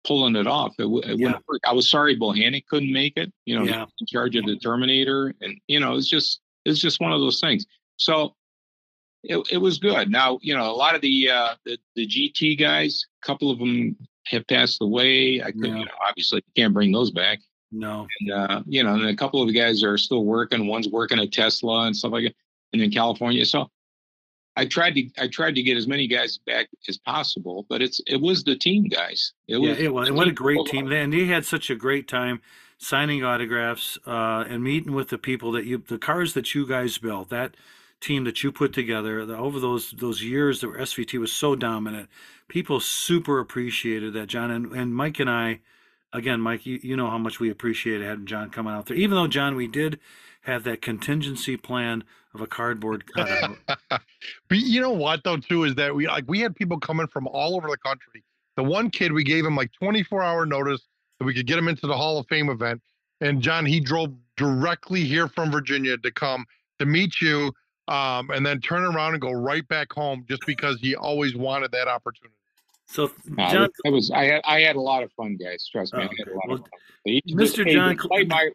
pulling 0.06 0.36
it 0.36 0.46
off, 0.46 0.74
it, 0.78 0.84
w- 0.84 1.02
it 1.02 1.18
Yeah. 1.18 1.26
wouldn't 1.26 1.44
work. 1.48 1.60
I 1.66 1.72
was 1.72 1.90
sorry 1.90 2.16
Bohannon 2.16 2.64
couldn't 2.70 2.92
make 2.92 3.16
it. 3.16 3.32
You 3.44 3.58
know, 3.58 3.64
Yeah. 3.64 3.86
in 4.00 4.06
charge 4.06 4.36
of 4.36 4.46
the 4.46 4.56
Terminator, 4.58 5.34
and 5.40 5.60
you 5.66 5.80
know, 5.80 5.96
it's 5.96 6.08
just 6.08 6.40
it's 6.64 6.78
just 6.78 7.00
one 7.00 7.12
of 7.12 7.20
those 7.20 7.40
things. 7.40 7.66
So 7.96 8.36
it, 9.24 9.48
it 9.50 9.58
was 9.58 9.78
good. 9.78 10.10
Now, 10.10 10.38
you 10.42 10.56
know, 10.56 10.70
a 10.70 10.74
lot 10.74 10.94
of 10.94 11.00
the 11.00 11.30
uh, 11.30 11.54
the, 11.64 11.78
the 11.96 12.06
GT 12.06 12.58
guys, 12.58 13.04
a 13.22 13.26
couple 13.26 13.50
of 13.50 13.58
them 13.58 13.96
have 14.26 14.46
passed 14.46 14.82
away. 14.82 15.42
I 15.42 15.52
could, 15.52 15.64
Yeah. 15.66 15.78
you 15.78 15.84
know, 15.84 15.90
obviously 16.06 16.44
can't 16.56 16.74
bring 16.74 16.92
those 16.92 17.10
back. 17.10 17.40
No. 17.72 18.06
And 18.20 18.30
uh, 18.32 18.62
you 18.66 18.82
know, 18.82 18.94
and 18.94 19.06
a 19.06 19.16
couple 19.16 19.42
of 19.42 19.48
the 19.48 19.54
guys 19.54 19.82
are 19.82 19.98
still 19.98 20.24
working. 20.24 20.66
One's 20.66 20.88
working 20.88 21.18
at 21.18 21.32
Tesla 21.32 21.86
and 21.86 21.96
stuff 21.96 22.12
like 22.12 22.24
that, 22.24 22.34
and 22.72 22.82
in 22.82 22.90
California. 22.90 23.44
So 23.44 23.70
I 24.56 24.64
tried 24.66 24.94
to 24.94 25.08
I 25.18 25.28
tried 25.28 25.54
to 25.56 25.62
get 25.62 25.76
as 25.76 25.86
many 25.86 26.06
guys 26.06 26.38
back 26.46 26.68
as 26.88 26.98
possible, 26.98 27.66
but 27.68 27.82
it's 27.82 28.00
it 28.06 28.20
was 28.20 28.44
the 28.44 28.56
team 28.56 28.84
guys. 28.84 29.32
It 29.46 29.60
yeah, 29.60 29.70
was 29.70 29.78
it 29.78 29.92
was. 29.92 30.08
And 30.08 30.16
what 30.16 30.28
a 30.28 30.32
great 30.32 30.64
team. 30.66 30.90
And 30.90 31.12
they 31.12 31.26
had 31.26 31.44
such 31.44 31.70
a 31.70 31.74
great 31.76 32.08
time 32.08 32.40
signing 32.78 33.24
autographs 33.24 33.98
uh, 34.06 34.44
and 34.48 34.62
meeting 34.62 34.92
with 34.94 35.08
the 35.08 35.18
people 35.18 35.52
that 35.52 35.64
you, 35.66 35.78
the 35.78 35.98
cars 35.98 36.34
that 36.34 36.54
you 36.54 36.66
guys 36.66 36.96
built, 36.98 37.28
that 37.28 37.56
team 38.00 38.24
that 38.24 38.42
you 38.42 38.52
put 38.52 38.72
together 38.72 39.26
the, 39.26 39.36
over 39.36 39.58
those 39.60 39.92
those 39.92 40.22
years 40.22 40.60
that 40.60 40.68
SVT 40.68 41.18
was 41.18 41.32
so 41.32 41.54
dominant. 41.54 42.08
People 42.48 42.80
super 42.80 43.38
appreciated 43.40 44.14
that, 44.14 44.26
John. 44.26 44.50
And, 44.50 44.72
and 44.72 44.94
Mike 44.94 45.20
and 45.20 45.28
I, 45.28 45.60
again, 46.12 46.40
Mike, 46.40 46.64
you, 46.64 46.80
you 46.82 46.96
know 46.96 47.10
how 47.10 47.18
much 47.18 47.40
we 47.40 47.50
appreciated 47.50 48.06
having 48.06 48.26
John 48.26 48.50
coming 48.50 48.72
out 48.72 48.86
there. 48.86 48.96
Even 48.96 49.16
though, 49.16 49.26
John, 49.26 49.56
we 49.56 49.66
did 49.66 49.98
have 50.42 50.64
that 50.64 50.80
contingency 50.80 51.56
plan 51.56 52.04
of 52.34 52.40
a 52.40 52.46
cardboard 52.46 53.04
cutout. 53.12 53.56
But 54.48 54.58
you 54.58 54.80
know 54.80 54.92
what 54.92 55.24
though 55.24 55.36
too 55.36 55.64
is 55.64 55.74
that 55.76 55.94
we 55.94 56.06
like 56.06 56.24
we 56.26 56.40
had 56.40 56.56
people 56.56 56.78
coming 56.78 57.06
from 57.06 57.26
all 57.28 57.56
over 57.56 57.68
the 57.68 57.76
country. 57.76 58.24
The 58.56 58.64
one 58.64 58.90
kid 58.90 59.12
we 59.12 59.22
gave 59.22 59.44
him 59.44 59.56
like 59.56 59.70
24 59.72 60.22
hour 60.22 60.46
notice 60.46 60.82
that 61.18 61.24
we 61.24 61.34
could 61.34 61.46
get 61.46 61.58
him 61.58 61.68
into 61.68 61.86
the 61.86 61.96
Hall 61.96 62.18
of 62.18 62.26
Fame 62.28 62.48
event. 62.48 62.82
And 63.20 63.40
John, 63.42 63.66
he 63.66 63.80
drove 63.80 64.12
directly 64.36 65.04
here 65.04 65.28
from 65.28 65.50
Virginia 65.50 65.96
to 65.98 66.10
come 66.10 66.46
to 66.78 66.86
meet 66.86 67.20
you, 67.20 67.52
um, 67.88 68.30
and 68.30 68.44
then 68.46 68.60
turn 68.60 68.82
around 68.84 69.14
and 69.14 69.20
go 69.20 69.32
right 69.32 69.66
back 69.68 69.92
home 69.92 70.24
just 70.28 70.42
because 70.46 70.78
he 70.80 70.94
always 70.94 71.34
wanted 71.34 71.72
that 71.72 71.88
opportunity. 71.88 72.34
So, 72.86 73.10
No, 73.26 73.48
John, 73.50 73.68
it 73.84 73.90
was 73.92 74.10
I 74.10 74.24
had 74.24 74.40
I 74.44 74.60
had 74.60 74.76
a 74.76 74.80
lot 74.80 75.02
of 75.02 75.12
fun, 75.12 75.36
guys. 75.36 75.68
Trust 75.70 75.92
me, 75.94 76.00
Oh, 76.02 76.02
I 76.06 76.10
had 76.18 76.28
a 76.28 76.34
lot 76.34 76.44
Well, 76.48 76.54
of 76.56 76.60
fun. 76.62 76.70
He- 77.04 77.22
Mr. 77.34 77.64
hey, 77.66 77.74
John 77.74 77.96
despite 77.96 78.28
my 78.28 78.50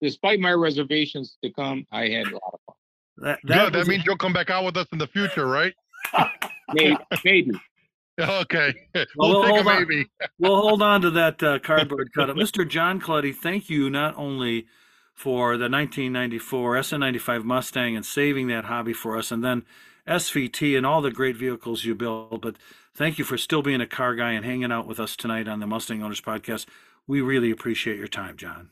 despite 0.00 0.40
my 0.40 0.52
reservations 0.52 1.36
to 1.42 1.50
come, 1.52 1.86
I 1.92 2.08
had 2.08 2.26
a 2.28 2.32
lot 2.34 2.54
of 2.54 2.60
fun. 2.66 2.74
that, 3.18 3.38
Good. 3.42 3.50
that, 3.56 3.72
That 3.72 3.78
was- 3.80 3.88
means 3.88 4.04
you'll 4.06 4.16
come 4.16 4.32
back 4.32 4.50
out 4.50 4.64
with 4.64 4.76
us 4.76 4.86
in 4.92 4.98
the 4.98 5.06
future, 5.08 5.46
right? 5.46 5.74
Maybe, 6.72 6.96
maybe. 7.24 7.50
Okay. 8.18 8.72
Well, 9.16 9.30
we'll 9.30 9.42
take 9.42 9.50
a 9.50 9.54
hold 9.62 9.66
on. 9.66 9.78
maybe. 9.88 10.06
we'll 10.38 10.56
hold 10.60 10.82
on 10.82 11.00
to 11.02 11.10
that 11.10 11.42
uh, 11.42 11.58
cardboard 11.62 12.10
cutout. 12.14 12.36
Mr. 12.36 12.66
John 12.66 13.00
Coletti, 13.00 13.32
thank 13.34 13.68
you 13.68 13.90
not 13.90 14.16
only 14.16 14.66
for 15.14 15.56
the 15.56 15.70
1994 15.70 16.76
SN95 16.76 17.44
Mustang 17.44 17.96
and 17.96 18.04
saving 18.04 18.48
that 18.48 18.64
hobby 18.64 18.92
for 18.92 19.16
us, 19.16 19.30
and 19.30 19.42
then 19.44 19.64
SVT 20.06 20.76
and 20.76 20.84
all 20.84 21.00
the 21.00 21.10
great 21.10 21.36
vehicles 21.36 21.84
you 21.84 21.94
built, 21.94 22.42
but 22.42 22.56
thank 22.94 23.18
you 23.18 23.24
for 23.24 23.38
still 23.38 23.62
being 23.62 23.80
a 23.80 23.86
car 23.86 24.14
guy 24.14 24.32
and 24.32 24.44
hanging 24.44 24.72
out 24.72 24.86
with 24.86 25.00
us 25.00 25.16
tonight 25.16 25.48
on 25.48 25.60
the 25.60 25.66
Mustang 25.66 26.02
Owners 26.02 26.20
Podcast. 26.20 26.66
We 27.06 27.20
really 27.20 27.50
appreciate 27.50 27.98
your 27.98 28.08
time, 28.08 28.36
John. 28.36 28.70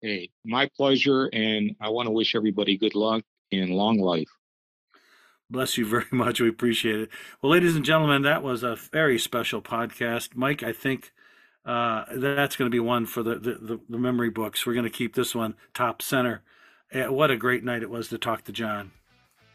Hey, 0.00 0.30
my 0.44 0.70
pleasure, 0.76 1.28
and 1.32 1.76
I 1.80 1.88
want 1.90 2.06
to 2.06 2.10
wish 2.10 2.34
everybody 2.34 2.76
good 2.76 2.94
luck 2.94 3.24
and 3.52 3.70
long 3.70 3.98
life. 3.98 4.28
Bless 5.50 5.76
you 5.76 5.86
very 5.86 6.06
much. 6.12 6.40
We 6.40 6.48
appreciate 6.48 7.00
it. 7.00 7.08
Well, 7.42 7.52
ladies 7.52 7.76
and 7.76 7.84
gentlemen, 7.84 8.22
that 8.22 8.42
was 8.42 8.62
a 8.62 8.76
very 8.76 9.18
special 9.18 9.60
podcast. 9.60 10.34
Mike, 10.34 10.62
I 10.62 10.72
think 10.72 11.12
uh, 11.64 12.04
that's 12.14 12.56
going 12.56 12.70
to 12.70 12.74
be 12.74 12.80
one 12.80 13.06
for 13.06 13.22
the, 13.22 13.36
the, 13.36 13.80
the 13.88 13.98
memory 13.98 14.30
books. 14.30 14.66
We're 14.66 14.74
going 14.74 14.84
to 14.84 14.90
keep 14.90 15.14
this 15.14 15.34
one 15.34 15.54
top 15.72 16.02
center. 16.02 16.42
Eh, 16.92 17.08
what 17.08 17.30
a 17.30 17.36
great 17.36 17.64
night 17.64 17.82
it 17.82 17.90
was 17.90 18.08
to 18.08 18.18
talk 18.18 18.44
to 18.44 18.52
John. 18.52 18.92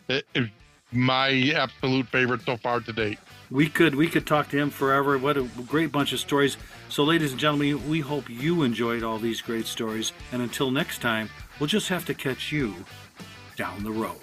It, 0.07 0.25
it, 0.33 0.49
my 0.91 1.53
absolute 1.55 2.07
favorite 2.07 2.41
so 2.41 2.57
far 2.57 2.79
to 2.79 2.91
date. 2.91 3.19
We 3.51 3.67
could 3.67 3.95
we 3.95 4.07
could 4.07 4.27
talk 4.27 4.49
to 4.49 4.57
him 4.57 4.69
forever. 4.69 5.17
What 5.17 5.37
a 5.37 5.43
great 5.67 5.91
bunch 5.91 6.13
of 6.13 6.19
stories. 6.19 6.57
So, 6.89 7.03
ladies 7.03 7.31
and 7.31 7.39
gentlemen, 7.39 7.87
we 7.89 7.99
hope 7.99 8.29
you 8.29 8.63
enjoyed 8.63 9.03
all 9.03 9.19
these 9.19 9.41
great 9.41 9.65
stories. 9.65 10.11
And 10.31 10.41
until 10.41 10.71
next 10.71 11.01
time, 11.01 11.29
we'll 11.59 11.67
just 11.67 11.89
have 11.89 12.05
to 12.05 12.13
catch 12.13 12.51
you 12.51 12.73
down 13.55 13.83
the 13.83 13.91
road. 13.91 14.17